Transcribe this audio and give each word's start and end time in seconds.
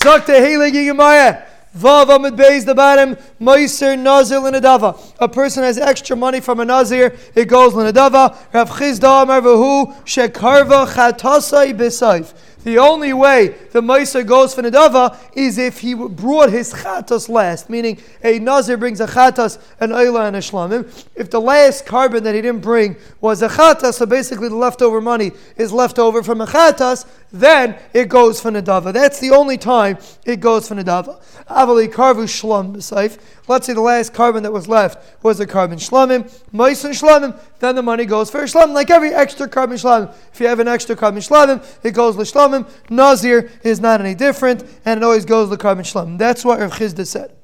Zakte 0.00 0.32
Heilige 0.32 0.86
Gemara. 0.86 1.46
Vav 1.76 2.08
Amid 2.08 2.34
Beis 2.34 2.64
the 2.64 2.74
bottom, 2.74 3.16
Meiser 3.38 3.96
Nazir 3.98 4.38
Linadava. 4.38 4.98
A 5.20 5.28
person 5.28 5.62
has 5.62 5.76
extra 5.76 6.16
money 6.16 6.40
from 6.40 6.58
a 6.58 6.64
Nazir, 6.64 7.14
it 7.34 7.44
goes 7.44 7.74
Linadava. 7.74 8.34
Rav 8.52 8.70
Chizda 8.70 9.22
Amar 9.22 9.42
Vahu 9.42 9.94
Shekarva 10.04 10.86
Chatasai 10.86 11.76
Besaif. 11.76 12.32
The 12.62 12.78
only 12.78 13.14
way 13.14 13.54
the 13.72 13.80
Meiser 13.80 14.26
goes 14.26 14.54
for 14.54 14.62
Nadava 14.62 15.16
is 15.34 15.56
if 15.56 15.80
he 15.80 15.94
brought 15.94 16.50
his 16.50 16.74
chatas 16.74 17.28
last, 17.28 17.70
meaning 17.70 17.98
a 18.22 18.38
Nazir 18.38 18.76
brings 18.76 19.00
a 19.00 19.06
chatas, 19.06 19.58
an 19.80 19.90
Oila, 19.90 20.26
and 20.26 20.36
a 20.36 20.40
Shlamim. 20.40 21.06
If 21.14 21.30
the 21.30 21.40
last 21.40 21.86
korban 21.86 22.22
that 22.24 22.34
he 22.34 22.42
didn't 22.42 22.60
bring 22.60 22.96
was 23.22 23.40
a 23.40 23.48
chatas, 23.48 23.94
so 23.94 24.06
basically 24.06 24.48
the 24.48 24.56
leftover 24.56 25.00
money 25.00 25.32
is 25.56 25.72
left 25.72 25.98
over 25.98 26.22
from 26.22 26.42
a 26.42 26.46
chatas, 26.46 27.06
then 27.32 27.78
it 27.94 28.08
goes 28.08 28.40
for 28.40 28.50
Nadava. 28.50 28.92
That's 28.92 29.20
the 29.20 29.30
only 29.30 29.56
time 29.56 29.96
it 30.26 30.40
goes 30.40 30.68
for 30.68 30.74
Nadava. 30.74 31.18
Avali 31.48 31.88
Karvu 31.88 32.24
Shlam 32.24 32.76
B'Saif. 32.76 33.18
Let's 33.50 33.66
say 33.66 33.72
the 33.72 33.80
last 33.80 34.12
korban 34.12 34.42
that 34.42 34.52
was 34.52 34.68
left 34.68 35.24
was 35.24 35.40
a 35.40 35.46
korban 35.46 35.72
Shlamim, 35.72 36.22
Meiser 36.54 36.90
Shlamim, 36.90 37.36
then 37.58 37.74
the 37.74 37.82
money 37.82 38.04
goes 38.04 38.30
for 38.30 38.40
Shlamim, 38.44 38.74
like 38.74 38.90
every 38.90 39.12
extra 39.12 39.48
korban 39.48 39.72
Shlamim. 39.72 40.14
If 40.32 40.38
you 40.38 40.46
have 40.46 40.60
an 40.60 40.68
extra 40.68 40.94
korban 40.94 41.16
Shlamim, 41.16 41.60
it 41.82 41.90
goes 41.90 42.16
L'Shlamim. 42.16 42.70
Nazir 42.90 43.50
is 43.64 43.80
not 43.80 44.00
any 44.00 44.14
different, 44.14 44.62
and 44.84 44.98
it 44.98 45.02
always 45.02 45.24
goes 45.24 45.50
to 45.50 45.56
korban 45.56 45.80
Shlamim. 45.80 46.16
That's 46.16 46.44
what 46.44 46.60
Rav 46.60 46.70
Chizda 46.74 47.04
said. 47.04 47.39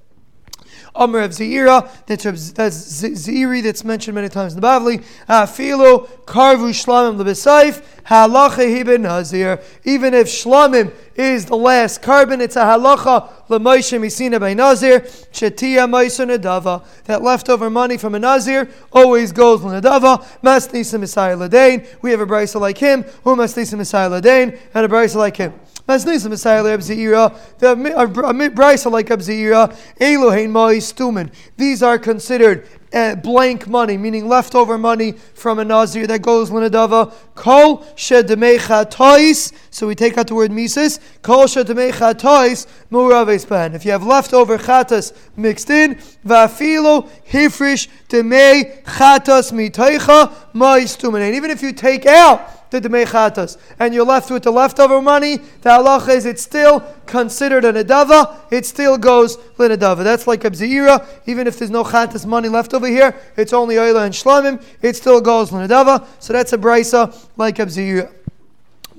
Amr 0.97 1.21
of 1.21 1.31
Zeira, 1.33 1.89
that's, 2.07 2.53
that's 2.53 3.01
that's 3.01 3.85
mentioned 3.85 4.15
many 4.15 4.29
times 4.29 4.55
in 4.55 4.61
the 4.61 4.67
Bavli. 4.67 5.05
Uh, 5.29 5.47
Afilu 5.47 6.09
karvu 6.25 6.71
shlamim 6.71 7.17
lebesaif 7.17 7.85
halacha 8.05 8.67
hiben 8.67 9.03
nazir. 9.03 9.61
Even 9.85 10.15
if 10.15 10.27
shlamim 10.27 10.93
is 11.15 11.47
the 11.47 11.57
last 11.57 12.03
korban, 12.03 12.41
it's 12.41 12.57
a 12.57 12.61
halacha 12.61 13.29
lemoishe 13.49 13.99
misina 14.01 14.41
by 14.41 14.55
nazir 14.55 15.01
shetia 15.01 15.89
moisa 15.89 16.27
nadava. 16.27 16.85
That 17.05 17.23
leftover 17.23 17.71
money 17.71 17.97
from 17.97 18.15
a 18.15 18.19
nazir 18.19 18.69
always 18.93 19.33
goes 19.33 19.61
nadava. 19.61 20.25
Masnisa 20.43 20.99
misai 20.99 21.37
ladain. 21.37 21.87
We 22.03 22.11
have 22.11 22.21
a 22.21 22.27
brisa 22.27 22.61
like 22.61 22.79
him. 22.79 23.03
Who 23.25 23.37
masnisa 23.37 23.75
misai 23.75 24.11
ladain 24.11 24.59
and 24.75 24.87
a 24.87 24.89
brisa 24.89 25.17
like 25.17 25.37
him. 25.37 25.53
Masnisa 25.89 26.29
Messiah 26.29 26.65
Abzeira, 26.65 27.37
the 27.59 27.77
Brisa 27.77 28.91
like 28.91 29.07
Abzeira, 29.07 29.73
Elohein 30.01 30.51
Mai 30.51 30.77
Stumen. 30.77 31.33
These 31.57 31.83
are 31.83 31.97
considered 31.99 32.67
uh, 32.93 33.15
blank 33.15 33.69
money, 33.69 33.97
meaning 33.97 34.27
leftover 34.27 34.79
money 34.79 35.13
from 35.13 35.59
a 35.59 35.65
Nazir 35.65 36.07
that 36.07 36.23
goes 36.23 36.51
Linadava. 36.51 37.13
Kol 37.35 37.79
Shedemecha 37.95 38.91
Tois. 38.91 39.53
So 39.71 39.87
we 39.87 39.95
take 39.95 40.19
out 40.19 40.27
the 40.27 40.35
word 40.35 40.51
Mises. 40.51 40.99
Kol 41.23 41.45
Shedemecha 41.45 42.19
Tois 42.19 42.67
Muraves 42.91 43.49
Ban. 43.49 43.75
If 43.75 43.85
you 43.85 43.93
have 43.93 44.05
leftover 44.05 44.59
Chatas 44.59 45.13
mixed 45.37 45.71
in, 45.71 45.97
Vafilo 46.25 47.09
Hifrish 47.29 47.89
Demei 48.09 48.83
Chatas 48.85 49.53
Mitaicha 49.53 50.33
Mai 50.55 50.81
Stumen. 50.81 51.21
And 51.21 51.35
even 51.35 51.51
if 51.51 51.63
you 51.63 51.73
take 51.73 52.07
out 52.07 52.56
the 52.83 53.59
and 53.79 53.95
you're 53.95 54.05
left 54.05 54.31
with 54.31 54.43
the 54.43 54.51
leftover 54.51 55.01
money, 55.03 55.37
the 55.37 55.71
halacha 55.71 56.11
is 56.11 56.27
it's 56.27 56.43
still 56.43 56.81
considered 57.07 57.65
a 57.65 57.73
nedava, 57.73 58.37
it 58.51 58.67
still 58.67 58.99
goes 58.99 59.37
linadava. 59.59 60.03
That's 60.05 60.27
like 60.27 60.45
a 60.45 60.51
bzeira, 60.51 61.07
even 61.27 61.47
if 61.47 61.59
there's 61.59 61.71
no 61.71 61.85
chatas 61.85 62.27
money 62.27 62.49
left 62.49 62.75
over 62.75 62.87
here, 62.87 63.15
it's 63.37 63.53
only 63.53 63.77
oila 63.77 64.07
and 64.07 64.15
shlamim, 64.15 64.63
it 64.83 64.97
still 64.97 65.21
goes 65.21 65.51
linadava. 65.51 66.07
So 66.19 66.33
that's 66.33 66.53
a 66.53 66.59
brisa 66.59 67.17
like 67.37 67.59
a 67.59 67.67
bzeira. 67.67 68.13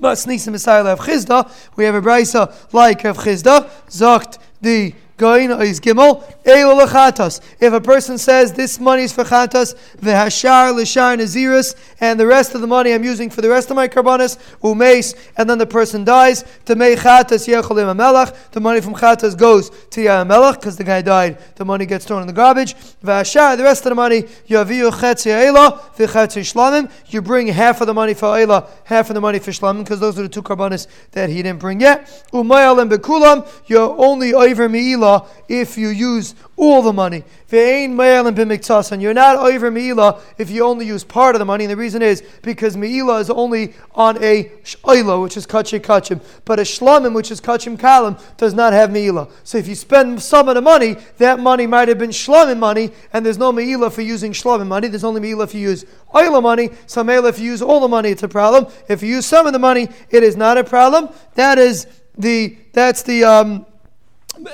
But 0.00 0.14
snisim 0.14 0.54
of 0.54 1.00
chizda, 1.00 1.50
we 1.76 1.84
have 1.84 1.94
a 1.94 2.00
brisa 2.00 2.72
like 2.72 3.04
of 3.04 3.18
chizda, 3.18 3.68
zokt 3.88 4.38
the 4.60 4.94
Goin 5.18 5.50
is 5.60 5.80
gimel 5.80 6.22
lechatas. 6.44 7.40
If 7.58 7.72
a 7.72 7.80
person 7.80 8.18
says 8.18 8.52
this 8.52 8.78
money 8.78 9.02
is 9.02 9.12
for 9.12 9.24
chatas, 9.24 9.74
v'hashar 9.96 10.72
l'shar 10.72 11.16
naziris, 11.18 11.74
and 11.98 12.20
the 12.20 12.26
rest 12.26 12.54
of 12.54 12.60
the 12.60 12.68
money 12.68 12.92
I'm 12.92 13.02
using 13.02 13.28
for 13.28 13.40
the 13.40 13.48
rest 13.48 13.68
of 13.68 13.74
my 13.74 13.88
karbanis 13.88 14.38
umeis, 14.62 15.16
and 15.36 15.50
then 15.50 15.58
the 15.58 15.66
person 15.66 16.04
dies, 16.04 16.44
to 16.66 16.76
mei 16.76 16.94
chatas 16.94 17.48
yecholim 17.48 17.96
melach. 17.96 18.32
The 18.52 18.60
money 18.60 18.80
from 18.80 18.94
chatas 18.94 19.36
goes 19.36 19.70
to 19.70 20.00
melach 20.00 20.54
because 20.54 20.76
the 20.76 20.84
guy 20.84 21.02
died. 21.02 21.38
The 21.56 21.64
money 21.64 21.84
gets 21.84 22.04
thrown 22.04 22.20
in 22.20 22.28
the 22.28 22.32
garbage. 22.32 22.76
V'hashar, 23.02 23.56
the 23.56 23.64
rest 23.64 23.84
of 23.86 23.90
the 23.90 23.96
money 23.96 24.22
yaviu 24.48 24.92
chetzi 24.92 25.32
eila 25.32 25.80
v'chetzi 25.96 26.42
shlamim. 26.42 26.92
You 27.06 27.22
bring 27.22 27.48
half 27.48 27.80
of 27.80 27.88
the 27.88 27.94
money 27.94 28.14
for 28.14 28.28
eila, 28.28 28.68
half 28.84 29.10
of 29.10 29.14
the 29.14 29.20
money 29.20 29.40
for 29.40 29.50
shlamim, 29.50 29.82
because 29.82 29.98
those 29.98 30.16
are 30.16 30.22
the 30.22 30.28
two 30.28 30.42
karbanis 30.42 30.86
that 31.10 31.28
he 31.28 31.42
didn't 31.42 31.58
bring 31.58 31.80
yet. 31.80 32.06
Umayal 32.32 32.78
and 32.78 32.88
bekulam, 32.88 33.44
you're 33.66 33.96
only 33.98 34.32
over 34.32 34.68
meila 34.68 35.07
if 35.48 35.78
you 35.78 35.88
use 35.88 36.34
all 36.56 36.82
the 36.82 36.92
money. 36.92 37.24
And 37.50 39.02
you're 39.02 39.14
not 39.14 39.36
over 39.36 39.70
Me'ila 39.70 40.20
if 40.36 40.50
you 40.50 40.64
only 40.64 40.86
use 40.86 41.04
part 41.04 41.34
of 41.34 41.38
the 41.38 41.44
money. 41.44 41.64
And 41.64 41.70
the 41.70 41.76
reason 41.76 42.02
is 42.02 42.22
because 42.42 42.76
Me'ila 42.76 43.20
is 43.20 43.30
only 43.30 43.72
on 43.94 44.22
a 44.22 44.50
Sh'ila, 44.64 45.22
which 45.22 45.36
is 45.36 45.46
Kachim 45.46 45.80
Kachim. 45.80 46.20
But 46.44 46.58
a 46.58 46.62
Shlamim, 46.62 47.14
which 47.14 47.30
is 47.30 47.40
Kachim 47.40 47.78
Kalim, 47.78 48.20
does 48.36 48.52
not 48.52 48.72
have 48.72 48.90
Me'ila. 48.90 49.28
So 49.44 49.56
if 49.56 49.66
you 49.66 49.74
spend 49.74 50.20
some 50.20 50.48
of 50.48 50.56
the 50.56 50.60
money, 50.60 50.96
that 51.18 51.40
money 51.40 51.66
might 51.66 51.88
have 51.88 51.98
been 51.98 52.10
Shlamim 52.10 52.58
money, 52.58 52.90
and 53.12 53.24
there's 53.24 53.38
no 53.38 53.50
Me'ila 53.50 53.90
for 53.90 54.02
using 54.02 54.32
Shlamim 54.32 54.66
money. 54.66 54.88
There's 54.88 55.04
only 55.04 55.20
Me'ila 55.20 55.44
if 55.44 55.54
you 55.54 55.60
use 55.60 55.86
Oila 56.14 56.42
money. 56.42 56.70
So 56.86 57.02
Me'ila 57.02 57.28
if 57.28 57.38
you 57.38 57.46
use 57.46 57.62
all 57.62 57.80
the 57.80 57.88
money, 57.88 58.10
it's 58.10 58.22
a 58.22 58.28
problem. 58.28 58.70
If 58.88 59.02
you 59.02 59.08
use 59.08 59.26
some 59.26 59.46
of 59.46 59.52
the 59.52 59.58
money, 59.58 59.88
it 60.10 60.22
is 60.22 60.36
not 60.36 60.58
a 60.58 60.64
problem. 60.64 61.08
That 61.34 61.58
is 61.58 61.86
the, 62.16 62.58
that's 62.72 63.02
the, 63.02 63.24
um, 63.24 63.66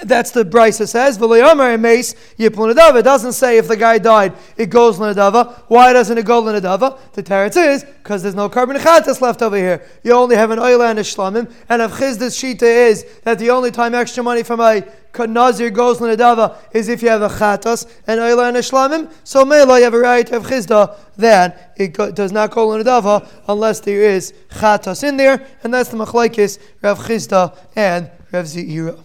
that's 0.05 0.31
the 0.31 0.45
brisa 0.45 0.89
says. 0.89 1.19
It 1.21 3.05
doesn't 3.05 3.33
say 3.33 3.59
if 3.59 3.69
the 3.69 3.77
guy 3.77 3.99
died, 3.99 4.33
it 4.57 4.71
goes 4.71 4.99
l'nadava. 4.99 5.63
Why 5.69 5.93
doesn't 5.93 6.17
it 6.17 6.25
go 6.25 6.41
l'nadava? 6.41 6.99
The 7.13 7.23
teretz 7.23 7.57
is 7.57 7.85
because 7.85 8.23
there's 8.23 8.35
no 8.35 8.49
korban 8.49 8.77
chatas 8.79 9.21
left 9.21 9.43
over 9.43 9.57
here. 9.57 9.87
You 10.03 10.13
only 10.13 10.37
have 10.37 10.51
an 10.51 10.59
oil 10.59 10.83
and 10.83 10.99
a 10.99 11.03
shlamim. 11.03 11.53
And 11.69 11.83
if 11.83 11.93
chizdas 11.93 12.35
shita 12.35 12.63
is 12.63 13.05
that 13.23 13.39
the 13.39 13.51
only 13.51 13.71
time 13.71 13.95
extra 13.95 14.23
money 14.23 14.43
from 14.43 14.61
a 14.61 14.83
nazir 15.27 15.71
goes 15.71 16.01
l'nadava 16.01 16.57
is 16.73 16.89
if 16.89 17.03
you 17.03 17.09
have 17.09 17.23
a 17.23 17.29
chatas 17.29 17.87
and 18.07 18.21
oil 18.21 18.41
and 18.41 18.57
a 18.57 18.61
shlamim. 18.61 19.13
So 19.23 19.45
mela 19.45 19.79
you 19.79 19.85
have 19.85 19.95
a 19.95 19.99
right 19.99 20.27
to 20.27 20.35
have 20.35 20.45
chizda 20.45 20.97
that 21.17 21.75
it 21.77 21.89
go, 21.89 22.11
does 22.11 22.33
not 22.33 22.51
go 22.51 22.69
l'nadava 22.69 23.29
unless 23.49 23.81
there 23.81 24.03
is 24.03 24.33
chatas 24.51 25.05
in 25.07 25.17
there, 25.17 25.47
and 25.63 25.73
that's 25.73 25.91
the 25.91 25.97
machlekes 25.97 26.59
Rav 26.83 26.99
Chizda 26.99 27.57
and 27.77 28.11
Rav 28.33 28.47
Zeira. 28.47 29.04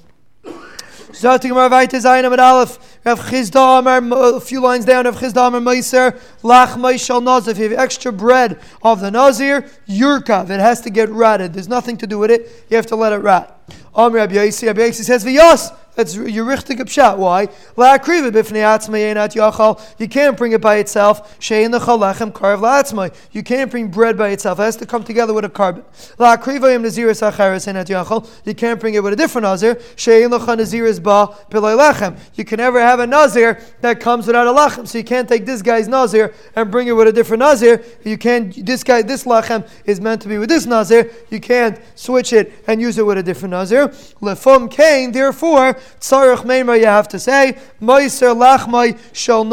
Aleph, 2.39 3.01
Amar, 3.55 4.35
a 4.35 4.39
few 4.39 4.61
lines 4.61 4.85
down, 4.85 5.05
Rav 5.05 5.15
Chizda 5.17 5.47
Amar 5.47 5.59
Meiser, 5.59 6.19
Lach 6.43 6.73
Meishal 6.73 7.23
Nazir. 7.23 7.51
If 7.51 7.57
you 7.57 7.63
have 7.69 7.79
extra 7.79 8.11
bread 8.11 8.59
of 8.83 8.99
the 8.99 9.09
Nazir, 9.09 9.63
Yurkav, 9.87 10.51
it 10.51 10.59
has 10.59 10.81
to 10.81 10.91
get 10.91 11.09
rotted. 11.09 11.53
There's 11.53 11.67
nothing 11.67 11.97
to 11.97 12.07
do 12.07 12.19
with 12.19 12.29
it, 12.29 12.65
you 12.69 12.75
have 12.77 12.85
to 12.87 12.95
let 12.95 13.11
it 13.11 13.17
rot. 13.17 13.55
Amr 13.99 14.15
Rabbi 14.15 14.35
Yaisi, 14.35 14.65
Rabbi 14.67 14.79
Yaisi 14.79 15.03
says, 15.03 15.25
V'yos, 15.25 15.75
that's 15.93 16.15
your 16.15 16.45
richtig 16.45 16.79
pshat. 16.79 17.17
Why? 17.17 17.49
You 19.97 20.07
can't 20.07 20.37
bring 20.37 20.53
it 20.53 20.61
by 20.61 20.75
itself. 20.77 21.37
You 21.49 23.43
can't 23.43 23.69
bring 23.69 23.91
bread 23.91 24.17
by 24.17 24.29
itself. 24.29 24.59
It 24.59 24.63
has 24.63 24.77
to 24.77 24.85
come 24.85 25.03
together 25.03 25.33
with 25.33 25.43
a 25.43 25.49
korban. 25.49 25.83
You 28.45 28.55
can't 28.55 28.79
bring 28.79 28.93
it 28.93 29.03
with 29.03 29.11
a 29.11 29.15
different 29.17 29.43
nazir. 29.43 29.75
Shein 29.75 30.31
l'chan 30.31 30.57
naziris 30.59 31.03
ba 31.03 31.35
p'leilechem. 31.51 32.17
You 32.35 32.45
can 32.45 32.57
never 32.57 32.79
have 32.79 33.01
a 33.01 33.07
nazir 33.07 33.61
that 33.81 33.99
comes 33.99 34.25
without 34.25 34.47
a 34.47 34.51
lachem. 34.51 34.87
So 34.87 34.99
you 34.99 35.03
can't 35.03 35.27
take 35.27 35.45
this 35.45 35.61
guy's 35.61 35.89
nazir 35.89 36.33
and 36.55 36.71
bring 36.71 36.87
it 36.87 36.93
with 36.93 37.09
a 37.09 37.11
different 37.11 37.41
nazir. 37.41 37.83
You 38.05 38.17
can't. 38.17 38.65
This 38.65 38.85
guy, 38.85 39.01
this 39.01 39.25
lachem 39.25 39.67
is 39.83 39.99
meant 39.99 40.21
to 40.21 40.29
be 40.29 40.37
with 40.37 40.47
this 40.47 40.65
nazir. 40.65 41.11
You 41.29 41.41
can't 41.41 41.77
switch 41.95 42.31
it 42.31 42.53
and 42.67 42.79
use 42.79 42.97
it 42.97 43.05
with 43.05 43.17
a 43.17 43.23
different 43.23 43.51
nazir. 43.51 43.88
Lefum 44.21 44.69
kain. 44.69 45.11
Therefore, 45.11 45.73
Tzarech 45.99 46.43
Meimer, 46.43 46.79
you 46.79 46.85
have 46.85 47.07
to 47.09 47.19
say, 47.19 47.57
Meiser 47.81 48.35
Lachmai 48.35 48.97
Shal 49.13 49.43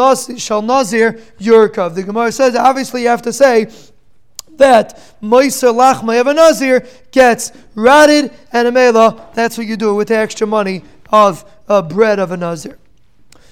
Nazir 0.62 1.12
Yurkav. 1.38 1.94
The 1.94 2.02
Gemara 2.02 2.32
says, 2.32 2.56
obviously, 2.56 3.02
you 3.02 3.08
have 3.08 3.22
to 3.22 3.32
say, 3.32 3.70
that 4.56 4.98
Meiser 5.22 5.72
Lachmai 5.72 6.20
of 6.20 6.26
a 6.26 6.34
Nazir 6.34 6.86
gets 7.10 7.52
rotted 7.74 8.32
and 8.52 8.68
a 8.68 8.72
Mela. 8.72 9.30
That's 9.34 9.58
what 9.58 9.66
you 9.66 9.76
do 9.76 9.94
with 9.94 10.08
the 10.08 10.16
extra 10.16 10.46
money 10.46 10.82
of 11.10 11.44
uh, 11.68 11.82
bread 11.82 12.18
of 12.18 12.30
a 12.30 12.36
Nazir. 12.36 12.78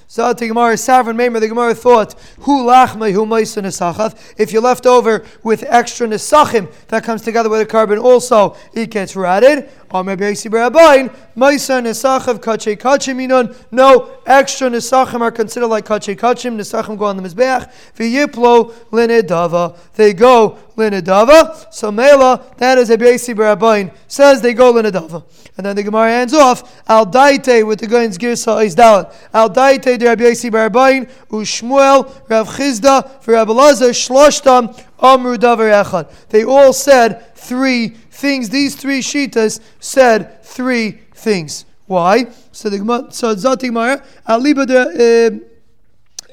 So 0.07 0.33
the 0.33 0.47
Gemara 0.47 0.75
Savran 0.75 1.17
Maimer, 1.17 1.41
the 1.41 1.49
Gemara 1.49 1.75
thought, 1.75 2.15
Hu 2.41 2.65
lachmei 2.65 3.13
hu 3.13 3.27
nesachav. 3.27 4.35
If 4.39 4.53
you're 4.53 4.63
left 4.63 4.87
over 4.87 5.25
with 5.43 5.65
extra 5.67 6.07
nesachim 6.07 6.73
that 6.89 7.03
comes 7.03 7.23
together 7.23 7.49
with 7.49 7.63
a 7.63 7.67
korban, 7.67 8.01
also 8.01 8.57
it 8.73 8.91
gets 8.91 9.17
rotted. 9.17 9.69
Amr 9.95 10.17
Beisi 10.17 10.51
Barabain, 10.51 11.09
Maisa 11.37 11.81
Nesachav 11.81 12.41
Kachim 12.41 13.25
Inun. 13.25 13.57
No 13.71 14.11
extra 14.27 14.69
Nesachim 14.69 15.21
are 15.21 15.31
considered 15.31 15.69
like 15.69 15.85
Kache 15.85 16.19
Kachim. 16.19 16.57
Nesachim 16.57 16.99
go 16.99 17.05
on 17.05 17.17
the 17.17 17.23
Mizbeach. 17.23 17.73
V'yiplo 17.97 18.73
Linedava. 18.91 19.79
They 19.95 20.13
go 20.13 20.59
Linedava. 20.77 21.73
So 21.73 21.93
Mela, 21.93 22.45
that 22.57 22.77
is 22.79 22.91
a 22.91 22.99
Beisi 22.99 23.37
Barabain, 23.37 23.95
says 24.09 24.43
they 24.43 24.53
go 24.53 24.73
Linedava. 24.73 25.25
And 25.57 25.65
then 25.65 25.77
the 25.77 25.85
Gemara 25.85 26.11
ends 26.11 26.35
off, 26.35 26.83
Al 26.89 27.07
Daite 27.07 27.65
with 27.65 27.79
the 27.79 27.87
Gain's 27.87 28.19
Girsa 28.19 28.65
is 28.65 28.75
Dalit. 28.75 29.15
Al 29.33 29.49
Daite 29.49 29.97
de 29.97 30.07
Rabbi 30.07 30.25
Barabain, 30.25 31.09
Ushmuel, 31.29 32.29
Rav 32.29 32.49
Chizda, 32.49 33.25
Rav 33.29 33.47
Elazar, 33.47 33.91
Shloshtam, 33.91 34.77
Amru 35.01 35.37
Davar 35.37 35.85
Echad. 35.85 36.11
They 36.31 36.43
all 36.43 36.73
said 36.73 37.37
three 37.37 37.91
things. 38.25 38.49
These 38.49 38.75
three 38.77 39.01
shitas 39.01 39.61
said 39.81 40.43
three 40.43 40.93
things. 41.13 41.67
Why? 41.87 42.15
So 42.53 42.71
the 42.71 42.79
Gemara, 42.79 43.13
so 43.13 43.35
Zati 43.35 43.69
Gemara, 43.69 44.03
Aliba 44.27 44.67
de. 44.67 44.81
Uh, 44.81 45.55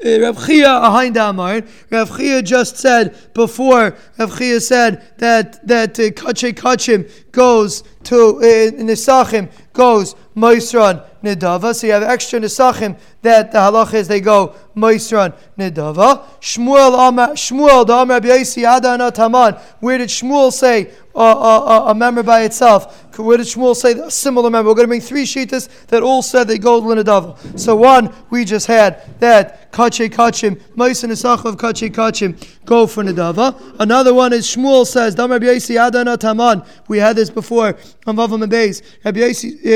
uh, 0.03 0.19
Rav 0.19 0.45
Chia 0.45 0.67
Ahain 0.67 1.13
Damar. 1.13 1.61
Rav 1.91 2.17
Chia 2.17 2.41
just 2.41 2.77
said 2.77 3.15
before. 3.33 3.95
Rav 4.17 4.37
Chia 4.37 4.59
said 4.59 5.03
that 5.17 5.67
that 5.67 5.99
uh, 5.99 6.09
Kache 6.11 6.55
Kachim 6.55 7.09
goes 7.31 7.83
to 8.05 8.37
uh, 8.37 8.41
Nisachim 8.81 9.51
goes 9.73 10.15
Moisran 10.35 11.05
Nidava. 11.23 11.75
So 11.75 11.87
you 11.87 11.93
have 11.93 12.03
extra 12.03 12.39
Nisachim 12.39 12.97
that 13.21 13.51
the 13.51 13.59
halach 13.59 13.93
is 13.93 14.07
they 14.07 14.21
go 14.21 14.55
Moisran 14.75 15.35
Nidava. 15.57 16.23
Shmuel 16.39 17.07
Amar 17.07 17.29
Shmuel 17.33 17.85
the 17.85 17.93
Amar 17.93 18.19
Rabbi 18.21 18.43
Adana 18.75 19.11
Taman. 19.11 19.53
Where 19.81 19.99
did 19.99 20.09
Shmuel 20.09 20.51
say 20.51 20.89
a, 21.15 21.93
member 21.95 22.23
by 22.23 22.43
itself? 22.43 23.17
Where 23.17 23.37
did 23.37 23.47
Shmuel 23.47 23.75
say 23.75 23.91
a 23.91 24.09
similar 24.09 24.49
member? 24.49 24.69
We're 24.69 24.75
going 24.75 24.85
to 24.85 24.89
bring 24.89 25.01
three 25.01 25.25
shitas 25.25 25.69
that 25.87 26.01
all 26.01 26.21
said 26.21 26.47
they 26.47 26.57
go 26.57 26.81
Linadava. 26.81 27.59
So 27.59 27.75
one 27.75 28.13
we 28.29 28.45
just 28.45 28.67
had 28.67 29.19
that 29.19 29.60
Kache 29.71 30.09
Kachim 30.09 30.59
Moisan 30.75 31.09
Nisachim 31.09 31.45
of 31.45 31.57
Kache 31.57 31.89
Kachim 31.91 32.35
go 32.65 32.87
for 32.87 33.03
Nidava. 33.03 33.79
Another 33.79 34.13
one 34.13 34.33
is 34.33 34.45
Shmuel 34.45 34.85
says 34.85 35.15
Damar 35.15 35.39
Rabbi 35.39 35.59
Adana 35.69 36.17
Taman. 36.17 36.63
We 36.87 36.99
had 36.99 37.15
this 37.15 37.29
before 37.29 37.77
on 38.07 38.15
Vavam 38.15 38.43
and 38.43 38.51
Beis. 38.51 38.81
Rabbi 39.03 39.21
uh, 39.21 39.29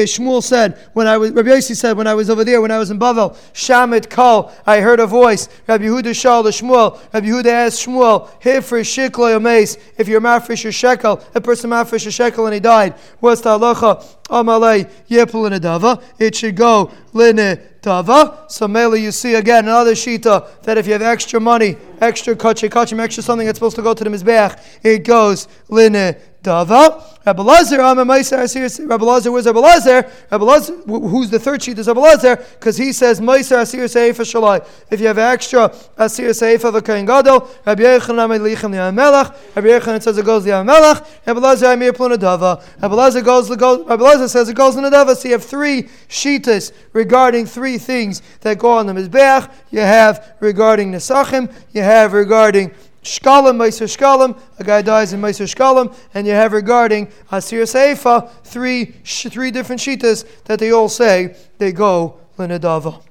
Shmuel 0.05 0.43
said 0.43 0.77
when 0.93 1.07
I 1.07 1.17
was 1.17 1.31
Rabbi 1.31 1.49
Yossi 1.49 1.75
said 1.75 1.97
when 1.97 2.07
I 2.07 2.13
was 2.13 2.29
over 2.29 2.43
there 2.43 2.61
when 2.61 2.71
I 2.71 2.77
was 2.77 2.91
in 2.91 2.99
Bavel, 2.99 3.35
Shamit 3.53 4.09
Kal, 4.09 4.53
I 4.65 4.81
heard 4.81 4.99
a 4.99 5.07
voice. 5.07 5.47
Rabbi 5.67 5.85
Yehuda 5.85 6.15
Shal 6.15 6.43
the 6.43 6.51
Shmuel. 6.51 6.99
Rabbi 7.13 7.27
Yehuda 7.27 7.47
asked 7.47 7.85
Shmuel, 7.85 8.29
"Here 8.41 8.61
for 8.61 8.79
shikla 8.79 9.41
mace. 9.41 9.77
If 9.97 10.07
you're 10.07 10.21
mafresh 10.21 10.65
a 10.65 10.71
shekel, 10.71 11.21
a 11.33 11.41
person 11.41 11.69
mafresh 11.69 12.07
a 12.07 12.11
shekel 12.11 12.45
and 12.45 12.53
he 12.53 12.59
died, 12.59 12.93
what's 13.19 13.41
the 13.41 13.57
halacha? 13.57 14.03
Amalei 14.29 14.89
yepul. 15.07 16.01
It 16.19 16.35
should 16.35 16.55
go 16.55 16.91
line 17.13 17.59
dava. 17.85 18.49
So 18.49 18.67
mainly 18.67 19.03
you 19.03 19.11
see 19.11 19.35
again 19.35 19.65
another 19.65 19.93
shita 19.93 20.61
that 20.63 20.77
if 20.77 20.87
you 20.87 20.93
have 20.93 21.01
extra 21.01 21.39
money, 21.39 21.77
extra 22.01 22.35
kachi 22.35 22.69
kachim, 22.69 22.99
extra 22.99 23.23
something 23.23 23.45
that's 23.45 23.57
supposed 23.57 23.75
to 23.75 23.81
go 23.81 23.93
to 23.93 24.03
the 24.03 24.09
mizbeach, 24.09 24.59
it 24.83 25.03
goes 25.03 25.47
line 25.69 25.95
uh, 25.95 26.13
Dava. 26.45 27.11
Rabbi 27.25 27.41
Lazar, 27.41 27.77
Rabbi 27.77 28.03
Lazar, 28.03 29.31
where's 29.31 29.45
Rabbi 29.47 29.59
Lazar? 29.59 30.11
Rabbi 30.29 30.45
Lazar, 30.45 30.73
who's 30.85 31.31
the 31.31 31.39
third 31.39 31.63
sheet 31.63 31.79
is 31.79 31.87
Rabbi 31.87 31.99
Lazar, 31.99 32.35
because 32.35 32.77
he 32.77 32.93
says, 32.93 33.19
Meiser 33.19 33.61
Asir 33.61 33.85
Seifa 33.85 34.21
Shalai. 34.21 34.63
If 34.91 35.01
you 35.01 35.07
have 35.07 35.17
extra 35.17 35.73
Asir 35.97 36.29
Seifa 36.29 36.65
of 36.65 36.75
a 36.75 36.81
Kain 36.83 37.03
Gadol, 37.03 37.49
Rabbi 37.65 37.81
Yechon 37.81 38.39
Lichem 38.41 38.71
the 38.71 38.91
Melech, 38.91 39.33
Rabbi 39.55 39.67
Yechon 39.69 39.99
says 40.03 40.19
it 40.19 40.25
goes 40.25 40.43
the 40.43 40.63
Melech, 40.63 41.03
Rabbi 41.25 41.39
Lazar 41.39 41.71
Amir 41.71 41.93
Pluna 41.93 42.15
Dava. 42.15 42.63
Rabbi 42.79 42.93
Lazar 42.93 43.21
goes, 43.23 43.49
Rabbi 43.49 44.03
Lazar 44.03 44.27
says 44.27 44.47
it 44.47 44.55
goes 44.55 44.75
in 44.75 44.83
the 44.83 44.91
Dava. 44.91 45.15
So 45.15 45.27
you 45.27 45.33
have 45.33 45.43
three 45.43 45.83
sheetas 46.07 46.71
regarding 46.93 47.47
three 47.47 47.79
things 47.79 48.21
that 48.41 48.59
go 48.59 48.69
on 48.69 48.85
the 48.85 48.93
Mizbeach. 48.93 49.51
You 49.71 49.79
have 49.79 50.35
regarding 50.41 50.91
Nesachim, 50.91 51.51
you 51.71 51.81
have 51.85 52.13
regarding 52.13 52.71
Shkalim, 53.03 53.55
Meiser 53.57 53.85
Shkalim, 53.85 54.37
a 54.59 54.63
guy 54.63 54.81
dies 54.81 55.13
in 55.13 55.21
Meiser 55.21 55.45
Shkalim, 55.45 55.95
and 56.13 56.25
you 56.25 56.33
have 56.33 56.53
regarding 56.53 57.07
Asir 57.31 57.63
Seifa, 57.63 58.31
three, 58.43 58.85
three 58.85 59.51
different 59.51 59.79
shitas 59.79 60.25
that 60.45 60.59
they 60.59 60.71
all 60.71 60.89
say 60.89 61.35
they 61.59 61.71
go 61.71 62.17
Linadava. 62.37 63.01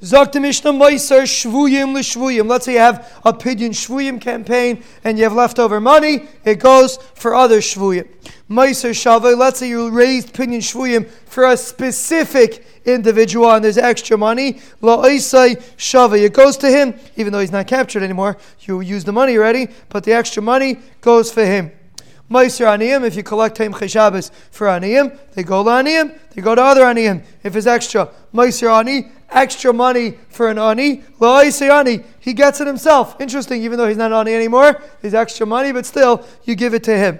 Zakta 0.00 0.42
Mishnah 0.42 0.72
Meiser 0.72 1.22
Shvuyim. 1.22 2.46
Let's 2.46 2.66
say 2.66 2.74
you 2.74 2.78
have 2.78 3.20
a 3.24 3.32
Pidyon 3.32 3.70
Shvuyim 3.70 4.20
campaign 4.20 4.84
and 5.04 5.16
you 5.16 5.24
have 5.24 5.32
leftover 5.32 5.80
money, 5.80 6.26
it 6.44 6.56
goes 6.56 6.98
for 7.14 7.34
other 7.34 7.60
Shvuyim. 7.60 8.06
Meiser 8.48 8.90
Shavay, 8.90 9.36
let's 9.36 9.58
say 9.58 9.68
you 9.68 9.90
raised 9.90 10.32
Pidyon 10.32 10.58
Shvuyim 10.58 11.08
for 11.08 11.46
a 11.46 11.56
specific 11.56 12.64
individual 12.84 13.50
and 13.50 13.64
there's 13.64 13.76
extra 13.76 14.16
money, 14.16 14.60
la'isai 14.80 15.60
shava. 15.76 16.16
It 16.22 16.32
goes 16.32 16.56
to 16.58 16.70
him, 16.70 16.94
even 17.16 17.32
though 17.32 17.40
he's 17.40 17.50
not 17.50 17.66
captured 17.66 18.04
anymore. 18.04 18.36
You 18.60 18.82
use 18.82 19.02
the 19.02 19.10
money 19.10 19.36
already, 19.36 19.66
but 19.88 20.04
the 20.04 20.12
extra 20.12 20.40
money 20.40 20.78
goes 21.00 21.32
for 21.32 21.44
him. 21.44 21.72
Meiser 22.30 22.66
aniyim, 22.66 23.04
if 23.04 23.16
you 23.16 23.24
collect 23.24 23.58
him 23.58 23.72
cheshabas 23.72 24.30
for 24.52 24.68
aniyim, 24.68 25.18
they 25.32 25.42
go 25.42 25.64
to 25.64 25.70
aniyim, 25.70 26.16
they 26.30 26.40
go 26.40 26.54
to 26.54 26.62
other 26.62 26.82
aniyim. 26.82 27.24
If 27.42 27.56
it's 27.56 27.66
extra, 27.66 28.10
Meiser 28.32 28.72
ani, 28.72 29.10
extra 29.28 29.72
money 29.72 30.18
for 30.28 30.50
an 30.50 30.58
ani, 30.58 30.98
la'isai 31.18 31.68
ani, 31.68 32.04
he 32.20 32.32
gets 32.32 32.60
it 32.60 32.68
himself. 32.68 33.20
Interesting, 33.20 33.64
even 33.64 33.76
though 33.76 33.88
he's 33.88 33.96
not 33.96 34.12
ani 34.12 34.34
anymore, 34.34 34.80
he's 35.02 35.14
extra 35.14 35.46
money, 35.46 35.72
but 35.72 35.84
still, 35.84 36.24
you 36.44 36.54
give 36.54 36.74
it 36.74 36.84
to 36.84 36.96
him. 36.96 37.18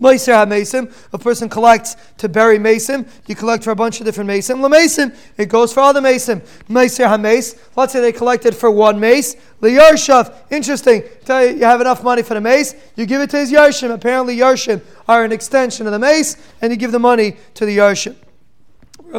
Meiser 0.00 0.34
HaMesim, 0.34 0.92
a 1.12 1.18
person 1.18 1.48
collects 1.48 1.96
to 2.18 2.28
bury 2.28 2.58
Mason, 2.58 3.06
you 3.26 3.34
collect 3.34 3.64
for 3.64 3.70
a 3.70 3.76
bunch 3.76 4.00
of 4.00 4.06
different 4.06 4.28
Mason. 4.28 4.58
LaMason, 4.58 5.16
it 5.38 5.46
goes 5.46 5.72
for 5.72 5.80
other 5.80 6.00
Mason. 6.00 6.40
Meiser 6.68 7.06
HaMace, 7.06 7.58
let's 7.76 7.92
say 7.92 8.00
they 8.00 8.12
collected 8.12 8.54
for 8.54 8.70
one 8.70 9.00
mace. 9.00 9.36
Liyarshav, 9.60 10.34
interesting, 10.50 11.02
tell 11.24 11.44
you, 11.44 11.56
you 11.56 11.64
have 11.64 11.80
enough 11.80 12.04
money 12.04 12.22
for 12.22 12.34
the 12.34 12.40
mace, 12.40 12.74
you 12.94 13.06
give 13.06 13.20
it 13.20 13.30
to 13.30 13.38
his 13.38 13.50
Yarshim. 13.50 13.92
Apparently, 13.92 14.36
Yarshim 14.36 14.82
are 15.08 15.24
an 15.24 15.32
extension 15.32 15.86
of 15.86 15.92
the 15.92 15.98
mace, 15.98 16.36
and 16.60 16.70
you 16.70 16.76
give 16.76 16.92
the 16.92 16.98
money 16.98 17.36
to 17.54 17.64
the 17.64 17.78
Yarshim. 17.78 18.16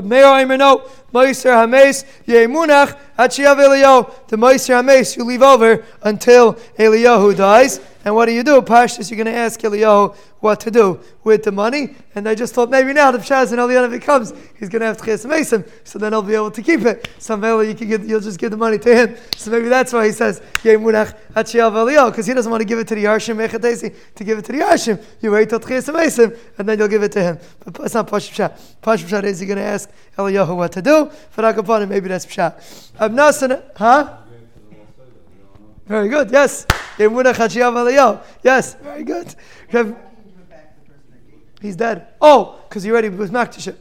Meir 0.03 0.25
Aimer 0.25 0.57
no, 0.57 0.89
Meiser 1.13 1.53
Hames, 1.55 2.03
Yemunach, 2.27 2.97
Hachiav 3.17 3.55
Eliyahu. 3.55 4.27
The 4.27 4.37
Meiser 4.37 4.75
Hames 4.75 5.15
you 5.15 5.23
leave 5.23 5.41
over 5.41 5.83
until 6.03 6.53
Eliyahu 6.77 7.35
dies. 7.35 7.79
And 8.07 8.15
what 8.15 8.27
do 8.27 8.31
you 8.31 8.41
do? 8.41 8.61
Pashtus, 8.61 9.11
you're 9.11 9.21
going 9.21 9.35
to 9.35 9.37
ask 9.37 9.59
Eliyahu 9.59 10.15
what 10.39 10.61
to 10.61 10.71
do 10.71 11.01
with 11.25 11.43
the 11.43 11.51
money. 11.51 11.93
And 12.15 12.29
I 12.29 12.35
just 12.35 12.53
thought 12.53 12.69
maybe 12.69 12.93
now 12.93 13.11
the 13.11 13.17
Pshaz 13.17 13.51
and 13.51 13.59
Eliyahu 13.59 14.01
comes, 14.01 14.31
he's 14.57 14.69
going 14.69 14.79
to 14.79 14.85
have 14.85 14.95
Tchias 14.95 15.27
Mason, 15.27 15.65
so 15.83 15.99
then 15.99 16.13
he'll 16.13 16.21
be 16.21 16.33
able 16.33 16.51
to 16.51 16.61
keep 16.61 16.83
it. 16.85 17.09
So 17.19 17.35
you 17.59 17.75
can 17.75 17.89
get, 17.89 18.03
you'll 18.03 18.21
just 18.21 18.39
give 18.39 18.51
the 18.51 18.55
money 18.55 18.79
to 18.79 18.95
him. 18.95 19.17
So 19.35 19.51
maybe 19.51 19.67
that's 19.67 19.91
why 19.91 20.05
he 20.05 20.13
says, 20.13 20.39
Eliyahu, 20.63 22.11
because 22.11 22.25
he 22.25 22.33
doesn't 22.33 22.49
want 22.49 22.61
to 22.61 22.65
give 22.65 22.79
it 22.79 22.87
to 22.87 22.95
the 22.95 23.03
Yarshim, 23.03 23.35
to 24.15 24.23
give 24.23 24.37
it 24.37 24.45
to 24.45 24.53
the 24.53 24.59
Yarshim. 24.59 25.03
You 25.19 25.31
wait 25.31 25.49
till 25.49 25.59
Tchias 25.59 25.93
Mason, 25.93 26.33
and 26.57 26.69
then 26.69 26.79
you'll 26.79 26.87
give 26.87 27.03
it 27.03 27.11
to 27.11 27.21
him. 27.21 27.39
But 27.65 27.77
it's 27.81 27.93
not 27.93 28.07
Pashut 28.07 28.31
Pshat. 28.31 28.57
Pashut 28.81 29.09
Pshat 29.09 29.25
is 29.25 29.41
you're 29.41 29.53
going 29.53 29.57
to 29.57 29.65
ask 29.65 29.89
Eliyahu 30.17 30.55
what 30.55 30.71
to 30.71 30.81
do. 30.81 31.11
For 31.31 31.41
Akapanim, 31.41 31.89
maybe 31.89 32.07
that's 32.07 32.25
Pshat. 32.25 32.53
Huh? 33.75 34.17
Very 35.87 36.09
good, 36.09 36.31
yes. 36.31 36.65
Yes, 38.43 38.75
very 38.75 39.03
good. 39.03 39.35
He's 41.61 41.75
dead. 41.75 42.07
Oh, 42.21 42.59
because 42.67 42.83
he 42.83 42.91
already 42.91 43.09
was 43.09 43.31
makdish 43.31 43.73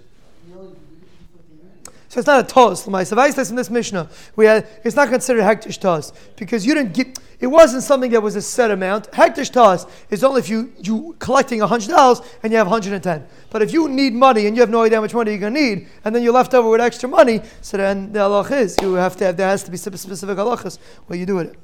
So 2.08 2.20
it's 2.20 2.26
not 2.26 2.44
a 2.44 2.46
tos. 2.46 2.86
L'maisav 2.86 3.50
in 3.50 3.56
this 3.56 3.70
Mishnah, 3.70 4.08
we 4.36 4.46
had 4.46 4.66
it's 4.84 4.96
not 4.96 5.08
considered 5.08 5.42
hektish 5.42 5.78
tos 5.78 6.12
because 6.36 6.64
you 6.64 6.74
didn't 6.74 6.94
get. 6.94 7.18
It 7.38 7.48
wasn't 7.48 7.82
something 7.82 8.10
that 8.12 8.22
was 8.22 8.34
a 8.36 8.40
set 8.40 8.70
amount. 8.70 9.10
Hektish 9.10 9.50
tos 9.52 9.86
is 10.08 10.22
only 10.22 10.38
if 10.38 10.48
you 10.48 10.72
you 10.78 11.16
collecting 11.18 11.60
hundred 11.60 11.88
dollars 11.88 12.20
and 12.42 12.52
you 12.52 12.58
have 12.58 12.68
hundred 12.68 12.92
and 12.92 13.02
ten. 13.02 13.26
But 13.50 13.62
if 13.62 13.72
you 13.72 13.88
need 13.88 14.14
money 14.14 14.46
and 14.46 14.56
you 14.56 14.62
have 14.62 14.70
no 14.70 14.84
idea 14.84 14.98
how 14.98 15.02
much 15.02 15.12
money 15.12 15.32
you're 15.32 15.40
to 15.40 15.50
need, 15.50 15.88
and 16.04 16.14
then 16.14 16.22
you're 16.22 16.32
left 16.32 16.54
over 16.54 16.70
with 16.70 16.80
extra 16.80 17.08
money, 17.08 17.42
so 17.60 17.76
then 17.76 18.12
the 18.12 18.20
halach 18.20 18.52
is 18.52 18.76
you 18.80 18.94
have 18.94 19.16
to 19.16 19.24
have 19.24 19.36
there 19.36 19.48
has 19.48 19.64
to 19.64 19.70
be 19.70 19.76
specific 19.76 20.38
halachas 20.38 20.78
what 21.08 21.18
you 21.18 21.26
do 21.26 21.40
it. 21.40 21.58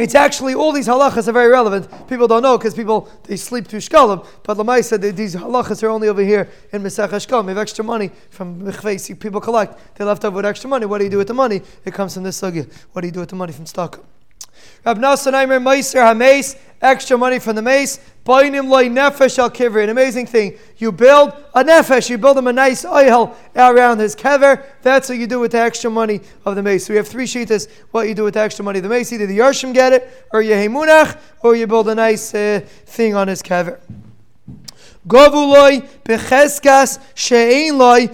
It's 0.00 0.14
actually 0.14 0.54
all 0.54 0.72
these 0.72 0.88
halachas 0.88 1.28
are 1.28 1.32
very 1.32 1.48
relevant. 1.48 1.86
People 2.08 2.26
don't 2.26 2.42
know 2.42 2.56
because 2.56 2.74
people 2.74 3.10
they 3.24 3.36
sleep 3.36 3.66
through 3.66 3.80
shkalim. 3.80 4.26
But 4.44 4.56
Lamai 4.56 4.82
said 4.82 5.02
that 5.02 5.14
these 5.14 5.36
halachas 5.36 5.82
are 5.82 5.88
only 5.88 6.08
over 6.08 6.22
here 6.22 6.48
in 6.72 6.82
Mesach 6.82 7.10
Shkalim. 7.10 7.42
You 7.42 7.48
have 7.50 7.58
extra 7.58 7.84
money 7.84 8.10
from 8.30 8.62
Mechveis. 8.62 9.20
People 9.20 9.42
collect. 9.42 9.78
They 9.96 10.04
left 10.06 10.24
over 10.24 10.36
with 10.36 10.46
extra 10.46 10.70
money. 10.70 10.86
What 10.86 10.98
do 10.98 11.04
you 11.04 11.10
do 11.10 11.18
with 11.18 11.28
the 11.28 11.34
money? 11.34 11.60
It 11.84 11.92
comes 11.92 12.14
from 12.14 12.22
this 12.22 12.40
sugya. 12.40 12.72
What 12.92 13.02
do 13.02 13.08
you 13.08 13.12
do 13.12 13.20
with 13.20 13.28
the 13.28 13.36
money 13.36 13.52
from 13.52 13.66
stock? 13.66 14.02
Rab 14.84 14.98
Nasan 14.98 15.34
Aimer 15.34 15.60
Meiser 15.60 16.00
Hameis, 16.00 16.56
extra 16.80 17.18
money 17.18 17.38
from 17.38 17.56
the 17.56 17.62
mace. 17.62 18.00
Bainim 18.24 18.68
loy 18.68 18.88
nefesh 18.88 19.38
al 19.38 19.50
kiver. 19.50 19.82
An 19.82 19.90
amazing 19.90 20.26
thing. 20.26 20.56
You 20.78 20.92
build 20.92 21.32
a 21.54 21.64
nefesh, 21.64 22.08
you 22.08 22.18
build 22.18 22.38
him 22.38 22.46
a 22.46 22.52
nice 22.52 22.84
oil 22.84 23.36
around 23.56 23.98
his 23.98 24.16
kever. 24.16 24.64
That's 24.82 25.08
what 25.08 25.18
you 25.18 25.26
do 25.26 25.40
with 25.40 25.52
the 25.52 25.60
extra 25.60 25.90
money 25.90 26.20
of 26.44 26.56
the 26.56 26.62
mace. 26.62 26.86
So 26.86 26.92
we 26.92 26.96
have 26.96 27.08
three 27.08 27.26
sheetas. 27.26 27.70
What 27.90 28.08
you 28.08 28.14
do 28.14 28.24
with 28.24 28.34
the 28.34 28.40
extra 28.40 28.64
money 28.64 28.78
of 28.78 28.82
the 28.82 28.88
mace. 28.88 29.12
Either 29.12 29.26
the 29.26 29.38
Yarshim 29.38 29.74
get 29.74 29.92
it, 29.92 30.26
or 30.32 30.42
Yehemunach, 30.42 31.18
or 31.42 31.54
you 31.54 31.66
build 31.66 31.88
a 31.88 31.94
nice 31.94 32.34
uh, 32.34 32.60
thing 32.86 33.14
on 33.14 33.28
his 33.28 33.42
kever. 33.42 33.80
Govuloi 35.08 35.88
becheskas 36.04 37.00
she'ein 37.14 37.78
loy. 37.78 38.08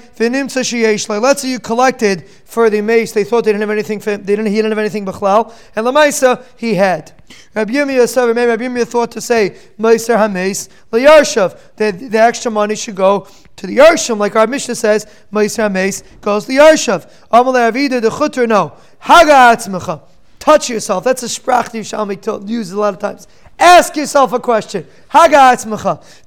Let's 1.20 1.42
say 1.42 1.48
you 1.48 1.58
collected 1.58 2.28
for 2.44 2.70
the 2.70 2.80
mace. 2.80 3.10
They 3.10 3.24
thought 3.24 3.44
they 3.44 3.50
didn't 3.50 3.62
have 3.62 3.70
anything. 3.70 3.98
They 3.98 4.16
didn't. 4.18 4.46
He 4.46 4.54
didn't 4.54 4.70
have 4.70 4.78
anything 4.78 5.04
b'chlal, 5.04 5.52
and 5.74 5.84
lamaisa 5.84 6.44
he 6.56 6.74
had. 6.74 7.12
Rabbi 7.54 7.72
Yirmiyah 7.72 8.86
thought 8.86 9.10
to 9.10 9.20
say 9.20 9.56
meiser 9.80 10.16
hameis 10.16 10.68
leyarshav. 10.92 11.58
That 11.74 11.98
the 11.98 12.18
extra 12.18 12.52
money 12.52 12.76
should 12.76 12.94
go 12.94 13.26
to 13.56 13.66
the 13.66 13.78
yarshim, 13.78 14.18
like 14.18 14.36
our 14.36 14.46
Mishnah 14.46 14.76
says. 14.76 15.06
Meiser 15.32 15.68
hameis 15.68 16.04
goes 16.20 16.44
to 16.44 16.52
the 16.52 16.58
yarshav. 16.58 17.10
Amalei 17.32 17.72
avida 17.72 18.00
the 18.00 18.10
chutter 18.10 18.46
no 18.46 18.74
haga 19.00 19.56
atzmecha. 19.56 20.02
Touch 20.38 20.70
yourself. 20.70 21.02
That's 21.02 21.24
a 21.24 21.26
sprach 21.26 21.72
that 21.72 21.78
Yerushalmi 21.78 22.48
used 22.48 22.72
a 22.72 22.78
lot 22.78 22.94
of 22.94 23.00
times. 23.00 23.26
Ask 23.58 23.96
yourself 23.96 24.32
a 24.34 24.38
question. 24.38 24.86
Haga 25.08 25.56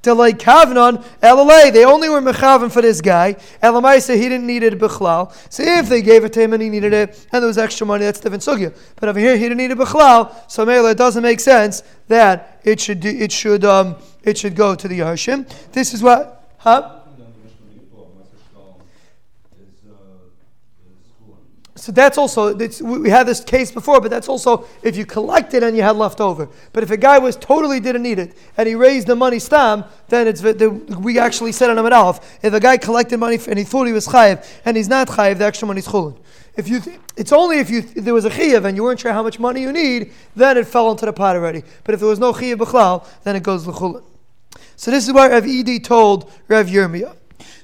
To 0.02 0.14
like 0.14 0.38
kavnon 0.38 1.04
elalei. 1.22 1.72
They 1.72 1.84
only 1.84 2.08
were 2.08 2.20
mechavan 2.20 2.72
for 2.72 2.82
this 2.82 3.00
guy. 3.00 3.34
Elamaisa 3.62 4.16
he 4.16 4.22
didn't 4.22 4.46
need 4.46 4.64
it 4.64 4.78
bichlal. 4.78 5.32
So 5.52 5.62
if 5.62 5.88
they 5.88 6.02
gave 6.02 6.24
it 6.24 6.32
to 6.32 6.42
him 6.42 6.52
and 6.52 6.62
he 6.62 6.68
needed 6.68 6.92
it, 6.92 7.26
and 7.32 7.42
there 7.42 7.46
was 7.46 7.58
extra 7.58 7.86
money, 7.86 8.04
that's 8.04 8.18
different 8.18 8.42
sugya. 8.42 8.76
But 8.96 9.08
over 9.08 9.20
here 9.20 9.36
he 9.36 9.44
didn't 9.44 9.58
need 9.58 9.70
it 9.70 9.78
bichlal. 9.78 10.34
So 10.50 10.68
it 10.68 10.98
doesn't 10.98 11.22
make 11.22 11.38
sense 11.40 11.82
that 12.08 12.60
it 12.64 12.80
should 12.80 13.04
it 13.04 13.30
should 13.30 13.64
um 13.64 13.96
it 14.24 14.36
should 14.36 14.56
go 14.56 14.74
to 14.74 14.88
the 14.88 15.00
Yarshim. 15.00 15.48
This 15.72 15.94
is 15.94 16.02
what 16.02 16.44
huh. 16.58 16.99
So 21.80 21.92
that's 21.92 22.18
also, 22.18 22.54
we 22.84 23.08
had 23.08 23.26
this 23.26 23.42
case 23.42 23.72
before, 23.72 24.02
but 24.02 24.10
that's 24.10 24.28
also 24.28 24.66
if 24.82 24.98
you 24.98 25.06
collected 25.06 25.62
and 25.62 25.74
you 25.74 25.82
had 25.82 25.96
left 25.96 26.20
over. 26.20 26.46
But 26.74 26.82
if 26.82 26.90
a 26.90 26.96
guy 26.98 27.18
was 27.18 27.36
totally 27.36 27.80
didn't 27.80 28.02
need 28.02 28.18
it 28.18 28.36
and 28.58 28.68
he 28.68 28.74
raised 28.74 29.06
the 29.06 29.16
money 29.16 29.38
stam, 29.38 29.84
then 30.08 30.28
it's 30.28 30.42
we 30.42 31.18
actually 31.18 31.52
said 31.52 31.70
on 31.70 31.78
him 31.78 31.86
at 31.86 32.22
If 32.42 32.52
a 32.52 32.60
guy 32.60 32.76
collected 32.76 33.16
money 33.16 33.38
and 33.48 33.58
he 33.58 33.64
thought 33.64 33.86
he 33.86 33.94
was 33.94 34.06
chayiv 34.06 34.46
and 34.66 34.76
he's 34.76 34.88
not 34.88 35.08
chayiv, 35.08 35.38
the 35.38 35.46
extra 35.46 35.66
money 35.66 35.78
is 35.78 35.88
chulin. 35.88 36.18
If 36.54 36.68
you, 36.68 36.82
it's 37.16 37.32
only 37.32 37.60
if 37.60 37.70
you 37.70 37.78
if 37.78 38.04
there 38.04 38.12
was 38.12 38.26
a 38.26 38.30
chayiv 38.30 38.66
and 38.66 38.76
you 38.76 38.82
weren't 38.82 39.00
sure 39.00 39.14
how 39.14 39.22
much 39.22 39.38
money 39.38 39.62
you 39.62 39.72
need, 39.72 40.12
then 40.36 40.58
it 40.58 40.66
fell 40.66 40.90
into 40.90 41.06
the 41.06 41.14
pot 41.14 41.34
already. 41.34 41.62
But 41.84 41.94
if 41.94 42.00
there 42.00 42.10
was 42.10 42.18
no 42.18 42.34
chayiv 42.34 42.56
b'chlal, 42.56 43.06
then 43.24 43.36
it 43.36 43.42
goes 43.42 43.66
l'chulin. 43.66 44.04
So 44.76 44.90
this 44.90 45.08
is 45.08 45.14
why 45.14 45.30
Rav 45.30 45.46
Edi 45.46 45.80
told 45.80 46.30
Rav 46.46 46.66
Yirmiyah. 46.66 47.16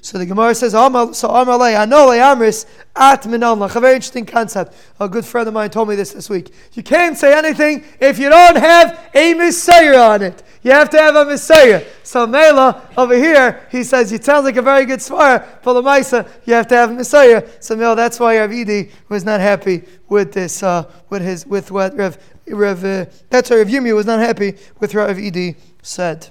So 0.07 0.17
the 0.17 0.25
Gemara 0.25 0.55
says, 0.55 0.71
so 0.71 0.79
Amalei, 0.79 1.75
Anole 1.75 2.17
Amris, 2.17 2.65
At 2.95 3.23
Minalnach. 3.23 3.75
A 3.75 3.81
very 3.81 3.95
interesting 3.95 4.25
concept. 4.25 4.73
A 5.01 5.09
good 5.09 5.25
friend 5.25 5.49
of 5.49 5.53
mine 5.53 5.69
told 5.69 5.89
me 5.89 5.97
this 5.97 6.13
this 6.13 6.29
week. 6.29 6.53
You 6.75 6.81
can't 6.81 7.17
say 7.17 7.37
anything 7.37 7.83
if 7.99 8.17
you 8.17 8.29
don't 8.29 8.55
have 8.55 9.09
a 9.13 9.33
Messiah 9.33 9.97
on 9.97 10.21
it. 10.21 10.43
You 10.63 10.71
have 10.71 10.89
to 10.91 10.97
have 10.97 11.17
a 11.17 11.25
Messiah. 11.25 11.83
So 12.03 12.25
Mela, 12.25 12.89
over 12.95 13.15
here, 13.15 13.67
he 13.69 13.83
says, 13.83 14.13
it 14.13 14.23
sounds 14.23 14.45
like 14.45 14.55
a 14.55 14.61
very 14.61 14.85
good 14.85 14.99
svara, 14.99 15.45
the 15.61 15.81
Maisa, 15.81 16.25
you 16.45 16.53
have 16.53 16.67
to 16.67 16.75
have 16.77 16.91
a 16.91 16.93
Messiah. 16.93 17.45
So 17.59 17.75
Mela, 17.75 17.97
that's 17.97 18.17
why 18.17 18.35
Ravidi 18.35 18.89
was 19.09 19.25
not 19.25 19.41
happy 19.41 19.83
with 20.07 20.31
this, 20.31 20.63
uh, 20.63 20.89
with 21.09 21.21
his, 21.21 21.45
with 21.45 21.69
what 21.69 21.93
Rev, 21.97 22.17
Rev 22.47 22.85
uh, 22.85 23.05
that's 23.29 23.49
why 23.49 23.57
Rav 23.57 23.67
Yirmiyah 23.67 23.95
was 23.95 24.05
not 24.05 24.21
happy 24.21 24.51
with 24.79 24.93
what 24.95 25.09
Rav 25.09 25.19
Edi 25.19 25.57
said. 25.81 26.29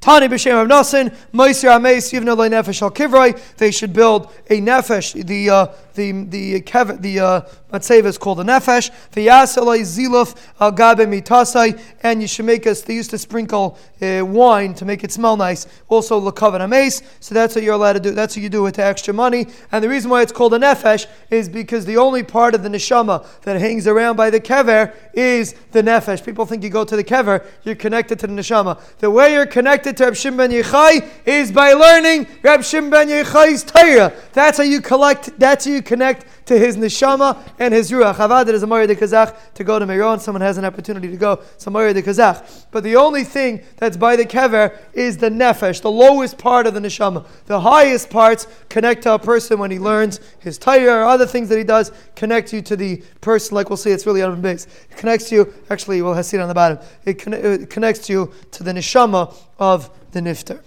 Tani 0.00 0.28
b'shem 0.28 0.62
of 0.62 0.68
Nasin, 0.68 1.14
Moisir 1.32 1.70
Ameis 1.70 2.12
Yivna 2.12 2.36
Nefesh 2.36 2.82
Al 2.82 2.90
Kivroi. 2.90 3.56
They 3.56 3.72
should 3.72 3.92
build 3.92 4.32
a 4.48 4.60
nefesh. 4.60 5.26
The 5.26 5.50
uh, 5.50 5.66
the 5.98 6.12
the 6.12 6.62
kev, 6.62 7.02
the 7.02 7.20
uh, 7.20 7.40
matzeva 7.72 8.06
is 8.06 8.16
called 8.16 8.40
a 8.40 8.44
nefesh. 8.44 8.90
V'yasalei 9.12 9.82
ziluf 9.82 10.34
al 10.58 10.72
mitasai, 10.72 11.78
and 12.02 12.22
you 12.22 12.28
should 12.28 12.46
make 12.46 12.66
us. 12.66 12.80
They 12.80 12.94
used 12.94 13.10
to 13.10 13.18
sprinkle 13.18 13.76
uh, 14.00 14.24
wine 14.24 14.72
to 14.74 14.84
make 14.84 15.04
it 15.04 15.12
smell 15.12 15.36
nice. 15.36 15.66
Also 15.88 16.18
lekavan 16.20 16.60
ames. 16.60 17.02
So 17.20 17.34
that's 17.34 17.54
what 17.54 17.64
you're 17.64 17.74
allowed 17.74 17.94
to 17.94 18.00
do. 18.00 18.12
That's 18.12 18.36
what 18.36 18.42
you 18.42 18.48
do 18.48 18.62
with 18.62 18.76
the 18.76 18.84
extra 18.84 19.12
money. 19.12 19.46
And 19.72 19.84
the 19.84 19.88
reason 19.88 20.10
why 20.10 20.22
it's 20.22 20.32
called 20.32 20.54
a 20.54 20.58
nefesh 20.58 21.06
is 21.30 21.48
because 21.48 21.84
the 21.84 21.96
only 21.96 22.22
part 22.22 22.54
of 22.54 22.62
the 22.62 22.68
neshama 22.68 23.26
that 23.42 23.60
hangs 23.60 23.86
around 23.86 24.16
by 24.16 24.30
the 24.30 24.40
kever 24.40 24.94
is 25.12 25.54
the 25.72 25.82
nefesh. 25.82 26.24
People 26.24 26.46
think 26.46 26.62
you 26.62 26.70
go 26.70 26.84
to 26.84 26.96
the 26.96 27.04
kever, 27.04 27.44
you're 27.64 27.74
connected 27.74 28.18
to 28.20 28.26
the 28.26 28.32
neshama. 28.32 28.80
The 28.98 29.10
way 29.10 29.34
you're 29.34 29.46
connected 29.46 29.96
to 29.98 30.04
Reb 30.04 30.16
Shimon 30.16 30.38
ben 30.38 30.50
Yechai 30.50 31.08
is 31.26 31.52
by 31.52 31.72
learning 31.72 32.26
Reb 32.42 32.62
Shimon 32.62 32.90
ben 32.90 33.08
Yechai's 33.08 33.64
Torah. 33.64 34.12
That's 34.32 34.58
how 34.58 34.64
you 34.64 34.80
collect. 34.80 35.38
That's 35.38 35.64
how 35.64 35.72
you 35.72 35.82
connect 35.88 36.26
to 36.46 36.58
his 36.58 36.76
neshama 36.76 37.42
and 37.58 37.72
his 37.72 37.90
ruach. 37.90 38.16
Avad 38.16 38.46
is 38.48 38.62
a 38.62 38.66
Mari 38.66 38.86
de 38.86 38.94
Kazakh 38.94 39.34
to 39.54 39.64
go 39.64 39.78
to 39.78 39.86
Meron. 39.86 40.20
Someone 40.20 40.42
has 40.42 40.58
an 40.58 40.66
opportunity 40.66 41.08
to 41.10 41.16
go. 41.16 41.42
So 41.56 41.70
Mari 41.70 41.94
de 41.94 42.02
Kazakh. 42.02 42.66
But 42.70 42.84
the 42.84 42.96
only 42.96 43.24
thing 43.24 43.62
that's 43.78 43.96
by 43.96 44.14
the 44.14 44.26
kever 44.26 44.78
is 44.92 45.16
the 45.16 45.30
nefesh, 45.30 45.80
the 45.80 45.90
lowest 45.90 46.36
part 46.36 46.66
of 46.66 46.74
the 46.74 46.80
neshama. 46.80 47.26
The 47.46 47.60
highest 47.60 48.10
parts 48.10 48.46
connect 48.68 49.04
to 49.04 49.14
a 49.14 49.18
person 49.18 49.58
when 49.58 49.70
he 49.70 49.78
learns 49.78 50.20
his 50.38 50.58
Torah 50.58 51.00
or 51.00 51.04
other 51.04 51.26
things 51.26 51.48
that 51.48 51.56
he 51.56 51.64
does. 51.64 51.90
Connect 52.14 52.52
you 52.52 52.60
to 52.62 52.76
the 52.76 53.02
person, 53.22 53.54
like 53.54 53.70
we'll 53.70 53.78
see. 53.78 53.90
It's 53.90 54.04
really 54.06 54.22
on 54.22 54.30
the 54.32 54.36
base. 54.36 54.66
It 54.90 54.96
connects 54.98 55.32
you. 55.32 55.54
Actually, 55.70 56.02
we'll 56.02 56.22
see 56.22 56.36
it 56.36 56.40
on 56.40 56.48
the 56.48 56.54
bottom. 56.54 56.78
It, 57.06 57.14
con- 57.14 57.32
uh, 57.32 57.62
it 57.62 57.70
connects 57.70 58.10
you 58.10 58.30
to 58.50 58.62
the 58.62 58.72
neshama 58.72 59.34
of 59.58 59.88
the 60.12 60.20
nifter. 60.20 60.60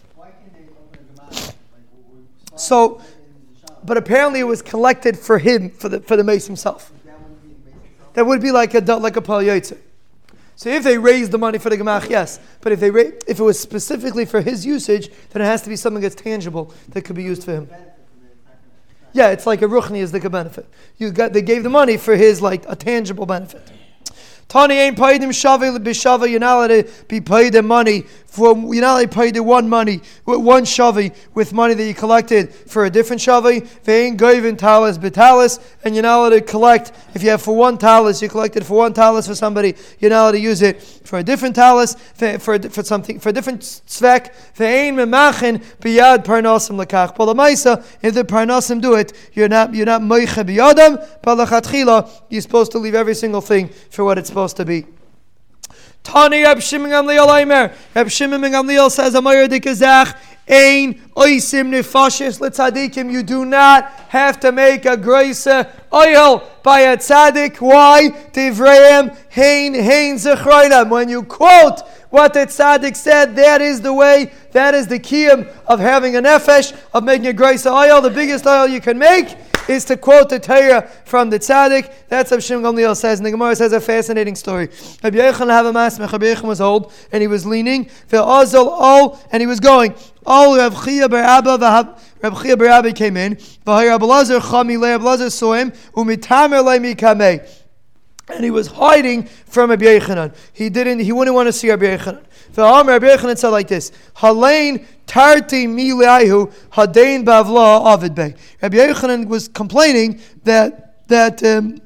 So 2.55 3.01
but 3.83 3.97
apparently 3.97 4.39
it 4.39 4.45
was 4.45 4.61
collected 4.61 5.17
for 5.17 5.38
him, 5.38 5.69
for 5.69 5.89
the, 5.89 6.00
for 6.01 6.15
the 6.15 6.23
mace 6.23 6.47
himself. 6.47 6.91
That 8.13 8.25
would 8.25 8.41
be 8.41 8.51
like 8.51 8.73
a 8.73 8.79
like 8.79 9.15
a 9.15 9.21
pal 9.21 9.41
So 10.55 10.69
if 10.69 10.83
they 10.83 10.97
raised 10.97 11.31
the 11.31 11.38
money 11.38 11.57
for 11.57 11.69
the 11.69 11.77
gemach, 11.77 12.09
yes. 12.09 12.39
But 12.59 12.73
if 12.73 12.79
they 12.79 12.91
ra- 12.91 13.11
if 13.27 13.39
it 13.39 13.43
was 13.43 13.59
specifically 13.59 14.25
for 14.25 14.41
his 14.41 14.65
usage, 14.65 15.09
then 15.29 15.41
it 15.41 15.45
has 15.45 15.61
to 15.63 15.69
be 15.69 15.75
something 15.75 16.01
that's 16.01 16.15
tangible 16.15 16.73
that 16.89 17.03
could 17.03 17.15
be 17.15 17.23
used 17.23 17.43
for 17.43 17.53
him. 17.53 17.69
Yeah, 19.13 19.29
it's 19.31 19.45
like 19.45 19.61
a 19.61 19.65
ruchni 19.65 20.00
is 20.00 20.11
the 20.11 20.29
benefit. 20.29 20.67
You 20.97 21.11
got 21.11 21.33
they 21.33 21.41
gave 21.41 21.63
the 21.63 21.69
money 21.69 21.97
for 21.97 22.15
his 22.15 22.41
like 22.41 22.65
a 22.67 22.75
tangible 22.75 23.25
benefit. 23.25 23.71
Tani 24.51 24.75
ain't 24.75 24.98
paid 24.98 25.24
him 25.24 25.29
shava 25.29 25.77
b'shava. 25.77 26.29
You're 26.29 26.41
not 26.41 26.58
allowed 26.58 26.84
to 26.84 27.05
be 27.08 27.22
paid 27.22 27.53
the 27.53 27.63
money 27.63 28.01
for 28.25 28.53
you're 28.53 28.81
not 28.81 28.96
allowed 28.96 29.12
to 29.12 29.17
pay 29.17 29.31
the 29.31 29.41
one 29.41 29.70
money 29.70 30.01
with 30.25 30.41
one 30.41 30.63
shavi 30.63 31.15
with 31.34 31.53
money 31.53 31.74
that 31.74 31.86
you 31.86 31.93
collected 31.93 32.53
for 32.53 32.84
a 32.84 32.89
different 32.89 33.22
shavi. 33.22 33.65
They 33.84 34.08
ain't 34.08 34.17
giving 34.17 34.58
talis 34.58 34.98
betalis, 34.98 35.63
and 35.86 35.96
you're 35.96 36.03
not 36.03 36.20
allowed 36.20 36.29
to 36.31 36.41
collect 36.41 36.91
if 37.13 37.24
you 37.24 37.29
have 37.29 37.41
for 37.41 37.55
one 37.55 37.77
talis 37.77 38.22
you 38.22 38.27
collected 38.27 38.65
for 38.65 38.75
one 38.75 38.93
talis 38.93 39.25
for 39.25 39.36
somebody. 39.36 39.74
You're 40.00 40.10
not 40.10 40.24
allowed 40.24 40.31
to 40.31 40.39
use 40.41 40.62
it 40.62 40.81
for 41.12 41.20
a 41.20 41.24
different 41.24 41.58
talis 41.58 41.98
for, 42.13 42.39
for, 42.39 42.58
for 42.58 42.84
something 42.86 43.20
for 43.20 43.30
a 43.30 43.34
different. 43.34 43.82
They 44.00 44.88
ain't 44.88 44.98
memachin 44.98 45.62
biyad 45.82 46.24
parnasim 46.24 46.82
lekach. 46.82 47.18
But 47.18 47.25
the 47.25 47.34
ma'isa 47.34 47.84
if 48.01 48.13
the 48.13 48.24
parnasim 48.24 48.80
do 48.80 48.94
it, 48.94 49.12
you're 49.34 49.50
not 49.50 49.74
you're 49.74 49.86
not 49.86 50.00
moiche 50.01 50.41
biyadam. 50.46 51.06
But 51.22 51.36
lachatchila 51.36 52.10
you're 52.30 52.41
supposed 52.41 52.72
to 52.72 52.77
leave 52.77 52.96
every 52.96 53.13
single 53.13 53.41
thing 53.41 53.68
for 53.89 54.06
what 54.06 54.18
it's 54.18 54.30
supposed 54.30 54.56
to 54.56 54.63
be. 54.63 54.86
Tani 56.01 56.44
Reb 56.44 56.62
Shimon 56.62 56.89
Gamliel 56.89 57.41
Aimer. 57.41 57.74
Reb 57.94 58.10
Shimon 58.10 58.41
Gamliel 58.41 58.89
says, 58.89 59.13
Amayr 59.13 59.50
de 59.50 59.60
Ein 60.48 60.95
oisim 61.15 61.71
nefashis 61.71 62.39
letzadikim. 62.39 63.12
You 63.12 63.24
do 63.24 63.45
not 63.45 63.89
have 64.10 64.39
to 64.41 64.51
make 64.51 64.86
a 64.86 64.98
grace 64.98 65.48
oil 65.93 66.43
by 66.63 66.81
a 66.81 66.98
tzaddik. 66.98 67.57
Why? 67.62 68.10
Tivreim 68.33 69.15
hein 69.29 69.74
hein 69.74 70.15
zechroinam. 70.15 70.89
When 70.89 71.10
you 71.10 71.24
quote 71.24 71.81
what 72.10 72.33
the 72.33 72.48
tzaddik 72.48 72.95
said, 72.95 73.36
that 73.36 73.62
is 73.62 73.81
the 73.81 73.93
way, 73.93 74.31
that 74.51 74.74
is 74.74 74.88
the 74.88 75.00
kiyum 75.00 75.48
of 75.67 75.79
having 75.79 76.15
a 76.15 76.21
nefesh, 76.21 76.77
of 76.93 77.03
making 77.03 77.27
a 77.27 77.33
grace 77.33 77.65
oil. 77.65 78.01
The 78.01 78.10
biggest 78.10 78.45
oil 78.45 78.67
you 78.67 78.81
can 78.81 78.98
make 78.98 79.38
is 79.68 79.86
to 79.86 79.98
quote 79.98 80.30
the 80.30 80.39
Torah 80.39 80.89
from 81.06 81.30
the 81.30 81.39
tzaddik. 81.39 81.94
That's 82.08 82.32
what 82.32 82.44
Shimon 82.44 82.63
Gamliel 82.63 82.96
says. 82.96 83.20
And 83.20 83.25
the 83.25 83.32
Gemara 83.32 83.56
says 83.56 83.74
a 83.74 83.82
fascinating 83.82 84.36
story. 84.36 84.70
Rabbi 85.03 85.18
Yechon 85.18 86.44
was 86.44 86.62
old 86.62 86.94
and 87.12 87.22
he 87.22 87.27
was 87.27 87.46
leaning. 87.46 87.86
Ve'azal 88.10 88.68
all 88.68 89.20
and 89.32 89.41
he 89.41 89.48
was 89.48 89.60
going. 89.60 89.96
All 90.25 90.58
Rav 90.58 90.84
Chia 90.84 91.10
bar 91.10 91.22
Abba 91.22 91.98
Rav 92.22 92.44
Chia 92.44 92.58
bar 92.58 92.68
Abba 92.68 92.91
came 92.94 93.18
in. 93.18 93.36
V'hay 93.36 93.89
Rabbi 93.89 94.06
Lazar 94.06 94.39
chami 94.39 95.32
saw 95.32 95.53
him. 95.53 95.72
Umitamer 95.96 96.63
le 96.63 96.80
and 98.33 98.43
he 98.43 98.51
was 98.51 98.67
hiding 98.67 99.23
from 99.23 99.69
Rabbi 99.69 99.85
Yechanan. 99.85 100.35
He 100.53 100.69
didn't. 100.69 101.00
He 101.00 101.11
wouldn't 101.11 101.35
want 101.35 101.47
to 101.47 101.53
see 101.53 101.69
Rabbi 101.69 101.97
Yechanan. 101.97 102.23
The 102.53 102.63
Rabbi 102.63 103.07
Yechanan 103.07 103.38
said 103.38 103.50
like 103.50 103.67
this: 103.67 103.91
Halain 104.15 104.85
tarti 105.07 105.67
mileihu 105.67 106.51
hadain 106.71 107.23
bavla 107.23 107.93
avid 107.93 108.15
bey. 108.15 108.35
Rabbi 108.61 108.77
Yechanan 108.77 109.27
was 109.27 109.47
complaining 109.47 110.21
that 110.43 111.07
that. 111.07 111.43
Um, 111.43 111.81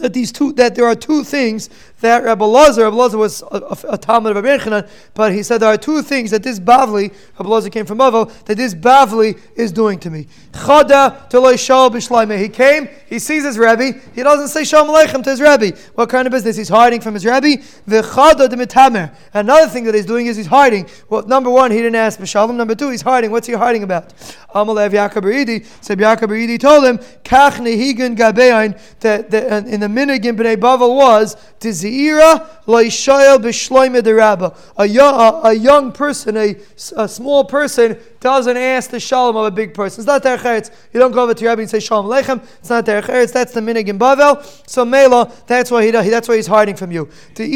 that 0.00 0.14
these 0.14 0.32
two 0.32 0.52
that 0.54 0.74
there 0.74 0.86
are 0.86 0.94
two 0.94 1.22
things 1.22 1.68
that 2.00 2.24
Rabbi 2.24 2.44
Lazar, 2.44 2.84
Rabbi 2.84 2.96
Lazar 2.96 3.18
was 3.18 3.42
a, 3.42 3.46
a, 3.56 3.76
a 3.90 3.98
Talmud 3.98 4.36
of 4.36 4.42
Rabbi 4.42 4.62
Yechanan, 4.62 4.88
but 5.14 5.32
he 5.32 5.42
said 5.42 5.58
there 5.58 5.68
are 5.68 5.76
two 5.76 6.02
things 6.02 6.30
that 6.30 6.42
this 6.42 6.58
Bavli, 6.58 7.12
Rabbi 7.38 7.48
Lazar 7.48 7.70
came 7.70 7.86
from 7.86 7.98
Bavel, 7.98 8.32
that 8.44 8.56
this 8.56 8.74
Bavli 8.74 9.38
is 9.54 9.70
doing 9.70 9.98
to 10.00 10.10
me. 10.10 10.26
Chada 10.52 11.58
shal. 11.58 11.90
He 12.38 12.48
came, 12.48 12.88
he 13.06 13.18
sees 13.18 13.44
his 13.44 13.58
Rebbe, 13.58 13.92
he 14.14 14.22
doesn't 14.22 14.48
say 14.48 14.64
Shalom 14.64 14.88
Aleichem 14.88 15.22
to 15.24 15.30
his 15.30 15.40
Rebbe. 15.40 15.76
What 15.94 16.08
kind 16.08 16.26
of 16.26 16.32
business? 16.32 16.56
He's 16.56 16.68
hiding 16.68 17.00
from 17.00 17.14
his 17.14 17.26
Rebbe. 17.26 17.62
V'chada 17.86 18.48
de 18.48 18.56
mitamer. 18.56 19.14
Another 19.34 19.68
thing 19.68 19.84
that 19.84 19.94
he's 19.94 20.06
doing 20.06 20.26
is 20.26 20.36
he's 20.36 20.46
hiding. 20.46 20.88
Well, 21.08 21.26
number 21.26 21.50
one, 21.50 21.70
he 21.70 21.78
didn't 21.78 21.96
ask 21.96 22.24
Shalom. 22.24 22.56
Number 22.56 22.74
two, 22.74 22.90
he's 22.90 23.02
hiding. 23.02 23.30
What's 23.30 23.46
he 23.46 23.52
hiding 23.52 23.82
about? 23.82 24.14
Amalev 24.54 24.90
Yaakov 24.90 25.66
said 25.80 25.98
Yaakov 25.98 26.60
told 26.60 26.84
him, 26.84 26.98
Kach 27.22 27.58
nehigan 27.58 28.16
gabein, 28.16 28.78
that 29.00 29.32
in 29.66 29.80
the 29.80 29.86
minigin 29.86 30.36
b'nei 30.36 30.56
Bavel 30.56 30.96
was, 30.96 31.36
Tizira 31.60 31.89
rabba. 34.14 34.56
A 34.76 34.86
young, 34.86 35.40
a 35.44 35.52
young 35.52 35.92
person, 35.92 36.36
a, 36.36 36.56
a 36.96 37.08
small 37.08 37.44
person, 37.44 37.98
doesn't 38.20 38.56
ask 38.56 38.90
the 38.90 39.00
shalom 39.00 39.36
of 39.36 39.46
a 39.46 39.50
big 39.50 39.72
person. 39.72 40.02
It's 40.02 40.06
not 40.06 40.22
their 40.22 40.36
cheretz. 40.36 40.70
You 40.92 41.00
don't 41.00 41.12
go 41.12 41.22
over 41.22 41.32
to 41.32 41.40
your 41.40 41.52
rabbi 41.52 41.62
and 41.62 41.70
say 41.70 41.80
shalom 41.80 42.06
aleichem. 42.06 42.42
It's 42.58 42.68
not 42.68 42.84
their 42.84 43.00
cheretz. 43.00 43.32
That's 43.32 43.52
the 43.52 43.60
minig 43.60 43.88
in 43.88 43.98
Bavel. 43.98 44.44
So 44.68 44.84
Mela, 44.84 45.32
that's 45.46 45.70
why 45.70 45.84
he 45.84 45.90
that's 45.90 46.28
why 46.28 46.36
he's 46.36 46.46
hiding 46.46 46.76
from 46.76 46.92
you. 46.92 47.08
They're. 47.34 47.46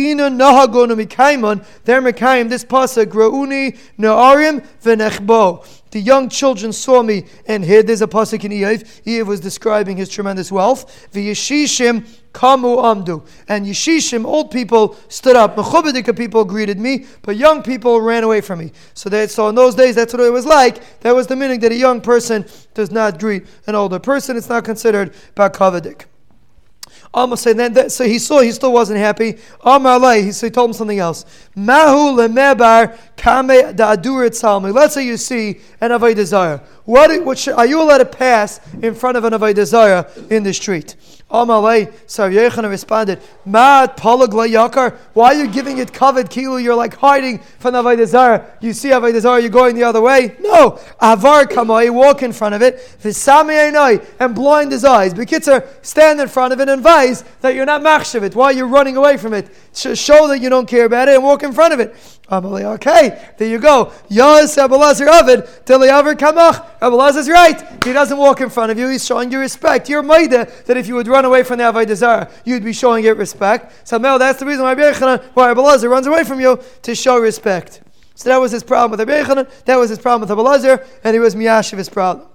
This 2.45 2.65
pasuk 2.65 3.09
grauni 3.11 3.73
naarim 3.99 4.67
v'nechbo. 4.83 5.81
The 5.91 6.01
young 6.01 6.29
children 6.29 6.73
saw 6.73 7.03
me 7.03 7.27
and 7.47 7.65
hid. 7.65 7.87
There's 7.87 8.03
a 8.03 8.09
pasuk 8.09 8.45
in 8.45 8.51
Eiv. 8.53 9.03
Eiv 9.05 9.27
was 9.27 9.41
describing 9.41 9.97
his 9.97 10.09
tremendous 10.09 10.51
wealth. 10.51 11.09
V'yeshishim 11.13 12.07
kamu 12.35 12.77
amdu. 12.83 13.27
And 13.49 13.65
yeshishim, 13.65 14.27
old 14.27 14.51
people, 14.51 14.97
stood 15.09 15.37
up. 15.37 15.57
Mechubedika 15.57 16.15
people 16.15 16.45
greeted 16.45 16.79
me, 16.79 17.07
but 17.23 17.37
young 17.37 17.63
people 17.63 18.01
ran 18.01 18.25
away 18.25 18.41
from 18.43 18.59
me. 18.59 18.73
So 18.93 19.09
that 19.09 19.31
so 19.31 19.49
in 19.49 19.55
those 19.55 19.75
days, 19.75 19.95
that's 19.95 20.13
what 20.13 20.23
it 20.23 20.31
was 20.31 20.45
like. 20.45 21.01
That 21.01 21.15
was 21.15 21.27
the 21.29 21.37
meaning 21.37 21.61
that 21.61 21.73
a 21.73 21.77
young 21.77 22.01
person 22.01 22.45
does 22.75 22.91
not 22.91 23.19
greet 23.19 23.47
an 23.67 23.75
older 23.75 23.99
person. 23.99 24.37
It's 24.37 24.49
not 24.49 24.65
considered 24.65 25.15
bakavedik. 25.35 26.07
Almost 27.13 27.45
saying 27.45 27.59
that, 27.59 27.93
so 27.93 28.05
he 28.05 28.19
saw 28.19 28.41
he 28.41 28.51
still 28.51 28.73
wasn't 28.73 28.99
happy. 28.99 29.39
Amar 29.65 30.15
he, 30.17 30.33
so 30.33 30.49
he 30.49 30.51
told 30.51 30.71
him 30.71 30.75
something 30.75 30.99
else. 30.99 31.25
Mahu 31.55 32.17
lemebar 32.17 32.99
kame 33.15 33.73
da'adurit 33.73 34.35
salmi. 34.35 34.73
Let's 34.73 34.95
say 34.95 35.07
you 35.07 35.17
see 35.17 35.61
an 35.81 35.93
avodah 35.93 36.25
zarah. 36.25 36.65
What, 36.85 37.25
what 37.25 37.39
should, 37.39 37.55
are 37.55 37.67
you 37.67 37.81
allowed 37.81 37.99
to 37.99 38.05
pass 38.05 38.61
in 38.83 38.97
front 38.97 39.17
of 39.17 39.23
an 39.23 39.33
avodah 39.33 39.65
zarah 39.65 40.11
in 40.29 40.43
the 40.43 40.53
street? 40.53 40.97
Amalei, 41.35 41.93
Yechon 42.07 42.69
responded, 42.71 43.21
Mat 43.45 43.97
palag 43.97 44.29
yakar. 44.29 44.97
Why 45.15 45.35
are 45.35 45.45
you 45.45 45.49
giving 45.49 45.79
it 45.79 45.93
covered 45.93 46.31
kilu? 46.31 46.63
You're 46.63 46.77
like 46.77 46.95
hiding 46.95 47.39
from 47.59 47.75
Avodah. 47.75 48.51
You 48.61 48.73
see 48.73 48.91
Avodah 48.91 49.41
you're 49.41 49.51
going 49.51 49.75
the 49.75 49.83
other 49.83 50.01
way. 50.01 50.37
No, 50.39 50.79
avar 51.01 51.47
kamai, 51.47 51.91
walk 51.93 52.23
in 52.23 52.33
front 52.33 52.55
of 52.55 52.63
it, 52.63 52.77
v'samei 53.03 54.07
and 54.21 54.35
blind 54.35 54.71
his 54.71 54.85
eyes. 54.85 55.13
Bekitzer, 55.13 55.67
stand 55.83 56.21
in 56.21 56.29
front 56.29 56.53
of 56.53 56.61
it 56.61 56.69
and 56.69 56.79
advise 56.79 57.25
that 57.41 57.57
you're 57.57 57.67
not 57.67 57.83
machshav 57.83 58.23
it. 58.23 58.37
Why 58.37 58.53
you're 58.53 58.69
running 58.69 58.97
away 58.97 59.17
from 59.17 59.35
it? 59.35 59.49
Show 59.75 60.29
that 60.29 60.41
you 60.41 60.49
don't 60.49 60.69
care 60.69 60.85
about 60.85 61.09
it 61.09 61.17
and 61.17 61.25
walk 61.25 61.43
in 61.43 61.53
front 61.53 61.75
of 61.75 61.81
it. 61.81 61.97
Okay, 62.31 63.33
there 63.37 63.49
you 63.49 63.59
go. 63.59 63.93
Yaz 64.11 64.57
Abelazar 64.57 65.07
Avid, 65.07 65.45
Tiliaver 65.67 66.15
Kamach. 66.15 66.79
Abelazar's 66.81 67.29
right. 67.29 67.85
He 67.85 67.93
doesn't 67.93 68.17
walk 68.17 68.41
in 68.41 68.49
front 68.49 68.73
of 68.73 68.79
you. 68.79 68.89
He's 68.89 69.05
showing 69.05 69.31
you 69.31 69.39
respect. 69.39 69.91
You're 69.91 70.03
maida 70.03 70.51
that 70.65 70.77
if 70.79 70.87
you 70.87 70.95
would 70.95 71.07
run 71.07 71.27
away 71.27 71.43
from 71.43 71.59
the 71.59 71.65
Avodah 71.65 72.31
you'd 72.47 72.65
be 72.65 72.73
showing 72.73 73.05
it 73.05 73.17
respect. 73.19 73.87
So, 73.87 73.99
Mel, 73.99 74.19
that's 74.19 74.41
the 74.41 74.47
reason 74.47 74.65
why 74.65 74.75
Abelazar 74.75 75.91
runs 75.91 76.07
away 76.07 76.25
from 76.25 76.41
you 76.41 76.59
to 76.83 76.95
show 76.95 77.19
respect. 77.19 77.83
So 78.15 78.31
that 78.31 78.39
was 78.39 78.53
his 78.53 78.63
problem 78.63 78.99
with 78.99 79.09
Rabbi 79.09 79.45
That 79.67 79.77
was 79.77 79.91
his 79.91 79.99
problem 79.99 80.29
with 80.29 80.39
Abelazar, 80.39 80.87
and 81.03 81.15
he 81.15 81.21
was 81.21 81.35
miyashiv 81.35 81.79
his 81.79 81.89
problem. 81.89 82.27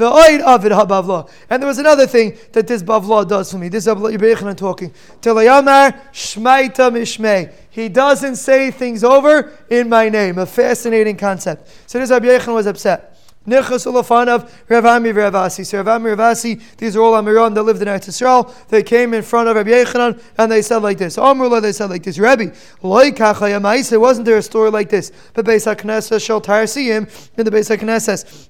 And 0.00 1.62
there 1.62 1.66
was 1.66 1.78
another 1.78 2.06
thing 2.06 2.38
that 2.52 2.66
this 2.66 2.82
bavla 2.82 3.26
does 3.26 3.50
for 3.50 3.58
me. 3.58 3.68
This 3.68 3.86
is 3.86 3.94
Rabbi 3.94 4.52
talking. 4.54 4.90
Telayamar 5.20 6.00
shmaita 6.12 6.92
mishmei. 6.92 7.52
He 7.70 7.88
doesn't 7.88 8.36
say 8.36 8.70
things 8.70 9.02
over 9.02 9.58
in 9.68 9.88
my 9.88 10.08
name. 10.08 10.38
A 10.38 10.46
fascinating 10.46 11.16
concept. 11.16 11.68
So 11.86 11.98
this 11.98 12.10
Rabbi 12.10 12.52
was 12.52 12.66
upset. 12.66 13.18
Nechas 13.48 13.86
Ulafanav, 13.86 14.50
Ravami 14.68 15.12
Ravasi. 15.12 15.64
So 15.64 15.82
Ravami 15.82 16.14
Ravasi, 16.14 16.60
these 16.76 16.94
are 16.96 17.00
all 17.00 17.14
Amiram 17.14 17.54
that 17.54 17.62
lived 17.62 17.80
in 17.80 17.88
Eretz 17.88 18.08
Yisrael. 18.08 18.68
They 18.68 18.82
came 18.82 19.14
in 19.14 19.22
front 19.22 19.48
of 19.48 19.56
Rabbi 19.56 19.70
Yechanan 19.70 20.22
and 20.36 20.52
they 20.52 20.60
said 20.60 20.82
like 20.82 20.98
this. 20.98 21.16
Amrullah, 21.16 21.62
they 21.62 21.72
said 21.72 21.88
like 21.88 22.02
this. 22.02 22.18
Rabbi, 22.18 22.46
Loikachayamais, 22.82 23.98
wasn't 23.98 24.26
there 24.26 24.36
a 24.36 24.42
story 24.42 24.70
like 24.70 24.90
this? 24.90 25.10
But 25.32 25.46
Beis 25.46 25.74
HaKnesses 25.74 26.24
shall 26.24 26.42
Tarsiyim 26.42 27.08
in 27.38 27.44
the 27.44 27.50
Beis 27.50 27.74
HaKnesses 27.74 28.47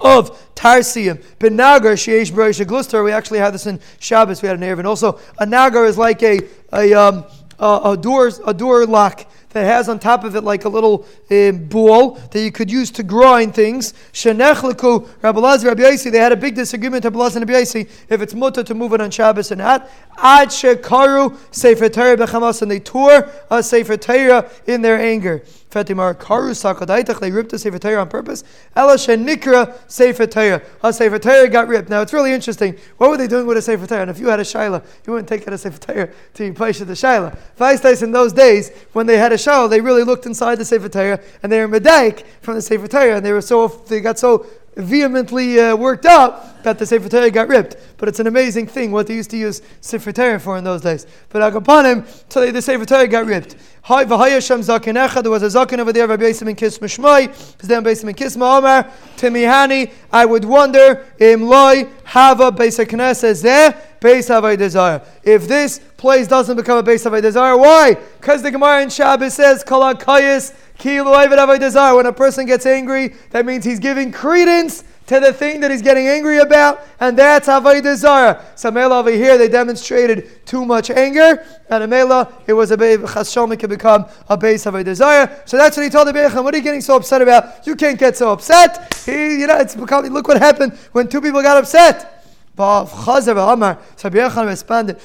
of 0.00 0.54
Tarsium. 0.54 1.22
But 1.38 1.52
Nagar, 1.52 1.92
Sheish 1.92 2.30
Barisha 2.30 2.64
Glustar, 2.64 3.04
we 3.04 3.12
actually 3.12 3.38
had 3.38 3.54
this 3.54 3.66
in 3.66 3.80
Shabbos, 3.98 4.42
we 4.42 4.48
had 4.48 4.60
an. 4.60 4.78
And 4.78 4.86
also, 4.86 5.18
a 5.38 5.46
Nagar 5.46 5.84
is 5.86 5.98
like 5.98 6.22
a, 6.22 6.40
a, 6.72 6.92
um, 6.94 7.24
a, 7.58 7.80
a, 7.84 7.96
door, 7.96 8.30
a 8.46 8.54
door 8.54 8.86
lock 8.86 9.26
that 9.56 9.64
has 9.64 9.88
on 9.88 9.98
top 9.98 10.22
of 10.22 10.36
it 10.36 10.42
like 10.42 10.66
a 10.66 10.68
little 10.68 11.06
uh, 11.30 11.50
ball 11.50 12.16
that 12.30 12.42
you 12.42 12.52
could 12.52 12.70
use 12.70 12.90
to 12.90 13.02
grind 13.02 13.54
things. 13.54 13.94
Shenechliku, 14.12 15.08
Rabbi 15.22 15.40
Rabbi 15.40 15.96
they 15.96 16.18
had 16.18 16.32
a 16.32 16.36
big 16.36 16.54
disagreement, 16.54 17.04
Rabbi 17.04 17.18
Lazar 17.18 17.40
and 17.40 17.48
Rabbi 17.48 17.60
if 17.62 18.20
it's 18.20 18.34
mutter 18.34 18.62
to 18.62 18.74
move 18.74 18.92
it 18.92 19.00
on 19.00 19.10
Shabbos 19.10 19.50
or 19.50 19.56
not. 19.56 19.88
Ad 20.18 20.48
shekaru 20.48 21.38
Sefer 21.54 21.88
Torah 21.88 22.18
bechamas, 22.18 22.60
and 22.60 22.70
they 22.70 22.80
tore 22.80 23.30
a 23.50 23.62
Sefer 23.62 23.96
Torah 23.96 24.50
in 24.66 24.82
their 24.82 25.00
anger. 25.00 25.42
Fatimar 25.70 26.14
karu 26.14 26.52
sakadaitach, 26.52 27.18
they 27.20 27.30
ripped 27.30 27.50
the 27.50 27.58
Sefer 27.58 27.78
Torah 27.78 28.00
on 28.00 28.08
purpose. 28.08 28.44
Ela 28.74 28.94
shenikra 28.94 29.76
Sefer 29.90 30.26
Torah. 30.26 30.62
A 30.82 30.92
Sefer 30.92 31.18
Torah 31.18 31.48
got 31.48 31.66
ripped. 31.66 31.88
Now 31.88 32.02
it's 32.02 32.12
really 32.12 32.32
interesting. 32.32 32.76
What 32.98 33.10
were 33.10 33.16
they 33.16 33.26
doing 33.26 33.46
with 33.46 33.56
a 33.56 33.62
Sefer 33.62 33.86
Torah? 33.86 34.02
And 34.02 34.10
if 34.10 34.18
you 34.18 34.28
had 34.28 34.38
a 34.38 34.44
Shaila, 34.44 34.84
you 35.06 35.12
wouldn't 35.12 35.28
take 35.28 35.46
out 35.46 35.54
a 35.54 35.58
Sefer 35.58 35.78
Torah 35.78 36.08
to 36.34 36.52
place 36.52 36.80
of 36.80 36.86
the 36.86 36.94
Shaila. 36.94 37.36
Vice 37.56 38.02
in 38.02 38.12
those 38.12 38.32
days, 38.32 38.70
when 38.92 39.06
they 39.06 39.18
had 39.18 39.32
a 39.32 39.36
Shaila, 39.36 39.68
they 39.68 39.80
really 39.80 40.04
looked 40.04 40.26
inside 40.26 40.56
the 40.56 40.64
Sefer 40.64 40.88
Torah 40.88 41.20
and 41.42 41.50
they 41.50 41.64
were 41.64 41.80
medaik 41.80 42.24
from 42.40 42.54
the 42.54 42.62
Sefer 42.62 42.86
Torah 42.86 43.16
and 43.16 43.26
they 43.26 43.32
were 43.32 43.42
so, 43.42 43.68
they 43.88 44.00
got 44.00 44.18
so 44.18 44.46
vehemently 44.76 45.58
uh, 45.58 45.74
worked 45.74 46.06
up 46.06 46.62
that 46.62 46.78
the 46.78 46.86
Sefer 46.86 47.08
Torah 47.08 47.30
got 47.30 47.48
ripped. 47.48 47.76
But 47.96 48.08
it's 48.08 48.20
an 48.20 48.26
amazing 48.26 48.66
thing 48.66 48.92
what 48.92 49.06
they 49.06 49.14
used 49.14 49.30
to 49.30 49.36
use 49.36 49.62
Sefer 49.80 50.12
Torah 50.12 50.38
for 50.38 50.58
in 50.58 50.64
those 50.64 50.82
days. 50.82 51.06
But 51.30 51.52
Agapanim, 51.52 52.06
so 52.30 52.50
the 52.50 52.62
Sefer 52.62 52.84
Torah 52.84 53.08
got 53.08 53.26
ripped. 53.26 53.56
There 53.88 53.98
was 53.98 55.42
a 55.42 55.46
zaken 55.46 55.78
over 55.78 55.92
there, 55.92 56.08
Rabbi 56.08 56.24
Yisrael 56.24 56.48
and 56.48 56.58
Kisma 56.58 56.88
Shmai, 56.88 57.56
then 57.58 57.84
Yisrael 57.84 58.08
and 58.08 58.16
Kisma 58.16 58.58
Omar, 58.58 58.90
Timihani, 59.16 59.92
I 60.12 60.24
would 60.24 60.44
wonder, 60.44 61.06
Im 61.20 61.44
Loi, 61.44 61.88
Hava, 62.04 62.50
Beis 62.50 62.84
HaKnesses 62.84 63.44
there, 63.44 63.80
Beis 64.00 64.28
Havai 64.28 64.58
Desire. 64.58 65.02
If 65.22 65.46
this 65.46 65.78
place 65.96 66.26
doesn't 66.26 66.56
become 66.56 66.78
a 66.78 66.82
Beis 66.82 67.08
Havai 67.08 67.22
Desire, 67.22 67.56
why? 67.56 67.96
Because 68.20 68.42
the 68.42 68.50
Gemara 68.50 68.82
in 68.82 68.90
Shabbos 68.90 69.34
says, 69.34 69.62
Kalakayas, 69.62 70.52
when 70.82 72.06
a 72.06 72.12
person 72.12 72.46
gets 72.46 72.66
angry, 72.66 73.14
that 73.30 73.46
means 73.46 73.64
he's 73.64 73.78
giving 73.78 74.12
credence 74.12 74.84
to 75.06 75.20
the 75.20 75.32
thing 75.32 75.60
that 75.60 75.70
he's 75.70 75.82
getting 75.82 76.08
angry 76.08 76.38
about, 76.38 76.80
and 76.98 77.16
that's 77.16 77.48
Avodah 77.48 77.94
Zarah. 77.94 78.44
So 78.56 78.70
Mela 78.72 78.98
over 78.98 79.10
here, 79.10 79.38
they 79.38 79.48
demonstrated 79.48 80.44
too 80.44 80.64
much 80.64 80.90
anger, 80.90 81.44
and 81.70 81.88
Mela, 81.88 82.32
it 82.46 82.52
was 82.52 82.72
a 82.72 82.76
Chashom 82.76 83.56
can 83.58 83.70
become 83.70 84.06
a 84.28 84.36
base 84.36 84.64
Avodah 84.64 84.94
Zarah. 84.94 85.42
So 85.44 85.56
that's 85.56 85.76
what 85.76 85.84
he 85.84 85.90
told 85.90 86.08
the 86.08 86.12
Becham. 86.12 86.42
What 86.42 86.54
are 86.54 86.56
you 86.56 86.64
getting 86.64 86.80
so 86.80 86.96
upset 86.96 87.22
about? 87.22 87.66
You 87.66 87.76
can't 87.76 87.98
get 87.98 88.16
so 88.16 88.32
upset. 88.32 88.94
He, 89.04 89.40
you 89.40 89.46
know, 89.46 89.58
it's 89.58 89.76
become, 89.76 90.04
look 90.06 90.26
what 90.26 90.38
happened 90.38 90.72
when 90.92 91.08
two 91.08 91.20
people 91.20 91.40
got 91.40 91.56
upset. 91.56 92.12
So 92.58 94.10
Be'echam 94.10 94.46
responded, 94.46 94.98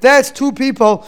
That's 0.00 0.30
two 0.30 0.52
people 0.52 1.06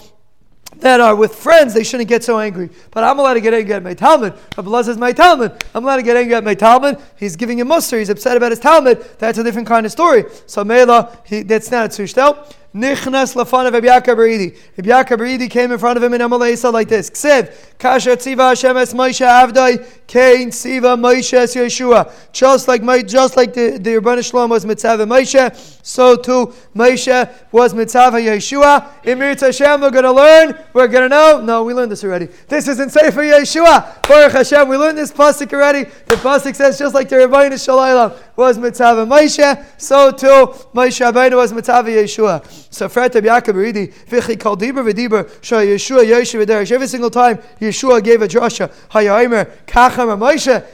that 0.81 1.01
are 1.01 1.15
with 1.15 1.35
friends, 1.35 1.75
they 1.75 1.85
shouldn't 1.85 2.09
get 2.09 2.25
so 2.25 2.39
angry. 2.39 2.71
But 2.91 3.05
I'm 3.05 3.19
allowed 3.19 3.35
to 3.35 3.41
get 3.41 3.55
angry 3.55 3.75
at 3.75 3.83
my 3.83 3.95
Talmud. 3.95 4.35
Abdullah 4.59 4.85
says 4.85 4.99
my 4.99 5.13
Talmud. 5.13 5.65
I'm 5.75 5.85
allowed 5.85 5.97
to 5.97 6.03
get 6.03 6.17
angry 6.17 6.35
at 6.35 6.45
my 6.45 6.55
Talmud. 6.55 6.99
He's 7.17 7.37
giving 7.37 7.59
him 7.59 7.69
muster. 7.69 7.99
He's 7.99 8.11
upset 8.11 8.37
about 8.37 8.53
his 8.53 8.61
Talmud. 8.61 9.01
That's 9.19 9.39
a 9.39 9.45
different 9.45 9.69
kind 9.69 9.87
of 9.87 9.93
story. 9.93 10.25
So 10.47 10.65
Mela, 10.65 11.19
that's 11.29 11.71
not 11.71 11.87
a 11.87 11.89
tzushtel. 11.89 12.53
Nichnas 12.77 13.35
lafanav 13.35 13.73
Rabbi 13.73 13.87
Yaakov 13.87 14.17
Beridi. 14.17 14.55
Rabbi 14.77 14.91
Yaakov 14.91 15.51
came 15.51 15.73
in 15.73 15.79
front 15.79 15.97
of 15.97 16.03
him 16.03 16.13
in 16.13 16.21
Amalei 16.21 16.59
said 16.59 16.71
like 16.71 16.89
this: 16.89 17.09
Ksiv, 17.09 17.51
Kasher 17.79 18.17
Tziva 18.17 18.51
Hashem 18.51 18.77
es 18.77 18.93
Moshe 18.93 19.27
Avdai, 19.27 19.83
Kain 20.07 20.51
Tziva 20.51 20.95
Moshe 20.95 21.33
es 21.33 21.57
Yeshua. 21.57 22.13
Just 22.33 22.69
like 22.69 22.83
just 23.07 23.35
like 23.35 23.55
the 23.55 23.79
the 23.79 23.93
Rebbeinu 23.93 24.23
Shalom 24.23 24.51
was 24.51 24.67
Mitzvah 24.67 25.07
Moshe, 25.07 25.57
so 25.83 26.17
too 26.17 26.53
Moshe 26.75 27.33
was 27.51 27.73
Mitzvah 27.73 28.11
Yeshua. 28.13 28.87
In 29.05 29.21
Mirz 29.21 29.41
Hashem, 29.41 29.81
we're 29.81 29.91
going 29.91 30.05
to 30.05 30.13
learn. 30.13 30.59
We're 30.75 30.89
going 30.89 31.05
to 31.05 31.09
know. 31.09 31.41
No, 31.43 31.65
we 31.65 31.73
learned 31.73 31.93
this 31.93 32.05
already. 32.05 32.27
This 32.47 32.69
is 32.69 32.79
in 32.79 32.91
Sefer 32.91 33.23
Yeshua. 33.23 34.07
Baruch 34.07 34.33
Hashem, 34.33 34.69
we 34.69 34.77
learned 34.77 34.99
this 34.99 35.13
pasuk 35.13 35.51
already. 35.55 35.85
The 35.85 36.17
pasuk 36.17 36.55
says 36.55 36.79
just 36.79 36.95
like 36.95 37.09
the 37.09 37.17
Rebbeinu 37.17 37.65
Shalom 37.65 38.13
was 38.37 38.59
Mitzvah 38.59 39.07
Moshe, 39.07 39.65
so 39.81 40.11
too 40.11 40.53
Moshe 40.75 41.11
Rabbeinu 41.11 41.37
was 41.37 41.55
Mitzvah 41.55 41.83
Yeshua. 41.85 42.65
Yeshua 45.67 46.71
Every 46.71 46.87
single 46.87 47.11
time 47.11 47.39
Yeshua 47.61 48.03
gave 48.03 48.23
a 48.23 48.29
drasha, 48.29 48.71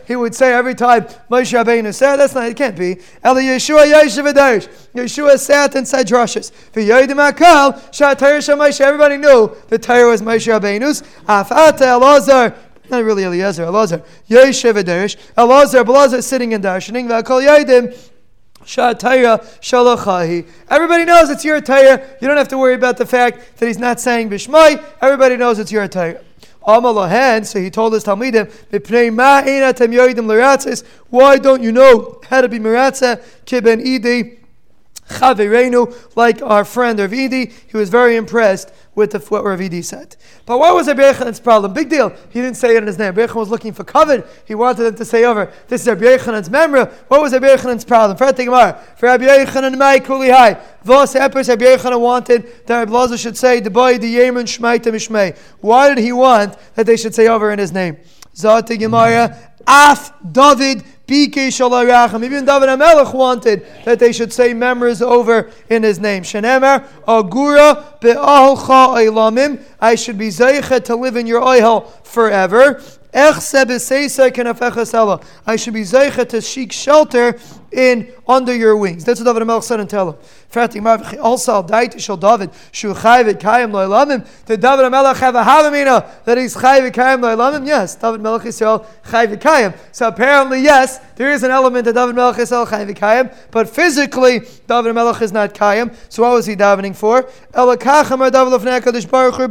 he 0.06 0.16
would 0.16 0.34
say 0.34 0.52
every 0.52 0.74
time 0.74 1.04
Moshe 1.30 1.52
Rabbeinu 1.52 1.94
said, 1.94 2.16
that's 2.16 2.34
not, 2.34 2.48
it 2.48 2.56
can't 2.56 2.76
be. 2.76 2.98
Eli 3.24 3.42
Yeshua 3.42 3.86
V'Derish. 3.86 4.68
Yeshua 4.94 5.38
sat 5.38 5.74
and 5.74 5.86
said 5.86 6.06
drashas. 6.06 6.52
Everybody 8.80 9.16
knew 9.16 9.56
the 9.68 9.78
Torah 9.78 10.08
was 10.10 10.22
Moshe 10.22 10.48
Rabbeinu's. 10.52 11.02
Elazar, 11.26 12.54
not 12.90 13.04
really 13.04 13.24
Eliezer, 13.24 13.64
Elazar. 13.64 14.04
V'Derish. 14.28 15.16
Elazar, 15.36 15.84
Elazar 15.84 16.22
sitting 16.22 16.54
and 16.54 16.64
darshaning. 16.64 17.08
Everybody 20.68 21.04
knows 21.04 21.30
it's 21.30 21.44
your 21.44 21.60
Torah. 21.60 22.16
You 22.20 22.28
don't 22.28 22.36
have 22.36 22.48
to 22.48 22.58
worry 22.58 22.74
about 22.74 22.96
the 22.96 23.06
fact 23.06 23.58
that 23.58 23.66
he's 23.66 23.78
not 23.78 24.00
saying 24.00 24.30
Bishmai. 24.30 24.82
Everybody 25.00 25.36
knows 25.36 25.58
it's 25.58 25.72
your 25.72 25.88
Torah. 25.88 26.20
Amalahan, 26.66 27.44
so 27.44 27.60
he 27.60 27.70
told 27.70 27.92
his 27.92 28.04
Talmidim, 28.04 28.48
Why 31.10 31.38
don't 31.38 31.62
you 31.62 31.72
know 31.72 32.20
how 32.28 32.40
to 32.40 32.48
be 32.48 32.58
Meratza? 32.58 33.20
Kiben 33.46 33.84
Idi. 33.84 34.41
Like 35.20 36.42
our 36.42 36.64
friend 36.64 36.98
Ravidi, 36.98 37.52
he 37.70 37.76
was 37.76 37.88
very 37.88 38.16
impressed 38.16 38.72
with 38.94 39.12
the, 39.12 39.18
what 39.18 39.44
Ravidi 39.44 39.82
said. 39.82 40.16
But 40.44 40.58
what 40.58 40.74
was 40.74 40.86
Rabbi 40.86 41.02
Yechanan's 41.02 41.40
problem? 41.40 41.72
Big 41.72 41.88
deal. 41.88 42.10
He 42.30 42.40
didn't 42.40 42.56
say 42.56 42.76
it 42.76 42.78
in 42.78 42.86
his 42.86 42.98
name. 42.98 43.14
Rabbi 43.14 43.32
was 43.32 43.48
looking 43.48 43.72
for 43.72 43.84
covet. 43.84 44.26
He 44.44 44.54
wanted 44.54 44.82
them 44.84 44.96
to 44.96 45.04
say 45.04 45.24
over, 45.24 45.50
this 45.68 45.82
is 45.82 45.88
Rabbi 45.88 46.04
Yechanan's 46.04 46.50
memory. 46.50 46.84
What 47.08 47.22
was 47.22 47.32
Rabbi 47.32 47.48
Yechanan's 47.48 47.84
problem? 47.84 48.16
For 48.18 48.26
For 48.32 49.06
Rabbi 49.06 49.24
Yechanan 49.24 49.78
Mai 49.78 49.98
Kuli 50.00 50.30
Hai. 50.30 50.60
Vos 50.82 51.14
Epers 51.14 51.48
Rabbi 51.48 51.64
Yechanan 51.64 52.00
wanted 52.00 52.66
that 52.66 52.78
Rabbi 52.80 52.92
Lazar 52.92 53.16
should 53.16 53.38
say, 53.38 53.60
boy, 53.60 53.98
the 53.98 54.08
Yemen 54.08 54.46
Shmei 54.46 54.78
Mishmei. 54.78 55.38
Why 55.60 55.94
did 55.94 56.02
he 56.02 56.12
want 56.12 56.56
that 56.74 56.86
they 56.86 56.96
should 56.96 57.14
say 57.14 57.28
over 57.28 57.50
in 57.50 57.58
his 57.58 57.72
name? 57.72 57.96
Zati 58.34 58.78
Gemara, 58.78 59.38
Af 59.66 60.12
David. 60.30 60.84
Even 61.12 62.44
David 62.44 62.68
HaMelech 62.68 63.14
wanted 63.14 63.66
that 63.84 63.98
they 63.98 64.12
should 64.12 64.32
say 64.32 64.54
members 64.54 65.02
over 65.02 65.50
in 65.68 65.82
his 65.82 65.98
name. 65.98 66.22
Shenemer 66.22 66.86
Agura 67.06 68.00
Be'ahalcha 68.00 68.96
Eilamim. 68.96 69.62
I 69.80 69.94
should 69.94 70.18
be 70.18 70.28
Zeicha 70.28 70.82
to 70.84 70.96
live 70.96 71.16
in 71.16 71.26
your 71.26 71.42
oil 71.42 71.82
forever. 72.04 72.82
I 73.14 73.38
should 73.40 73.66
be 75.74 75.82
zeicha 75.82 76.28
to 76.28 76.40
seek 76.40 76.72
shelter 76.72 77.38
in 77.70 78.10
under 78.26 78.54
your 78.54 78.76
wings. 78.76 79.04
That's 79.04 79.20
what 79.20 79.26
David 79.26 79.46
Melch 79.46 79.64
said 79.64 79.80
in 79.80 79.86
Tehillim. 79.86 80.16
Also, 81.22 81.62
David 81.62 82.00
shall 82.00 82.16
David 82.16 82.50
shu 82.70 82.94
chayvit 82.94 83.34
kayim 83.34 83.72
lo'ilamim. 83.72 84.26
Did 84.46 84.60
David 84.60 84.90
Melech 84.90 85.16
have 85.18 85.34
a 85.34 85.42
havamina 85.42 86.24
that 86.24 86.38
he's 86.38 86.54
chayvit 86.54 86.92
kayim 86.92 87.20
lo'ilamim? 87.20 87.66
Yes, 87.66 87.96
David 87.96 88.22
Melech 88.22 88.42
Yisrael 88.42 88.86
chayvit 89.04 89.40
kayim. 89.40 89.76
So 89.92 90.08
apparently, 90.08 90.62
yes, 90.62 90.98
there 91.16 91.32
is 91.32 91.42
an 91.42 91.50
element 91.50 91.84
that 91.86 91.94
David 91.94 92.14
Melech 92.14 92.36
Yisrael 92.36 92.66
chayvit 92.66 92.96
kayim, 92.96 93.34
but 93.50 93.68
physically, 93.68 94.40
David 94.66 94.94
Melech 94.94 95.20
is 95.20 95.32
not 95.32 95.54
kayim. 95.54 95.94
So 96.08 96.22
what 96.22 96.32
was 96.32 96.46
he 96.46 96.56
davening 96.56 96.96
for? 96.96 97.24
Elakacham 97.52 98.18
David 98.30 98.52
Lefnei 98.52 98.80
Kadosh 98.80 99.10
Baruch 99.10 99.34
Hu 99.34 99.48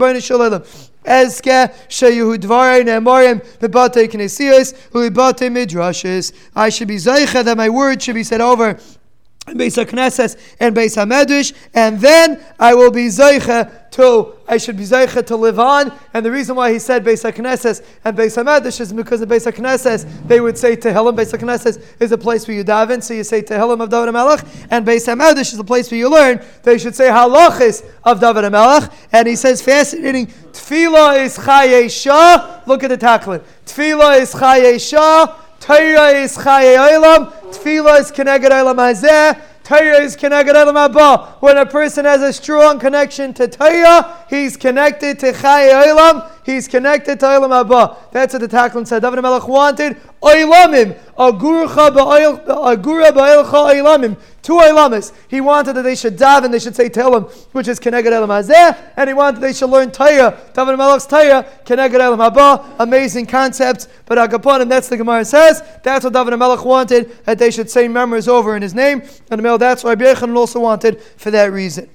Shalom. 1.05 1.27
Ezke 1.27 1.71
sheyehu 1.89 2.37
dvarei 2.37 2.85
ne'amorim 2.85 3.41
bebate 3.61 4.07
knesiyos 4.07 4.73
ulibate 4.93 5.49
midrashes. 5.49 6.33
I 6.55 6.69
should 6.69 6.87
be 6.87 6.95
zeicha 6.95 7.43
that 7.43 7.57
my 7.57 7.69
word 7.69 8.01
should 8.01 8.15
be 8.15 8.23
said 8.23 8.41
over 8.41 8.79
in 9.47 9.57
Beis 9.57 9.83
HaKnesses 9.83 10.37
and 10.59 10.75
Beis 10.75 10.95
HaMedrash, 10.95 11.53
and 11.73 11.99
then 11.99 12.39
I 12.59 12.75
will 12.75 12.91
be 12.91 13.07
zeicha 13.07 13.89
to, 13.91 14.33
I 14.47 14.57
should 14.57 14.77
be 14.77 14.83
zeicha 14.83 15.25
to 15.25 15.35
live 15.35 15.59
on. 15.59 15.91
And 16.13 16.23
the 16.23 16.31
reason 16.31 16.55
why 16.55 16.71
he 16.71 16.77
said 16.77 17.03
Beis 17.03 17.29
HaKnesses 17.29 17.83
and 18.05 18.15
Beis 18.15 18.41
HaMedrash 18.41 18.79
is 18.79 18.93
because 18.93 19.19
in 19.21 19.27
Beis 19.27 19.51
HaKnesses 19.51 20.27
they 20.27 20.39
would 20.39 20.59
say 20.59 20.77
Tehillim. 20.77 21.15
Beis 21.15 21.35
HaKnesses 21.35 21.83
is 21.99 22.11
a 22.11 22.17
place 22.19 22.47
where 22.47 22.55
you 22.55 22.63
daven, 22.63 23.01
so 23.01 23.15
you 23.15 23.23
say 23.23 23.41
Tehillim 23.41 23.81
of 23.81 23.89
David 23.89 24.13
HaMelech, 24.13 24.67
and 24.69 24.85
Beis 24.85 25.07
HaMedrash 25.07 25.53
is 25.53 25.59
a 25.59 25.63
place 25.63 25.89
where 25.89 25.97
you 25.97 26.09
learn. 26.09 26.39
They 26.61 26.77
should 26.77 26.95
say 26.95 27.09
Halachis 27.09 27.83
of 28.03 28.19
David 28.19 28.43
HaMelech, 28.43 28.93
and 29.11 29.27
he 29.27 29.35
says 29.35 29.59
fascinating, 29.61 30.27
Tefillah 30.27 31.25
is 31.25 31.37
Chayei 31.37 32.67
Look 32.67 32.83
at 32.83 32.89
the 32.89 32.97
tackling. 32.97 33.41
Tefillah 33.65 34.21
is 34.21 34.33
Chayei 34.33 34.79
Shah, 34.79 35.35
Torah 35.59 36.09
is 36.09 36.37
Chayei 36.37 36.75
Olam, 36.75 37.40
Tefillah 37.51 37.99
is 37.99 38.11
Keneged 38.11 38.49
Olam 38.49 38.77
Hazeh, 38.77 39.41
Torah 39.63 40.01
is 40.01 40.15
connected 40.15 40.53
to 40.53 41.27
When 41.39 41.57
a 41.57 41.65
person 41.65 42.05
has 42.05 42.21
a 42.21 42.33
strong 42.33 42.79
connection 42.79 43.33
to 43.35 43.47
Torah, 43.47 44.25
he's 44.29 44.57
connected 44.57 45.19
to 45.19 45.31
Chai 45.31 45.69
Olam, 45.87 46.29
he's 46.45 46.67
connected 46.67 47.19
to 47.19 47.25
Olam 47.25 47.65
Haba. 47.65 47.97
That's 48.11 48.33
what 48.33 48.41
the 48.41 48.47
Taklim 48.47 48.87
said. 48.87 49.01
David 49.01 49.21
Melech 49.21 49.47
wanted 49.47 49.97
Olamim, 50.21 50.97
Agura 51.17 51.67
Ba'ilcha 51.67 53.43
Olamim. 53.45 54.17
Two 54.41 54.53
Olamis. 54.53 55.13
He 55.27 55.39
wanted 55.39 55.73
that 55.73 55.83
they 55.83 55.95
should 55.95 56.17
daven, 56.17 56.51
they 56.51 56.59
should 56.59 56.75
say 56.75 56.89
Tehillim, 56.89 57.31
which 57.53 57.67
is 57.67 57.79
Keneged 57.79 58.11
Elam 58.11 58.29
Hazeh, 58.29 58.91
and 58.97 59.07
he 59.07 59.13
wanted 59.13 59.39
they 59.39 59.53
should 59.53 59.69
learn 59.69 59.91
Torah. 59.91 60.37
David 60.53 60.77
Melech's 60.77 61.05
Torah, 61.05 61.45
Keneged 61.63 61.99
Elam 61.99 62.19
Haba. 62.19 62.75
Amazing 62.79 63.27
concepts, 63.27 63.87
but 64.05 64.17
Agaponim, 64.17 64.67
that's 64.67 64.89
the 64.89 64.97
Gemara 64.97 65.23
says. 65.25 65.61
That's 65.83 66.03
what 66.03 66.13
David 66.13 66.37
Melech 66.37 66.65
wanted, 66.65 67.23
that 67.25 67.37
they 67.37 67.51
should 67.51 67.69
say 67.69 67.87
members 67.87 68.27
over 68.27 68.55
in 68.55 68.61
his 68.61 68.73
name. 68.73 69.03
And 69.29 69.43
the 69.43 69.57
that's 69.57 69.83
why 69.83 69.93
Rabbi 69.93 70.35
also 70.35 70.59
wanted 70.59 71.01
for 71.01 71.29
that 71.31 71.51
reason. 71.51 71.89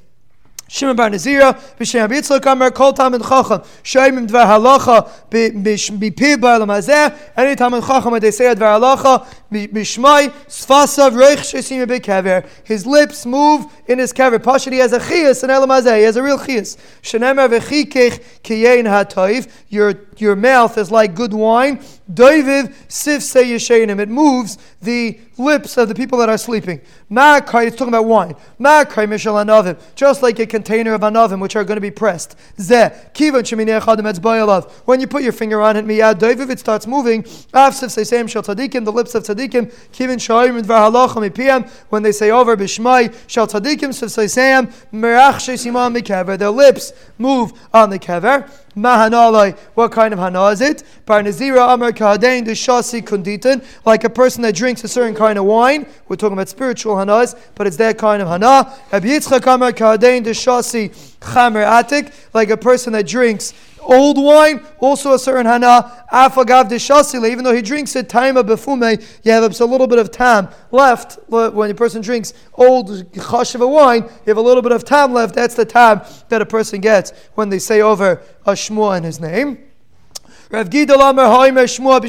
Shimon 0.69 0.97
bar 0.97 1.11
Nazira, 1.11 1.55
b'shem 1.79 2.09
Yitzchak 2.09 2.45
Amar, 2.51 2.73
Kol 2.73 2.93
Talmud 2.93 3.23
Chacham, 3.23 3.61
Shoymim 3.85 4.27
Dvar 4.27 4.47
Halacha, 4.47 5.09
b'pi 5.31 6.37
ba'alam 6.37 6.69
hazeh, 6.69 7.17
any 7.37 7.55
Talmud 7.55 7.85
Chacham, 7.85 8.19
they 8.19 8.33
say 8.33 8.47
Dvar 8.55 8.81
Halacha, 8.81 9.27
b'shmai, 9.51 10.31
Sfasav, 10.49 11.17
Reich 11.17 11.39
Shesim 11.39 11.87
Kever, 12.01 12.49
his 12.65 12.85
lips 12.85 13.25
move 13.25 13.67
in 13.87 14.01
his 14.01 14.13
kever. 14.13 14.39
Pashad, 14.39 14.73
he 14.73 14.79
has 14.79 14.93
a 14.93 14.99
chiyas 14.99 15.45
in 15.45 15.51
Elam 15.51 15.71
hazeh, 15.71 15.99
he 15.99 16.03
has 16.03 16.17
a 16.17 16.23
real 16.23 16.39
chiyas. 16.39 16.77
Shenemar 17.01 17.49
v'chikech 17.49 18.21
kiyein 18.43 18.89
ha'toiv, 18.89 19.49
your 19.69 19.95
your 20.17 20.35
mouth 20.35 20.77
is 20.79 20.91
like 20.91 21.15
good 21.15 21.33
wine. 21.33 21.79
David 22.13 22.73
sif 22.89 23.23
say 23.23 23.45
yeshenim. 23.45 23.99
It 23.99 24.09
moves 24.09 24.59
the 24.81 25.19
lips 25.39 25.77
of 25.77 25.89
the 25.89 25.95
people 25.95 26.19
that 26.19 26.29
are 26.29 26.39
sleeping. 26.39 26.81
Ma'akai, 27.11 27.67
it's 27.67 27.77
talking 27.77 27.93
about 27.93 28.05
wine. 28.05 28.35
Ma'akai 28.61 29.09
mishal 29.09 29.45
anavim. 29.45 29.77
Just 29.97 30.23
like 30.23 30.39
a 30.39 30.47
container 30.47 30.95
of 30.95 31.01
anavim, 31.01 31.41
which 31.41 31.57
are 31.57 31.65
going 31.65 31.77
to 31.77 31.81
be 31.81 31.91
pressed. 31.91 32.37
Zeh. 32.59 33.13
Kivan 33.13 33.43
sheminei 33.43 33.81
achadim 33.81 34.71
When 34.85 35.01
you 35.01 35.09
put 35.09 35.25
your 35.25 35.33
finger 35.33 35.61
on 35.61 35.77
it, 35.77 35.85
miyad 35.85 36.19
David, 36.19 36.49
it 36.51 36.61
starts 36.61 36.87
moving. 36.87 37.25
Av 37.53 37.75
sif 37.75 37.91
same 37.91 38.29
shal 38.29 38.43
tzadikim, 38.43 38.85
the 38.85 38.93
lips 38.93 39.15
of 39.17 39.25
tzadikim. 39.25 39.73
Kivan 39.93 40.19
shayim 40.19 40.63
dvar 40.63 40.91
halacha 40.91 41.29
mipiyam. 41.29 41.69
When 41.89 42.05
they 42.05 42.13
say 42.13 42.31
over 42.31 42.57
bishmai 42.57 43.15
shal 43.27 43.49
tzadikim 43.49 43.93
sif 43.93 44.13
say 44.13 44.29
same. 44.29 44.69
Merach 44.93 45.37
shesimam 45.37 45.97
mikever. 45.97 46.39
Their 46.39 46.51
lips 46.51 46.93
move 47.19 47.53
on 47.75 47.91
the 47.91 47.99
kever. 47.99 48.49
Mahanalai, 48.77 49.57
what 49.75 49.91
kind 49.91 50.13
of 50.13 50.21
hana 50.21 50.49
is 50.49 50.61
it? 50.61 50.83
Bar 51.07 51.23
Nazira 51.23 51.73
Amar 51.73 51.93
Kahadein 51.93 52.45
the 52.45 52.53
Shasi 52.53 53.01
Kunditan, 53.01 53.65
like 53.87 54.05
a 54.05 54.11
person 54.11 54.43
that 54.43 54.55
drinks 54.55 54.85
a 54.85 54.89
certain 54.89 55.15
kind 55.15 55.39
of 55.39 55.47
wine. 55.47 55.87
We're 56.09 56.17
talking 56.17 56.35
about 56.35 56.51
spiritual 56.51 56.95
hanas, 56.97 57.39
but 57.55 57.67
it's 57.67 57.79
that 57.79 57.97
kind 57.97 58.21
of 58.21 58.29
hana. 58.29 58.71
Rabbi 58.93 59.09
Amar 59.09 59.73
Kahadein 59.73 60.25
the 60.25 60.31
Shasi 60.31 60.91
Chamer 61.21 61.65
Atik, 61.65 62.13
like 62.35 62.51
a 62.51 62.57
person 62.59 62.93
that 62.93 63.07
drinks 63.07 63.55
old 63.87 64.23
wine, 64.23 64.63
also 64.79 65.15
a 65.15 65.19
certain 65.19 65.47
hana, 65.47 66.05
afagav 66.13 66.69
deshasile, 66.69 67.31
even 67.31 67.45
though 67.45 67.55
he 67.55 67.63
drinks 67.63 67.97
it, 67.97 68.09
time 68.09 68.37
of 68.37 68.47
befume, 68.47 69.01
you 69.23 69.33
have 69.33 69.61
a 69.61 69.65
little 69.65 69.87
bit 69.87 69.99
of 69.99 70.11
time 70.11 70.49
left. 70.71 71.19
When 71.29 71.71
a 71.71 71.75
person 71.75 72.03
drinks 72.03 72.35
old 72.55 72.91
chashiva 73.13 73.69
wine, 73.71 74.03
you 74.03 74.27
have 74.27 74.37
a 74.37 74.43
little 74.43 74.63
bit 74.63 74.73
of 74.73 74.85
time 74.85 75.13
left. 75.13 75.35
That's 75.35 75.55
the 75.55 75.65
time 75.65 76.03
that 76.29 76.43
a 76.43 76.47
person 76.47 76.81
gets 76.81 77.13
when 77.35 77.49
they 77.49 77.59
say 77.59 77.81
over 77.81 78.23
a 78.45 78.53
shmua 78.53 78.99
in 78.99 79.05
his 79.05 79.21
name. 79.21 79.66
Rav 80.49 80.71
Shmua 80.71 82.03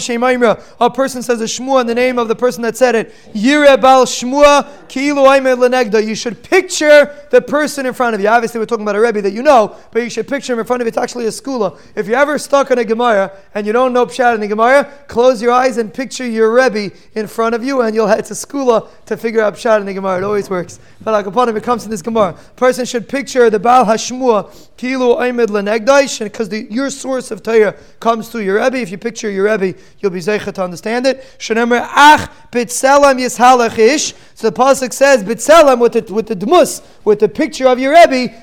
A 0.80 0.89
person 0.91 1.23
says 1.23 1.41
a 1.41 1.45
Shmua 1.45 1.82
in 1.82 1.88
the 1.88 1.95
name 1.95 2.19
of 2.19 2.28
the 2.28 2.36
person 2.36 2.62
that 2.62 2.78
said 2.78 2.93
it. 2.93 3.10
Bal 3.34 4.06
Shmua 4.06 4.67
Lenegda. 4.88 6.06
You 6.06 6.13
should 6.13 6.43
picture 6.43 7.15
the 7.32 7.41
person 7.41 7.88
in 7.88 7.93
front 7.93 8.13
of 8.13 8.21
you. 8.21 8.28
Obviously, 8.28 8.60
we're 8.60 8.67
talking 8.67 8.84
about 8.84 8.95
a 8.95 9.02
Rebbe 9.02 9.21
that 9.23 9.34
you 9.34 9.41
know, 9.41 9.76
but 9.91 10.04
you 10.04 10.10
should 10.10 10.28
picture 10.28 10.54
him 10.54 10.60
in 10.60 10.65
front 10.65 10.82
of 10.82 10.86
you. 10.86 10.89
It's 10.89 10.97
actually 10.97 11.26
a 11.26 11.30
skula. 11.30 11.80
If 11.95 12.08
you're 12.08 12.19
ever 12.19 12.38
stuck 12.38 12.69
in 12.69 12.78
a 12.78 12.86
Gemara 12.86 13.32
and 13.56 13.65
you 13.65 13.73
don't 13.73 13.91
know 13.91 14.06
Pshat 14.06 14.36
in 14.36 14.41
the 14.41 14.47
Gemara, 14.47 14.86
close 15.08 15.41
your 15.41 15.52
eyes 15.52 15.78
and 15.78 15.91
picture 15.91 16.28
your 16.28 16.54
Rebbe 16.54 16.95
in 17.15 17.26
front 17.28 17.56
of 17.56 17.63
you, 17.63 17.82
and 17.82 17.95
you'll 17.95 18.08
it's 18.08 18.30
a 18.32 18.36
skula 18.36 18.88
to 19.06 19.17
figure 19.17 19.41
out 19.41 19.56
Pshat 19.56 19.80
in 19.80 19.88
the 19.88 19.93
Gemara. 19.93 20.19
It 20.19 20.23
always 20.23 20.50
works. 20.50 20.80
But 21.02 21.12
like 21.12 21.26
upon 21.26 21.50
him, 21.50 21.58
it 21.58 21.63
comes 21.63 21.86
in 21.86 21.91
this 21.91 22.04
Gemara. 22.04 22.34
person 22.56 22.86
should 22.86 23.10
picture 23.10 23.50
the 23.50 23.60
Baal 23.60 23.86
Hashmua 23.86 24.52
Ki'ilu 24.78 25.21
Aimer 25.21 25.47
Lenegda, 25.47 26.23
because 26.23 26.52
your 26.69 26.91
source 26.91 27.32
of 27.32 27.41
Torah 27.41 27.76
comes 28.00 28.27
comes 28.28 28.34
to 28.34 28.44
your 28.44 28.63
Rebbe. 28.63 28.78
If 28.78 28.92
you 28.92 28.98
picture 28.98 29.30
your 29.30 29.46
Rebbe, 29.46 29.78
you'll 30.00 30.12
be 30.12 30.20
zeicha 30.20 30.54
to 30.54 30.63
understand 30.63 31.06
it. 31.06 31.24
Ach 31.40 32.30
bitzelem 32.52 33.20
yishalach 33.20 33.78
ish. 33.78 34.13
So 34.36 34.50
the 34.50 34.56
pasuk 34.56 34.94
says 34.94 35.24
bitzelem 35.24 35.80
with 35.80 35.94
the 35.94 36.13
with 36.13 36.28
the 36.28 36.36
dmus 36.36 36.82
with 37.04 37.20
the 37.20 37.30
picture 37.30 37.68
of 37.68 37.80
your 37.80 37.94
Rebbe. 37.94 38.34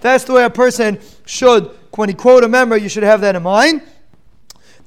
That's 0.00 0.24
the 0.24 0.32
way 0.32 0.44
a 0.44 0.50
person 0.50 0.98
should 1.26 1.70
when 1.94 2.08
he 2.08 2.14
quote 2.14 2.44
a 2.44 2.48
member. 2.48 2.76
You 2.76 2.88
should 2.88 3.02
have 3.02 3.20
that 3.20 3.36
in 3.36 3.42
mind. 3.42 3.82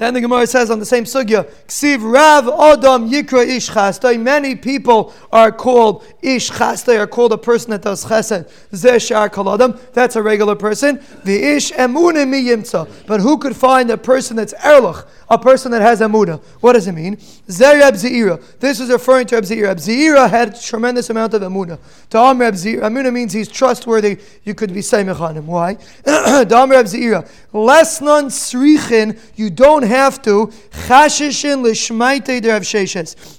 Then 0.03 0.15
the 0.15 0.19
Gemara 0.19 0.45
says 0.45 0.69
on 0.69 0.79
the 0.79 0.85
same 0.85 1.05
sugya, 1.05 1.49
Ksiv 1.67 2.03
Rav 2.03 2.49
Adam 2.49 3.09
Yikra 3.09 3.47
Ish 3.47 3.69
Chastai. 3.69 4.19
Many 4.19 4.53
people 4.53 5.13
are 5.31 5.49
called 5.49 6.05
Ish 6.21 6.51
Chastai, 6.51 6.99
are 6.99 7.07
called 7.07 7.31
a 7.31 7.37
person 7.37 7.71
that 7.71 7.83
does 7.83 8.03
chesed. 8.03 8.51
Zeshar 8.73 9.29
Kaladam. 9.29 9.79
That's 9.93 10.17
a 10.17 10.21
regular 10.21 10.55
person. 10.55 11.01
The 11.23 11.41
Ish 11.55 11.71
Emunah 11.71 12.27
Mi 12.27 12.43
Yimtza. 12.43 13.07
But 13.07 13.21
who 13.21 13.37
could 13.37 13.55
find 13.55 13.89
a 13.91 13.97
person 13.97 14.35
that's 14.35 14.53
Erlach, 14.55 15.07
a 15.29 15.39
person 15.39 15.71
that 15.71 15.81
has 15.81 16.01
Emunah? 16.01 16.43
What 16.59 16.73
does 16.73 16.85
it 16.87 16.91
mean? 16.91 17.17
Zer 17.49 17.79
Reb 17.79 17.93
Zeira. 17.93 18.59
This 18.59 18.81
is 18.81 18.89
referring 18.89 19.27
to 19.27 19.35
Reb 19.35 19.45
Zeira. 19.45 19.67
Reb 19.67 19.77
Zeira 19.77 20.29
had 20.29 20.59
tremendous 20.59 21.11
amount 21.11 21.33
of 21.33 21.41
Emunah. 21.43 21.79
Dam 22.09 22.41
Reb 22.41 22.55
Zeira. 22.55 22.81
Emunah 22.81 23.13
means 23.13 23.31
he's 23.31 23.47
trustworthy. 23.47 24.19
You 24.43 24.53
could 24.53 24.73
be 24.73 24.81
Seimech 24.81 25.21
on 25.21 25.37
him. 25.37 25.47
Why? 25.47 25.77
Dam 26.03 26.71
Reb 26.71 26.87
Zeira. 26.87 27.25
Lesnan 27.53 28.25
Srichin. 28.25 29.17
You 29.35 29.49
don't 29.49 29.83
have 29.93 30.21
to. 30.23 30.51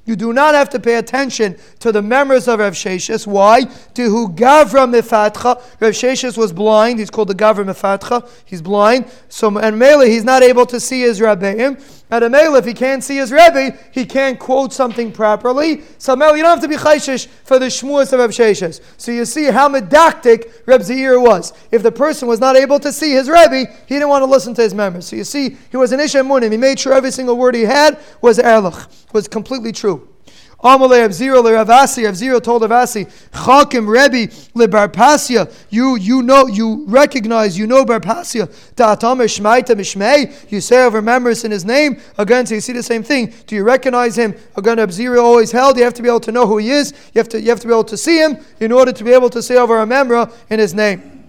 You 0.07 0.17
do 0.17 0.33
not 0.33 0.55
have 0.55 0.71
to 0.71 0.81
pay 0.81 0.95
attention 0.97 1.57
to 1.81 1.93
the 1.93 2.03
members 2.03 2.49
of 2.49 2.61
Rav 2.61 2.75
Sheshes. 2.75 3.27
Why? 3.27 3.65
To 3.65 4.03
who 4.09 4.29
Gavra 4.31 4.87
Mifatcha. 4.89 5.61
Rav 5.81 5.93
Sheshes 5.93 6.39
was 6.39 6.53
blind. 6.53 6.99
He's 7.01 7.11
called 7.11 7.29
the 7.29 7.35
Gavra 7.35 7.65
Mifatcha. 7.65 8.29
He's 8.45 8.63
blind. 8.63 9.11
So 9.29 9.59
and 9.59 9.79
Mele, 9.79 10.07
he's 10.07 10.25
not 10.25 10.43
able 10.43 10.67
to 10.67 10.81
see 10.81 11.03
his 11.03 11.21
Rabbeim. 11.21 12.04
At 12.15 12.23
a 12.23 12.31
male, 12.31 12.55
if 12.55 12.65
he 12.65 12.75
can't 12.75 13.03
see 13.03 13.17
his 13.17 13.33
Rebbe, 13.33 13.77
he 13.91 14.07
can't 14.07 14.39
quote 14.39 14.73
something 14.73 15.11
properly. 15.11 15.83
So 15.99 16.15
male, 16.15 16.37
you 16.37 16.45
don't 16.45 16.51
have 16.51 16.63
to 16.63 16.69
be 16.69 16.77
chayshish 16.77 17.27
for 17.27 17.59
the 17.59 17.67
shmuas 17.67 18.13
of 18.13 18.21
Reb 18.21 18.31
Sheshes. 18.31 18.81
So 18.99 19.11
you 19.11 19.25
see 19.25 19.47
how 19.47 19.69
medactic 19.69 20.63
Reb 20.65 20.83
Zeir 20.83 21.19
was. 21.19 21.53
If 21.73 21.83
the 21.83 21.91
person 21.91 22.29
was 22.29 22.39
not 22.39 22.55
able 22.55 22.79
to 22.79 22.93
see 22.93 23.11
his 23.11 23.29
Rebbe, 23.29 23.65
he 23.87 23.97
didn't 23.97 24.11
want 24.11 24.23
to 24.23 24.27
listen 24.27 24.55
to 24.55 24.63
his 24.63 24.75
members. 24.75 25.09
So 25.09 25.17
you 25.17 25.25
see, 25.25 25.57
he 25.73 25.77
was 25.77 25.91
an 25.91 25.99
Isha 25.99 26.19
Munim. 26.19 26.53
He 26.53 26.57
made 26.57 26.79
sure 26.79 26.93
every 26.93 27.11
single 27.11 27.37
word 27.37 27.57
he 27.57 27.63
had 27.63 27.99
was 28.21 28.39
erlich, 28.39 28.87
was 29.13 29.27
completely 29.27 29.73
true. 29.73 30.09
Amalei 30.65 31.07
Avziro 31.07 31.43
leRavasi. 31.43 32.07
Avziro 32.07 32.43
told 32.43 32.63
Ravasi, 32.63 33.05
Chalkim 33.33 33.87
Rebbe 33.87 34.33
leBarpasia. 34.55 35.53
You 35.69 35.97
you 35.97 36.23
know 36.23 36.47
you 36.47 36.85
recognize 36.87 37.59
you 37.59 37.67
know 37.67 37.85
Barpasia. 37.85 38.49
Da'atamer 38.75 39.27
Shmaita 39.27 39.77
Mishmei. 39.77 40.51
You 40.51 40.63
say 40.63 40.87
of 40.87 40.95
remembrance 40.95 41.45
in 41.45 41.51
his 41.51 41.67
name. 41.67 42.01
Again, 42.17 42.47
so 42.47 42.55
you 42.55 42.63
see 42.63 42.73
the 42.73 42.83
same 42.83 43.03
thing. 43.03 43.35
Do 43.47 43.55
you 43.55 43.63
recognize 43.63 44.17
him? 44.17 44.35
Again, 44.57 44.79
Avziro 44.79 45.23
always 45.23 45.53
held. 45.53 45.77
You 45.77 45.85
have 45.85 45.95
to 45.95 46.03
be 46.03 46.09
able 46.09 46.21
to 46.21 46.33
know 46.33 46.47
who 46.47 46.57
he 46.57 46.71
is. 46.71 46.93
You 47.13 47.19
have 47.19 47.29
to 47.29 47.41
you 47.41 47.51
have 47.51 47.61
to 47.61 47.67
be 47.67 47.73
able 47.73 47.85
to 47.85 47.99
see 47.99 48.19
him 48.19 48.39
in 48.59 48.73
order 48.73 48.93
to 48.93 49.05
be 49.05 49.13
able 49.13 49.29
to 49.31 49.43
say 49.43 49.57
over 49.57 49.81
a 49.81 49.87
member 49.87 50.31
in 50.49 50.59
his 50.59 50.73
name. 50.73 51.24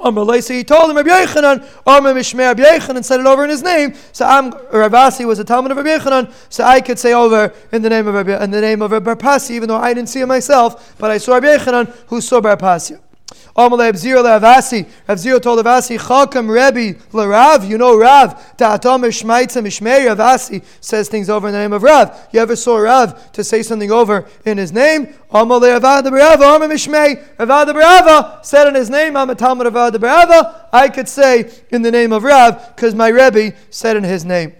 So 0.00 0.54
he 0.54 0.64
told 0.64 0.90
him 0.90 0.96
Rabbi 0.96 1.08
Yechanan, 1.08 1.68
Amr 1.86 2.14
Mishmei 2.14 2.46
Rabbi 2.46 2.62
Yechanan 2.62 3.04
said 3.04 3.20
it 3.20 3.26
over 3.26 3.44
in 3.44 3.50
his 3.50 3.62
name. 3.62 3.94
So 4.12 4.26
I'm 4.26 4.52
Ravasi 4.52 5.26
was 5.26 5.38
a 5.38 5.44
Talmud 5.44 5.70
of 5.70 5.76
Rabbi 5.76 5.98
Yechanan, 5.98 6.32
so 6.48 6.64
I 6.64 6.80
could 6.80 6.98
say 6.98 7.14
over 7.14 7.52
in 7.72 7.82
the 7.82 7.90
name 7.90 8.06
of 8.06 8.14
Rabbi, 8.14 8.42
in 8.42 8.50
the 8.50 8.60
name 8.60 8.82
of 8.82 8.92
Rabbi 8.92 9.14
Pasi, 9.14 9.54
even 9.54 9.68
though 9.68 9.76
I 9.76 9.92
didn't 9.94 10.08
see 10.08 10.20
it 10.20 10.26
myself, 10.26 10.96
but 10.98 11.10
I 11.10 11.18
saw 11.18 11.34
Rabbi 11.34 11.56
Yechanan 11.56 11.92
who 12.06 12.20
saw 12.20 12.40
Bar 12.40 12.56
Pasi. 12.56 12.98
Amalei 13.56 13.92
Abzir 13.92 14.22
le'avasi. 14.22 14.86
Abzir 15.08 15.40
told 15.42 15.64
Avasi, 15.64 15.98
Chakam 15.98 16.48
Rebbe 16.48 16.98
le'Rav. 17.12 17.68
You 17.68 17.76
know 17.78 17.98
Rav. 17.98 18.56
Ta'atam 18.56 19.02
Ishmaitza 19.02 19.62
Mishmei. 19.62 20.14
Avasi 20.14 20.64
says 20.80 21.08
things 21.08 21.28
over 21.28 21.48
in 21.48 21.52
the 21.52 21.58
name 21.58 21.72
of 21.72 21.82
Rav. 21.82 22.28
You 22.32 22.40
ever 22.40 22.56
saw 22.56 22.76
Rav 22.76 23.32
to 23.32 23.42
say 23.44 23.62
something 23.62 23.90
over 23.90 24.26
in 24.44 24.58
his 24.58 24.72
name? 24.72 25.06
Amalei 25.32 25.78
Avad 25.80 26.08
Brava. 26.08 26.44
Amma 26.44 26.68
Mishmei. 26.68 27.36
Avad 27.36 27.72
Brava 27.72 28.40
said 28.42 28.68
in 28.68 28.74
his 28.74 28.90
name, 28.90 29.16
I'm 29.16 29.28
a 29.30 29.34
Talmud 29.34 29.72
Brava. 29.72 30.68
I 30.72 30.88
could 30.88 31.08
say 31.08 31.50
in 31.70 31.82
the 31.82 31.90
name 31.90 32.12
of 32.12 32.22
Rav 32.22 32.76
because 32.76 32.94
my 32.94 33.08
Rebbe 33.08 33.56
said 33.70 33.96
in 33.96 34.04
his 34.04 34.24
name. 34.24 34.54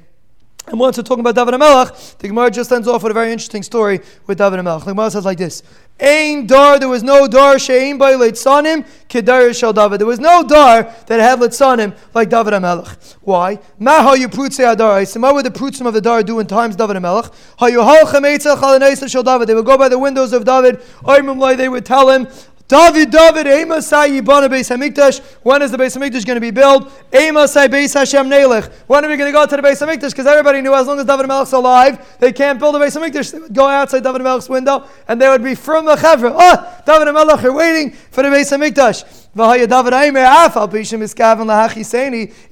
And 0.70 0.78
once 0.78 0.98
we're 0.98 1.02
talking 1.02 1.26
about 1.26 1.34
David 1.34 1.58
HaMelech, 1.58 2.18
the 2.18 2.28
Gemara 2.28 2.50
just 2.50 2.70
ends 2.70 2.86
off 2.86 3.02
with 3.02 3.10
a 3.10 3.14
very 3.14 3.32
interesting 3.32 3.62
story 3.62 4.00
with 4.26 4.36
David 4.36 4.60
HaMelech. 4.60 4.84
The 4.84 4.90
Gemara 4.90 5.10
says 5.10 5.24
like 5.24 5.38
this: 5.38 5.62
Ain 6.00 6.46
dar, 6.46 6.78
there 6.78 6.88
was 6.88 7.02
no 7.02 7.26
dar 7.26 7.58
she'ain 7.58 7.98
by 7.98 8.12
litzanim 8.14 8.86
kedar 9.08 9.52
shel 9.52 9.72
David. 9.72 9.98
There 9.98 10.06
was 10.06 10.20
no 10.20 10.44
dar 10.44 10.84
that 11.06 11.18
had 11.20 11.40
litzanim 11.40 11.96
like 12.14 12.28
David 12.30 12.52
HaMelech. 12.52 13.16
Why? 13.22 13.58
Ma 13.80 14.02
ha 14.02 14.12
you 14.12 14.28
prutze 14.28 14.72
adar. 14.72 15.04
Said, 15.04 15.22
what 15.22 15.34
would 15.34 15.44
the 15.44 15.50
prutzim 15.50 15.86
of 15.86 15.94
the 15.94 16.00
dar 16.00 16.22
do 16.22 16.38
in 16.38 16.46
times 16.46 16.76
David 16.76 16.96
HaMelech? 16.96 17.32
Ha 17.58 17.66
you 17.66 17.82
hal 17.82 18.06
chametza 18.06 18.56
chalaneisa 18.56 19.10
shel 19.10 19.24
David. 19.24 19.48
They 19.48 19.54
would 19.54 19.66
go 19.66 19.76
by 19.76 19.88
the 19.88 19.98
windows 19.98 20.32
of 20.32 20.44
David. 20.44 20.80
They 21.04 21.68
would 21.68 21.84
tell 21.84 22.08
him, 22.10 22.28
David, 22.68 23.10
David, 23.10 23.46
Amasai 23.46 24.20
Yibana 24.20 24.46
Beis 24.46 24.68
Hamikdash. 24.68 25.24
When 25.42 25.62
is 25.62 25.70
the 25.70 25.78
Beis 25.78 25.96
Hamikdash 25.96 26.26
going 26.26 26.36
to 26.36 26.40
be 26.40 26.50
built? 26.50 26.90
Amasai 27.10 27.66
Beis 27.66 27.94
Hashem 27.94 28.28
Nelech. 28.28 28.70
When 28.86 29.02
are 29.02 29.08
we 29.08 29.16
going 29.16 29.32
to 29.32 29.32
go 29.32 29.46
to 29.46 29.56
the 29.56 29.62
Beis 29.62 29.80
Hamikdash? 29.80 30.10
Because 30.10 30.26
everybody 30.26 30.60
knew 30.60 30.74
as 30.74 30.86
long 30.86 30.98
as 30.98 31.06
David 31.06 31.24
Melech's 31.24 31.54
alive, 31.54 32.18
they 32.20 32.30
can't 32.30 32.58
build 32.58 32.76
a 32.76 32.78
Beis 32.78 32.94
Hamikdash. 32.94 33.32
They 33.32 33.38
would 33.38 33.54
go 33.54 33.66
outside 33.66 34.02
David 34.02 34.20
Melech's 34.20 34.50
window 34.50 34.86
and 35.08 35.18
they 35.18 35.30
would 35.30 35.42
be 35.42 35.54
from 35.54 35.86
the 35.86 35.96
Chevra. 35.96 36.34
Oh, 36.38 36.82
David 36.84 37.10
Melech 37.10 37.42
are 37.42 37.52
waiting 37.54 37.92
for 37.92 38.22
the 38.22 38.28
Beis 38.28 38.52
Hamikdash. 38.52 39.24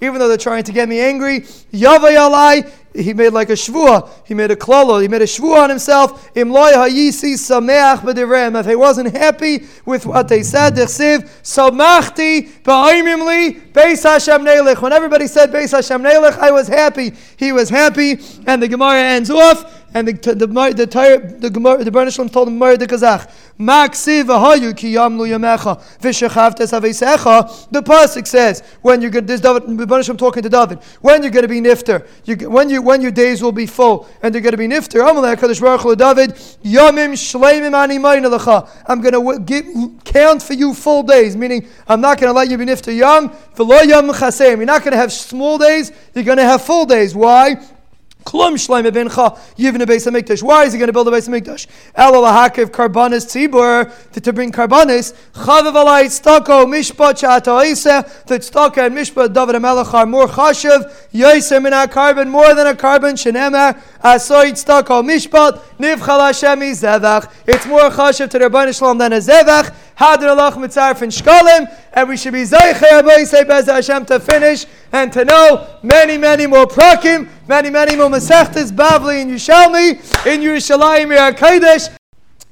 Even 0.01 0.19
though 0.19 0.29
they're 0.29 0.37
trying 0.37 0.63
to 0.63 0.73
get 0.73 0.89
me 0.89 1.01
angry, 1.01 1.45
he 2.97 3.15
made 3.15 3.33
like 3.33 3.51
a 3.51 3.55
shvua. 3.55 4.09
He 4.25 4.35
made 4.35 4.51
a 4.51 4.57
klolo. 4.57 5.01
He 5.01 5.09
made 5.09 5.23
a 5.23 5.27
shvua 5.27 5.65
on 5.65 5.71
himself. 5.71 6.31
If 6.35 6.47
he 8.67 8.77
wasn't 8.77 9.17
happy 9.17 9.67
with 9.85 10.07
what 10.07 10.29
they 10.29 10.43
said, 10.43 10.75
samachti 10.75 12.51
beis 13.73 14.03
Hashem 14.03 14.45
nelech. 14.45 14.81
When 14.83 14.93
everybody 14.93 15.27
said 15.27 15.53
beis 15.53 15.73
Hashem 15.73 16.03
nelech, 16.03 16.39
I 16.39 16.51
was 16.51 16.69
happy. 16.69 17.13
He 17.37 17.53
was 17.53 17.69
happy, 17.69 18.19
and 18.47 18.63
the 18.63 18.69
Gemara 18.69 19.01
ends 19.01 19.31
off. 19.31 19.85
And 19.97 20.09
the 20.09 20.13
the 20.13 20.47
the 20.47 20.47
the 20.47 21.37
the 21.39 21.49
Gemara 21.49 21.83
the 21.83 21.91
Bernish 21.91 22.17
told 22.31 22.49
him 22.49 22.59
the 22.59 22.87
Kazach. 22.87 23.31
Maksiv 23.59 24.25
v'hayu 24.25 24.77
ki 24.77 24.93
yamlu 24.93 25.27
yamecha 25.27 25.81
v'shechavtes 26.03 26.79
avisecha. 26.79 27.71
The 27.71 27.81
pasuk 27.81 28.27
says 28.27 28.63
when 28.83 29.01
you're 29.01 29.11
going 29.11 29.25
This 29.25 29.41
David 29.41 29.63
the 29.79 29.87
Bernish 29.87 30.15
talking 30.19 30.43
to 30.43 30.51
David. 30.51 30.81
When 31.01 31.23
you're 31.23 31.31
going 31.31 31.45
to 31.45 31.49
be 31.49 31.63
nifter. 31.63 32.07
You, 32.27 32.51
when 32.51 32.69
you 32.69 32.83
when 32.83 33.01
your 33.01 33.11
days 33.11 33.43
will 33.43 33.53
be 33.53 33.65
full 33.65 34.07
and 34.23 34.35
they're 34.35 34.43
going 34.43 34.53
to 34.53 34.59
be 34.59 34.69
nifter. 34.69 35.01
Hakadosh 35.01 35.63
Baruch 35.63 35.81
Hu 35.81 35.97
David 35.97 36.33
yamim 36.63 37.15
shleimim 37.15 37.73
ani. 37.73 37.97
I'm 38.87 39.01
going 39.01 39.15
to 39.15 39.43
give, 39.43 39.65
count 40.05 40.43
for 40.43 40.53
you 40.53 40.75
full 40.75 41.05
days. 41.05 41.39
Meaning 41.39 41.69
I'm 41.89 42.03
not 42.03 42.21
going 42.21 42.29
to 42.29 42.35
let 42.35 42.51
you 42.51 42.59
be 42.59 42.67
nifter 42.67 42.95
young. 42.95 43.31
V'lo 43.31 43.83
yam 43.83 44.09
chasem. 44.09 44.59
You're 44.59 44.67
not 44.67 44.83
going 44.83 44.93
to 44.93 44.99
have 44.99 45.11
small 45.11 45.57
days. 45.57 45.91
You're 46.15 46.25
going 46.25 46.37
to 46.37 46.45
have 46.45 46.61
full 46.61 46.85
days. 46.85 47.15
Why? 47.15 47.57
Why 48.33 48.53
is 48.53 48.67
he 48.67 48.69
going 48.69 48.93
to 48.93 50.93
build 50.93 51.09
a 51.09 51.13
beis 51.13 51.29
hamikdash? 51.29 51.67
Elo 51.95 52.23
lahakiv 52.23 52.71
karbanis 52.71 53.25
tzibur 53.25 53.93
to 54.21 54.33
bring 54.33 54.51
karbanis. 54.51 55.15
Chavav 55.33 55.75
alay 55.75 56.07
tztako 56.07 56.67
mishpat 56.67 57.21
shata 57.21 57.65
isa. 57.65 58.05
The 58.27 58.41
tztaka 58.41 58.87
and 58.87 58.97
mishpat 58.97 59.33
David 59.33 59.55
Hamelech 59.55 59.95
are 59.95 60.07
more 60.07 60.27
chashiv. 60.27 60.93
Yoser 61.13 61.63
min 61.63 61.73
korban 61.73 62.29
more 62.29 62.53
than 62.55 62.67
a 62.67 62.75
korban. 62.75 63.15
Shenemer 63.15 63.81
asoy 64.03 64.51
tztako 64.53 65.05
mishpat 65.05 65.61
nivchal 65.79 66.27
Hashem 66.27 66.61
zevach. 66.61 67.31
It's 67.47 67.67
more 67.67 67.91
chashiv 67.91 68.31
to 68.31 68.39
the 68.41 68.47
Rabban 68.47 68.77
Shalom 68.77 68.99
than 68.99 69.13
a 69.13 69.19
zevach. 69.19 69.73
Hadr 69.99 70.29
alach 70.29 70.53
mitzarf 70.53 71.01
and 71.03 71.11
shkalim. 71.11 71.75
And 71.93 72.09
we 72.09 72.17
should 72.17 72.35
be 72.35 72.43
zaychei 72.43 73.27
say 73.27 73.45
bez 73.45 73.67
Hashem 73.67 74.05
to 74.07 74.21
finish 74.21 74.67
and 74.93 75.13
to 75.13 75.25
know 75.25 75.67
many, 75.83 76.19
many 76.19 76.47
more 76.47 76.67
prakim, 76.67 77.29
many, 77.49 77.71
many 77.71 77.97
more 77.97 78.09
Masechtas, 78.09 78.73
Bavli, 78.73 79.23
and 79.23 79.31
Yishalmi, 79.31 80.27
in 80.27 80.41
Yerushalayim, 80.41 81.37
Kodesh. 81.37 81.97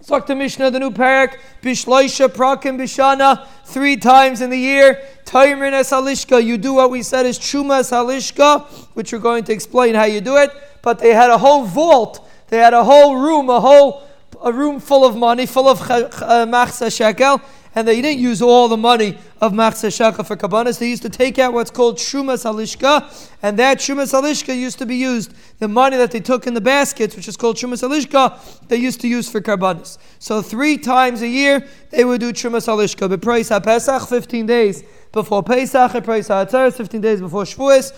Talk 0.06 0.26
to 0.26 0.34
Mishnah, 0.34 0.70
the 0.70 0.78
new 0.78 0.90
parak, 0.90 1.38
Bishloisha, 1.62 2.28
Prakim, 2.28 2.78
Bishana, 2.78 3.46
three 3.64 3.96
times 3.96 4.42
in 4.42 4.50
the 4.50 4.58
year. 4.58 5.02
Taimin 5.24 5.72
es 5.72 5.90
halishka, 5.90 6.44
you 6.44 6.58
do 6.58 6.74
what 6.74 6.90
we 6.90 7.02
said 7.02 7.24
is 7.24 7.38
Chuma 7.38 7.80
es 7.80 7.90
halishka, 7.90 8.66
which 8.92 9.14
we're 9.14 9.18
going 9.18 9.44
to 9.44 9.52
explain 9.52 9.94
how 9.94 10.04
you 10.04 10.20
do 10.20 10.36
it. 10.36 10.50
But 10.82 10.98
they 10.98 11.14
had 11.14 11.30
a 11.30 11.38
whole 11.38 11.64
vault, 11.64 12.28
they 12.48 12.58
had 12.58 12.74
a 12.74 12.84
whole 12.84 13.16
room, 13.16 13.48
a 13.48 13.60
whole 13.60 14.06
a 14.42 14.52
room 14.52 14.80
full 14.80 15.04
of 15.04 15.16
money, 15.16 15.46
full 15.46 15.68
of 15.68 15.80
uh, 15.82 16.46
machsa 16.46 16.94
shekel, 16.94 17.40
and 17.74 17.88
they 17.88 18.00
didn't 18.00 18.20
use 18.20 18.40
all 18.40 18.68
the 18.68 18.76
money 18.76 19.18
of 19.40 19.52
Machzeh 19.52 19.94
Shaka 19.94 20.22
for 20.22 20.36
Kabbanis. 20.36 20.78
They 20.78 20.88
used 20.88 21.02
to 21.02 21.08
take 21.08 21.38
out 21.38 21.52
what's 21.52 21.70
called 21.70 21.96
Shumas 21.96 22.44
Halishka, 22.44 23.28
and 23.42 23.58
that 23.58 23.78
Shumas 23.78 24.12
Halishka 24.12 24.56
used 24.56 24.78
to 24.78 24.86
be 24.86 24.96
used, 24.96 25.34
the 25.58 25.68
money 25.68 25.96
that 25.96 26.12
they 26.12 26.20
took 26.20 26.46
in 26.46 26.54
the 26.54 26.60
baskets, 26.60 27.16
which 27.16 27.26
is 27.26 27.36
called 27.36 27.56
Shumas 27.56 27.82
Halishka, 27.82 28.68
they 28.68 28.76
used 28.76 29.00
to 29.00 29.08
use 29.08 29.28
for 29.28 29.40
Kabbanis. 29.40 29.98
So 30.20 30.40
three 30.40 30.78
times 30.78 31.22
a 31.22 31.28
year, 31.28 31.66
they 31.90 32.04
would 32.04 32.20
do 32.20 32.32
Shumas 32.32 32.68
Halishka. 32.68 33.08
But 33.08 33.20
HaPesach, 33.20 34.08
15 34.08 34.46
days 34.46 34.84
before 35.10 35.42
Pesach, 35.42 35.94
and 35.94 36.04
HaAtzeres, 36.04 36.74
15 36.74 37.00
days 37.00 37.20
before 37.20 37.42
Shavuos, 37.42 37.92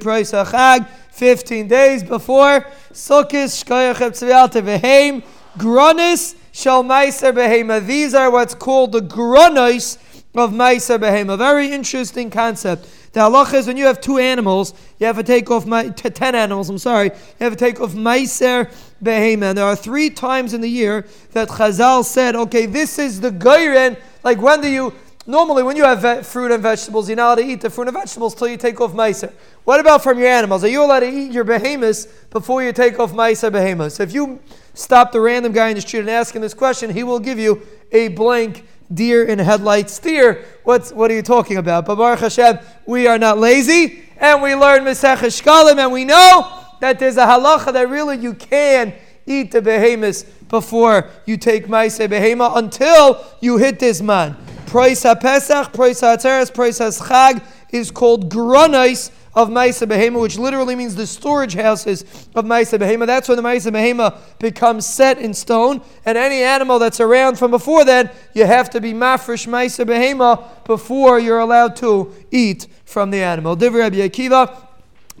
praise 0.00 0.32
HaChag, 0.32 0.88
15 1.10 1.68
days 1.68 2.02
before 2.02 2.60
Sukkot, 2.92 3.30
Shkoyach 3.30 3.96
Tzvialta 3.96 4.62
Vehem, 4.62 5.22
Gronis, 5.58 6.34
Shal 6.52 6.82
Meiser 6.84 7.32
Behema. 7.32 7.84
These 7.84 8.14
are 8.14 8.30
what's 8.30 8.54
called 8.54 8.92
the 8.92 9.00
Gronis 9.00 9.98
of 10.34 10.52
Meiser 10.52 10.98
Behema. 10.98 11.38
Very 11.38 11.72
interesting 11.72 12.30
concept. 12.30 12.88
The 13.12 13.20
halacha 13.20 13.54
is 13.54 13.68
when 13.68 13.76
you 13.76 13.84
have 13.84 14.00
two 14.00 14.18
animals, 14.18 14.74
you 14.98 15.06
have 15.06 15.16
to 15.16 15.22
take 15.22 15.48
off 15.50 15.66
my, 15.66 15.90
t- 15.90 16.10
ten 16.10 16.34
animals. 16.34 16.68
I'm 16.68 16.78
sorry, 16.78 17.06
you 17.06 17.44
have 17.44 17.52
to 17.52 17.58
take 17.58 17.80
off 17.80 17.92
Meiser 17.92 18.72
Behema. 19.02 19.50
And 19.50 19.58
there 19.58 19.64
are 19.64 19.76
three 19.76 20.10
times 20.10 20.52
in 20.52 20.60
the 20.60 20.68
year 20.68 21.06
that 21.32 21.48
Chazal 21.48 22.04
said, 22.04 22.34
okay, 22.34 22.66
this 22.66 22.98
is 22.98 23.20
the 23.20 23.30
Geiren. 23.30 23.96
Like 24.24 24.42
when 24.42 24.60
do 24.60 24.68
you? 24.68 24.92
Normally, 25.26 25.62
when 25.62 25.76
you 25.76 25.84
have 25.84 26.02
ve- 26.02 26.22
fruit 26.22 26.50
and 26.50 26.62
vegetables, 26.62 27.08
you're 27.08 27.16
not 27.16 27.38
allowed 27.38 27.46
to 27.46 27.50
eat 27.50 27.60
the 27.62 27.70
fruit 27.70 27.88
and 27.88 27.96
vegetables 27.96 28.34
till 28.34 28.48
you 28.48 28.58
take 28.58 28.80
off 28.80 28.92
Meiser. 28.92 29.32
What 29.62 29.80
about 29.80 30.02
from 30.02 30.18
your 30.18 30.28
animals? 30.28 30.64
Are 30.64 30.68
you 30.68 30.84
allowed 30.84 31.00
to 31.00 31.08
eat 31.08 31.32
your 31.32 31.44
behemoths 31.44 32.06
before 32.28 32.62
you 32.62 32.72
take 32.72 32.98
off 32.98 33.12
Meiser 33.12 33.50
behemoths? 33.50 34.00
If 34.00 34.12
you 34.12 34.40
stop 34.74 35.12
the 35.12 35.20
random 35.20 35.52
guy 35.52 35.68
in 35.70 35.76
the 35.76 35.80
street 35.80 36.00
and 36.00 36.10
ask 36.10 36.34
him 36.34 36.42
this 36.42 36.54
question, 36.54 36.90
he 36.90 37.02
will 37.02 37.20
give 37.20 37.38
you 37.38 37.62
a 37.92 38.08
blank 38.08 38.66
deer 38.92 39.24
in 39.24 39.38
headlights 39.38 39.94
steer. 39.94 40.44
What's, 40.64 40.92
what 40.92 41.10
are 41.10 41.14
you 41.14 41.22
talking 41.22 41.56
about? 41.56 41.86
But 41.86 41.96
Baruch 41.96 42.20
Hashem, 42.20 42.58
we 42.86 43.06
are 43.06 43.18
not 43.18 43.38
lazy, 43.38 44.04
and 44.18 44.42
we 44.42 44.54
learn 44.54 44.84
Mesech 44.84 45.16
Shkalim, 45.16 45.78
and 45.78 45.92
we 45.92 46.04
know 46.04 46.64
that 46.80 46.98
there's 46.98 47.16
a 47.16 47.24
halacha 47.24 47.72
that 47.72 47.88
really 47.88 48.18
you 48.18 48.34
can 48.34 48.92
eat 49.26 49.52
the 49.52 49.62
behemoths 49.62 50.24
before 50.48 51.08
you 51.24 51.36
take 51.36 51.68
Maise 51.68 51.98
behema 51.98 52.56
until 52.56 53.24
you 53.40 53.56
hit 53.56 53.78
this 53.78 54.02
man. 54.02 54.36
Price 54.66 55.04
HaPesach, 55.04 55.72
Price 55.72 56.00
HaTzeres, 56.00 56.52
Price 56.52 56.78
HaSchag 56.78 57.42
is 57.70 57.90
called 57.90 58.30
Granais, 58.30 59.10
of 59.34 59.48
Maisa 59.48 59.86
Behema, 59.86 60.20
which 60.20 60.38
literally 60.38 60.76
means 60.76 60.94
the 60.94 61.06
storage 61.06 61.54
houses 61.54 62.02
of 62.34 62.44
Maisa 62.44 62.78
Behema. 62.78 63.06
That's 63.06 63.28
when 63.28 63.36
the 63.36 63.42
Maisa 63.42 63.72
Behema 63.72 64.16
becomes 64.38 64.86
set 64.86 65.18
in 65.18 65.34
stone. 65.34 65.80
And 66.04 66.16
any 66.16 66.42
animal 66.42 66.78
that's 66.78 67.00
around 67.00 67.38
from 67.38 67.50
before 67.50 67.84
then, 67.84 68.10
you 68.34 68.46
have 68.46 68.70
to 68.70 68.80
be 68.80 68.92
mafresh 68.92 69.46
Maisa 69.46 69.84
Behema 69.84 70.64
before 70.64 71.18
you're 71.18 71.40
allowed 71.40 71.76
to 71.76 72.14
eat 72.30 72.66
from 72.84 73.10
the 73.10 73.22
animal. 73.22 73.56
Divrei 73.56 73.90
Akiva, 73.90 74.68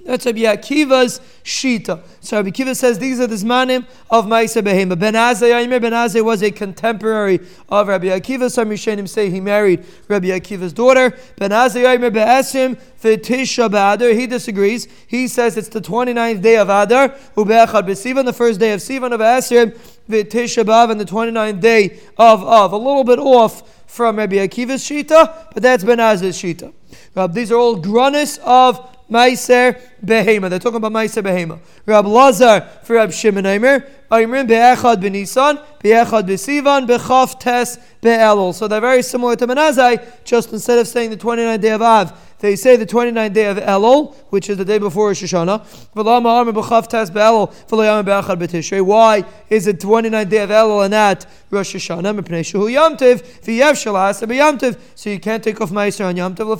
that's 0.04 0.26
Rabbi 0.26 0.40
Akiva's 0.40 1.20
Shita. 1.44 2.02
So 2.20 2.36
Rabbi 2.36 2.50
Akiva 2.50 2.76
says 2.76 2.98
these 2.98 3.20
are 3.20 3.26
the 3.26 3.36
Zmanim 3.36 3.86
of 4.10 4.26
Maisa 4.26 4.62
Behema. 4.62 4.98
Ben 4.98 5.14
Azai, 5.14 5.68
Ben 5.80 5.92
Azai 5.92 6.22
was 6.22 6.42
a 6.42 6.50
contemporary 6.50 7.40
of 7.70 7.88
Rabbi 7.88 8.08
Akiva. 8.08 8.50
Some 8.50 8.68
Rishonim 8.68 9.08
say 9.08 9.30
he 9.30 9.40
married 9.40 9.84
Rabbi 10.08 10.26
Akiva's 10.28 10.74
daughter. 10.74 11.16
Ben 11.36 11.50
Azai, 11.50 11.98
Be'esim, 12.12 12.78
V'tisha 13.00 13.70
B'adar. 13.70 14.14
He 14.14 14.26
disagrees. 14.26 14.88
He 15.06 15.26
says 15.26 15.56
it's 15.56 15.68
the 15.68 15.80
29th 15.80 16.42
day 16.42 16.58
of 16.58 16.68
Adar, 16.68 17.08
Ube'echad 17.36 17.86
B'sivan, 17.86 18.26
the 18.26 18.32
first 18.34 18.60
day 18.60 18.72
of 18.72 18.80
Sivan 18.80 19.12
of 19.12 19.20
Asim, 19.20 19.74
V'tisha 20.08 20.64
B'av, 20.64 20.90
and 20.90 21.00
the 21.00 21.06
29th 21.06 21.60
day 21.60 21.98
of 22.18 22.44
Av. 22.44 22.72
A 22.72 22.76
little 22.76 23.04
bit 23.04 23.18
off 23.18 23.84
from 23.86 24.16
Rabbi 24.16 24.36
Akiva's 24.36 24.82
Shita, 24.84 25.52
but 25.54 25.62
that's 25.62 25.82
Ben 25.82 25.98
Azai's 25.98 26.36
Shita. 26.36 26.72
These 27.32 27.52
are 27.52 27.56
all 27.56 27.80
grunis 27.80 28.38
of 28.40 28.90
Meiser 29.10 29.80
Behema. 30.04 30.48
They're 30.50 30.58
talking 30.58 30.76
about 30.76 30.92
Meiser 30.92 31.22
Behema. 31.22 31.60
Rab 31.86 32.06
Lazar 32.06 32.62
for 32.82 32.94
Rab 32.94 33.12
Shimon 33.12 33.46
Aimer. 33.46 33.86
Aimrim 34.10 34.46
be'echad 34.46 35.02
b'Nisan, 35.02 35.62
be'echad 35.82 36.28
b'Sivan, 36.28 36.86
be'chaf 36.86 37.38
tes 37.38 37.78
be'elul. 38.00 38.54
So 38.54 38.68
they're 38.68 38.80
very 38.80 39.02
similar 39.02 39.36
to 39.36 39.46
Ben 39.46 39.56
Azai, 39.56 40.24
just 40.24 40.52
instead 40.52 40.78
of 40.78 40.86
saying 40.86 41.10
the 41.10 41.16
29th 41.16 41.60
day 41.60 41.70
of 41.70 41.82
Av, 41.82 42.12
they 42.40 42.56
say 42.56 42.76
the 42.76 42.86
29th 42.86 43.32
day 43.32 43.46
of 43.46 43.56
Elul, 43.58 44.14
which 44.30 44.50
is 44.50 44.58
the 44.58 44.64
day 44.64 44.78
before 44.78 45.08
Rosh 45.08 45.22
Hashanah. 45.22 45.64
Why 48.84 49.24
is 49.48 49.66
it 49.66 49.78
29th 49.78 50.28
day 50.28 50.42
of 50.42 50.50
Elul 50.50 50.82
and 50.84 50.90
not 50.90 51.26
Rosh 51.50 51.74
Hashanah? 51.74 52.04
So 54.94 55.10
you 55.10 55.20
can't 55.20 55.42
take 55.42 55.60
off 55.60 55.70
Meiser 55.70 56.06
on 56.06 56.16
Yom 56.16 56.34
Tov. 56.34 56.58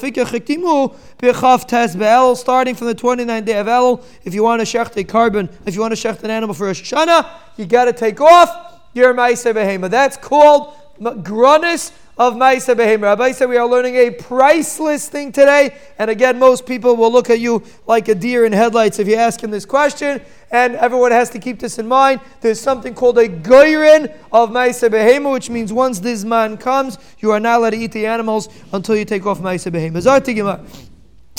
Starting 2.36 2.74
from 2.74 2.86
the 2.86 2.94
29th 2.94 3.44
day 3.44 3.58
of 3.58 3.66
Elul, 3.66 4.02
if 4.24 4.34
you 4.34 4.42
want 4.42 4.60
to 4.60 4.66
shecht 4.66 4.96
a 4.96 5.04
korban, 5.04 5.48
if 5.66 5.74
you 5.74 5.80
want 5.80 5.94
to 5.96 6.08
shecht 6.08 6.22
an 6.22 6.30
animal 6.30 6.54
for 6.54 6.66
Rosh 6.66 6.92
Hashanah, 6.92 7.28
you 7.56 7.66
got 7.66 7.84
to 7.86 7.92
take 7.92 8.20
off 8.20 8.80
your 8.94 9.12
Meiser 9.12 9.52
Behema. 9.52 9.90
That's 9.90 10.16
called 10.16 10.74
Grunis 11.00 11.92
of 12.16 12.34
Maisa 12.34 12.74
Behema. 12.76 13.02
Rabbi 13.02 13.32
said 13.32 13.48
we 13.48 13.56
are 13.56 13.66
learning 13.66 13.96
a 13.96 14.10
priceless 14.10 15.08
thing 15.08 15.32
today. 15.32 15.76
And 15.98 16.10
again, 16.10 16.38
most 16.38 16.66
people 16.66 16.96
will 16.96 17.10
look 17.10 17.30
at 17.30 17.40
you 17.40 17.62
like 17.86 18.08
a 18.08 18.14
deer 18.14 18.44
in 18.44 18.52
headlights 18.52 18.98
if 18.98 19.08
you 19.08 19.16
ask 19.16 19.42
him 19.42 19.50
this 19.50 19.64
question. 19.64 20.20
And 20.50 20.76
everyone 20.76 21.10
has 21.10 21.30
to 21.30 21.38
keep 21.40 21.58
this 21.58 21.78
in 21.78 21.88
mind. 21.88 22.20
There's 22.40 22.60
something 22.60 22.94
called 22.94 23.18
a 23.18 23.28
goyrin 23.28 24.14
of 24.32 24.50
Maisa 24.50 24.88
Behema, 24.88 25.32
which 25.32 25.50
means 25.50 25.72
once 25.72 25.98
this 25.98 26.22
man 26.22 26.56
comes, 26.56 26.98
you 27.18 27.32
are 27.32 27.40
not 27.40 27.58
allowed 27.58 27.70
to 27.70 27.78
eat 27.78 27.92
the 27.92 28.06
animals 28.06 28.48
until 28.72 28.94
you 28.94 29.04
take 29.04 29.26
off 29.26 29.40
Maisa 29.40 29.72
Behema. 29.72 29.96
Zartigima. 29.96 30.64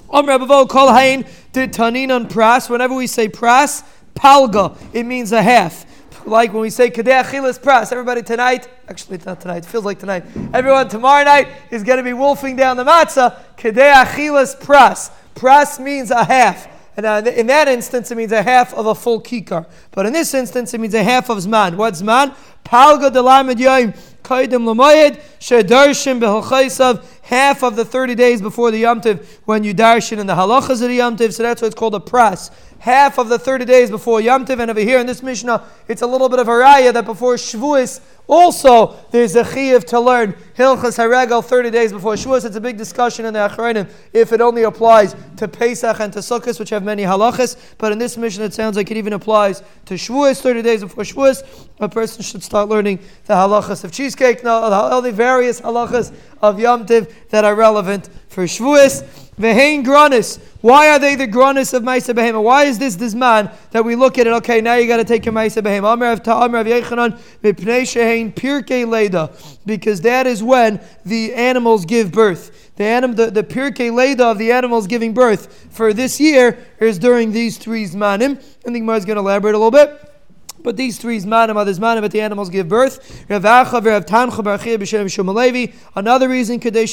Om 0.09 0.25
Rabavo 0.25 0.67
Kol 0.67 0.93
Hain 0.93 1.23
Tanin 1.53 2.13
on 2.13 2.27
Pras. 2.27 2.69
Whenever 2.69 2.93
we 2.93 3.07
say 3.07 3.29
Pras, 3.29 3.83
Palga, 4.13 4.77
it 4.93 5.03
means 5.03 5.31
a 5.31 5.41
half 5.41 5.85
like 6.25 6.53
when 6.53 6.61
we 6.61 6.69
say 6.69 6.89
Kadeh 6.89 7.23
Achilas 7.23 7.59
Pras, 7.59 7.91
everybody 7.91 8.23
tonight, 8.23 8.67
actually 8.87 9.15
it's 9.15 9.25
not 9.25 9.41
tonight, 9.41 9.57
it 9.57 9.65
feels 9.65 9.85
like 9.85 9.99
tonight, 9.99 10.23
everyone 10.53 10.87
tomorrow 10.87 11.23
night 11.23 11.47
is 11.71 11.83
going 11.83 11.97
to 11.97 12.03
be 12.03 12.13
wolfing 12.13 12.55
down 12.55 12.77
the 12.77 12.83
matzah, 12.83 13.37
Kadeh 13.57 14.03
Achilas 14.03 14.59
Pras. 14.59 15.11
Pras 15.35 15.79
means 15.79 16.11
a 16.11 16.23
half. 16.23 16.67
And 16.97 17.05
uh, 17.05 17.21
in 17.35 17.47
that 17.47 17.67
instance, 17.67 18.09
it 18.11 18.15
means 18.15 18.31
a 18.31 18.41
half 18.41 18.73
of 18.73 18.85
a 18.85 18.95
full 18.95 19.21
kikar. 19.21 19.67
But 19.91 20.05
in 20.05 20.13
this 20.13 20.33
instance, 20.33 20.73
it 20.73 20.79
means 20.79 20.93
a 20.93 21.03
half 21.03 21.29
of 21.29 21.39
zman. 21.39 21.75
What 21.75 21.95
zman? 21.95 22.33
Palga 22.63 23.11
delamed 23.11 23.57
yoim 23.57 23.97
kaidim 24.23 24.63
lamayed 24.63 25.21
shedarshim 25.39 26.21
behalchaisav. 26.21 27.03
Half 27.23 27.63
of 27.63 27.75
the 27.75 27.83
30 27.83 28.15
days 28.15 28.41
before 28.41 28.71
the 28.71 28.79
Yom 28.79 29.01
Tiv 29.01 29.41
when 29.43 29.63
you 29.63 29.73
darshin 29.73 30.19
in 30.19 30.27
the 30.27 30.35
halachas 30.35 30.81
of 30.81 30.87
the 30.87 30.95
Yom 30.95 31.17
Tiv. 31.17 31.33
So 31.33 31.43
that's 31.43 31.61
why 31.61 31.67
it's 31.67 31.75
called 31.75 31.95
a 31.95 31.99
pras 31.99 32.49
half 32.79 33.17
of 33.17 33.29
the 33.29 33.39
30 33.39 33.65
days 33.65 33.89
before 33.89 34.21
Yom 34.21 34.45
Tiv, 34.45 34.59
and 34.59 34.69
over 34.69 34.79
here 34.79 34.99
in 34.99 35.07
this 35.07 35.23
Mishnah, 35.23 35.63
it's 35.87 36.01
a 36.01 36.07
little 36.07 36.29
bit 36.29 36.39
of 36.39 36.47
a 36.47 36.51
raya 36.51 36.93
that 36.93 37.05
before 37.05 37.35
Shavuos, 37.35 37.99
also 38.27 38.97
there's 39.11 39.35
a 39.35 39.43
chiyuv 39.43 39.85
to 39.85 39.99
learn 39.99 40.33
Hilchas 40.57 40.97
Haregel 40.97 41.43
30 41.43 41.69
days 41.69 41.91
before 41.91 42.13
Shavuos. 42.13 42.45
It's 42.45 42.55
a 42.55 42.61
big 42.61 42.77
discussion 42.77 43.25
in 43.25 43.33
the 43.33 43.39
Achrayim 43.39 43.89
if 44.13 44.33
it 44.33 44.41
only 44.41 44.63
applies 44.63 45.15
to 45.37 45.47
Pesach 45.47 45.99
and 45.99 46.11
to 46.13 46.19
Sukkot, 46.19 46.59
which 46.59 46.69
have 46.71 46.83
many 46.83 47.03
halachas, 47.03 47.57
but 47.77 47.91
in 47.91 47.99
this 47.99 48.17
Mishnah 48.17 48.45
it 48.45 48.53
sounds 48.53 48.77
like 48.77 48.89
it 48.89 48.97
even 48.97 49.13
applies 49.13 49.61
to 49.85 49.93
Shavuos 49.95 50.41
30 50.41 50.61
days 50.61 50.81
before 50.81 51.03
Shavuos. 51.03 51.67
A 51.79 51.89
person 51.89 52.23
should 52.23 52.43
start 52.43 52.69
learning 52.69 52.99
the 53.25 53.33
halachas 53.33 53.83
of 53.83 53.91
cheesecake, 53.91 54.43
now 54.43 54.55
all 54.55 55.01
the 55.01 55.11
various 55.11 55.61
halachas 55.61 56.13
of 56.41 56.59
Yom 56.59 56.85
Tiv 56.85 57.29
that 57.29 57.45
are 57.45 57.55
relevant 57.55 58.09
for 58.27 58.45
Shavuos. 58.45 59.24
Vehain 59.39 59.83
granis. 59.83 60.39
Why 60.61 60.89
are 60.89 60.99
they 60.99 61.15
the 61.15 61.27
granis 61.27 61.73
of 61.73 61.83
Maisa 61.83 62.13
Behema? 62.13 62.41
Why 62.41 62.63
is 62.63 62.79
this 62.79 62.95
this 62.95 63.13
man 63.13 63.51
that 63.71 63.83
we 63.83 63.95
look 63.95 64.17
at 64.17 64.27
it? 64.27 64.33
Okay, 64.33 64.61
now 64.61 64.75
you 64.75 64.87
got 64.87 64.97
to 64.97 65.03
take 65.03 65.25
your 65.25 65.33
Maisa 65.33 65.61
Behema. 65.61 65.93
Amar 65.93 66.13
of 66.13 66.23
Ta'amar 66.23 66.61
of 66.61 66.67
Yechanan 66.67 67.19
mipnei 67.43 67.81
shehain 67.81 68.33
pirkei 68.33 68.87
leda, 68.87 69.31
because 69.65 69.99
that 70.01 70.25
is 70.25 70.41
when 70.41 70.79
the 71.05 71.33
animals 71.33 71.85
give 71.85 72.11
birth. 72.11 72.71
The 72.77 72.85
anim, 72.85 73.15
the, 73.15 73.29
the 73.29 73.43
pirkei 73.43 73.93
leda 73.93 74.25
of 74.25 74.37
the 74.37 74.53
animals 74.53 74.87
giving 74.87 75.13
birth 75.13 75.67
for 75.69 75.93
this 75.93 76.19
year 76.19 76.65
is 76.79 76.97
during 76.97 77.33
these 77.33 77.57
three 77.57 77.85
zmanim. 77.85 78.41
And 78.65 78.75
the 78.75 78.79
Gemara 78.79 78.97
is 78.97 79.05
going 79.05 79.17
to 79.17 79.21
elaborate 79.21 79.55
a 79.55 79.57
little 79.57 79.71
bit. 79.71 80.14
But 80.65 80.77
these 80.77 80.97
three 80.97 81.19
zmanim 81.19 81.57
are 81.57 81.63
the 81.63 81.73
zmanim 81.73 82.01
that 82.01 82.11
the 82.11 82.21
animals 82.21 82.49
give 82.49 82.67
birth. 82.67 83.23
Another 85.95 86.27
reason, 86.27 86.59
they 86.59 86.87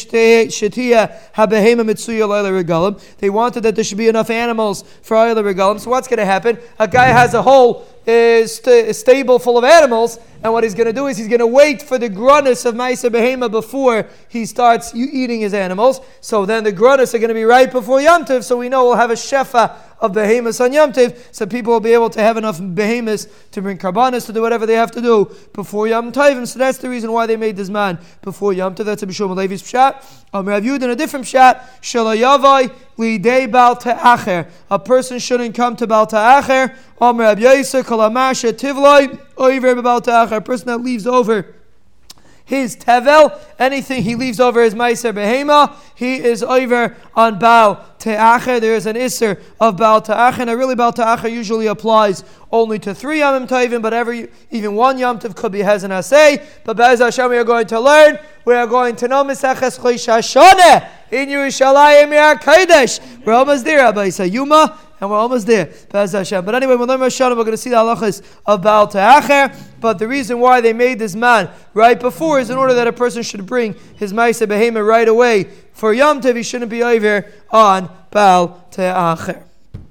wanted 3.31 3.63
that 3.63 3.75
there 3.75 3.85
should 3.85 3.99
be 3.99 4.09
enough 4.09 4.29
animals 4.29 4.85
for 5.01 5.17
Ayla 5.17 5.43
Regalim. 5.43 5.81
So 5.81 5.91
what's 5.91 6.07
going 6.07 6.19
to 6.19 6.27
happen? 6.27 6.59
A 6.79 6.87
guy 6.87 7.07
has 7.07 7.33
a 7.33 7.41
whole 7.41 7.87
uh, 8.07 8.47
st- 8.47 8.95
stable 8.95 9.39
full 9.39 9.57
of 9.57 9.65
animals, 9.65 10.19
and 10.43 10.53
what 10.53 10.65
he's 10.65 10.75
going 10.75 10.89
to 10.89 10.93
do 10.93 11.07
is 11.07 11.17
he's 11.17 11.29
going 11.29 11.39
to 11.39 11.47
wait 11.47 11.81
for 11.81 11.97
the 11.99 12.11
grunus 12.11 12.67
of 12.67 12.75
Maisa 12.75 13.09
Behema 13.09 13.51
before 13.51 14.07
he 14.29 14.45
starts 14.45 14.95
eating 14.95 15.41
his 15.41 15.55
animals. 15.55 16.03
So 16.21 16.45
then 16.45 16.65
the 16.65 16.73
grunus 16.73 17.15
are 17.15 17.19
going 17.19 17.29
to 17.29 17.35
be 17.35 17.45
right 17.45 17.71
before 17.71 18.03
Yom 18.03 18.25
Tov, 18.25 18.43
so 18.43 18.59
we 18.59 18.69
know 18.69 18.85
we'll 18.85 18.97
have 18.97 19.13
a 19.13 19.15
shefa 19.15 19.77
of 20.03 20.13
behemoths 20.13 20.61
on 20.61 20.73
Yom 20.73 20.93
Tiv, 20.93 21.29
so 21.31 21.47
people 21.47 21.73
will 21.73 21.81
be 21.81 21.93
able 21.93 22.11
to 22.11 22.21
have 22.21 22.37
enough 22.37 22.61
behemoths 22.75 23.29
to 23.53 23.63
bring 23.63 23.79
karbanas 23.79 24.27
to 24.27 24.33
do 24.33 24.43
whatever 24.43 24.67
they 24.67 24.75
have 24.75 24.91
to 24.91 25.01
do 25.01 25.35
before 25.55 25.87
Yom. 25.87 26.13
So 26.13 26.59
that's 26.59 26.79
the 26.79 26.91
reason 26.91 27.13
why 27.13 27.27
they 27.27 27.37
made 27.37 27.57
this 27.57 27.69
man 27.69 27.99
before 28.21 28.53
Yom 28.53 28.75
Tov. 28.75 28.85
That's 28.85 29.05
a 29.05 29.07
Bishul 29.07 29.35
Levi's 29.35 29.63
pshat. 29.63 30.05
Um, 30.35 30.49
Rav 30.49 30.63
Yud 30.63 30.83
in 30.83 30.91
a 30.91 30.97
different 30.97 31.25
pshat. 31.25 31.61
Shalayavai 31.81 32.75
lidei 32.99 33.51
bal 33.51 33.77
ta'acher. 33.77 34.49
A 34.71 34.79
person 34.79 35.21
shouldn't 35.21 35.55
come 35.55 35.77
to 35.77 35.87
bal 35.87 36.07
ta'acher. 36.07 36.77
Um, 37.01 37.21
Rav 37.21 37.39
Yisra 37.39 37.83
kalamasha 37.83 38.53
tivloi 38.53 39.83
bal 39.83 40.01
ta'acher. 40.01 40.37
A 40.37 40.41
person 40.41 40.67
that 40.67 40.79
leaves 40.79 41.07
over 41.07 41.55
his 42.53 42.77
tevel, 42.77 43.41
anything 43.59 44.03
he 44.03 44.15
leaves 44.15 44.39
over 44.39 44.63
his 44.63 44.75
meiser 44.75 45.11
behema, 45.11 45.75
he 45.95 46.17
is 46.17 46.43
over 46.43 46.95
on 47.15 47.39
Baal 47.39 47.83
Te'acher. 47.99 48.61
There 48.61 48.75
is 48.75 48.85
an 48.85 48.95
Isser 48.95 49.41
of 49.59 49.79
Baal 49.79 50.03
Te'acher. 50.03 50.41
And 50.41 50.51
really, 50.51 50.75
Baal 50.75 50.93
Te'acher 50.93 51.33
usually 51.33 51.69
applies 51.69 52.25
only 52.51 52.79
to 52.81 52.95
three 52.95 53.21
Yom 53.21 53.47
Tovim, 53.47 53.81
but 53.81 53.95
every 53.95 54.29
even 54.51 54.75
one 54.75 54.99
Yom 54.99 55.19
Tov 55.19 55.35
could 55.35 55.51
be 55.51 55.61
Hezan 55.61 55.89
Asay. 55.89 56.45
But 56.65 56.77
Bez 56.77 57.01
Hashem, 57.01 57.31
we 57.31 57.39
are 57.39 57.45
going 57.45 57.67
to 57.69 57.81
learn. 57.81 58.19
We 58.45 58.53
are 58.53 58.67
going 58.67 58.97
to 58.97 59.09
know 59.09 59.25
Meseches 59.25 59.79
Chosh 59.79 60.89
in 61.11 61.31
Yerushalayim 61.31 62.13
Yar 62.13 62.37
Kodesh. 62.37 63.01
We're 63.25 63.33
almost 63.33 63.65
there, 63.65 64.27
Yuma 64.27 64.79
and 65.03 65.11
we're 65.11 65.19
almost 65.19 65.49
there. 65.49 65.69
But 65.91 66.55
anyway, 66.55 66.77
we'll 66.77 66.87
learn 66.87 67.01
we're 67.01 67.11
going 67.11 67.51
to 67.51 67.57
see 67.57 67.71
the 67.71 67.77
halachas 67.77 68.23
of 68.47 68.63
Baal 68.63 68.87
Ta'acher. 68.87 69.53
But 69.81 69.99
the 69.99 70.07
reason 70.07 70.39
why 70.39 70.61
they 70.61 70.73
made 70.73 71.01
this 71.01 71.17
man 71.17 71.51
right 71.75 71.99
before 71.99 72.39
is 72.39 72.51
in 72.51 72.57
order 72.57 72.73
that 72.75 72.87
a 72.87 72.93
person 72.93 73.25
should 73.25 73.45
bring 73.45 73.75
his 73.97 74.13
Maisa 74.13 74.47
Behema 74.47 74.87
right 74.87 75.09
away. 75.09 75.49
For 75.73 75.93
Yom 75.93 76.21
Tov, 76.21 76.37
he 76.37 76.45
shouldn't 76.45 76.71
be 76.71 76.85
over 76.85 77.27
on 77.51 77.91
Baal 78.13 78.65
Ta'acher. 78.71 79.45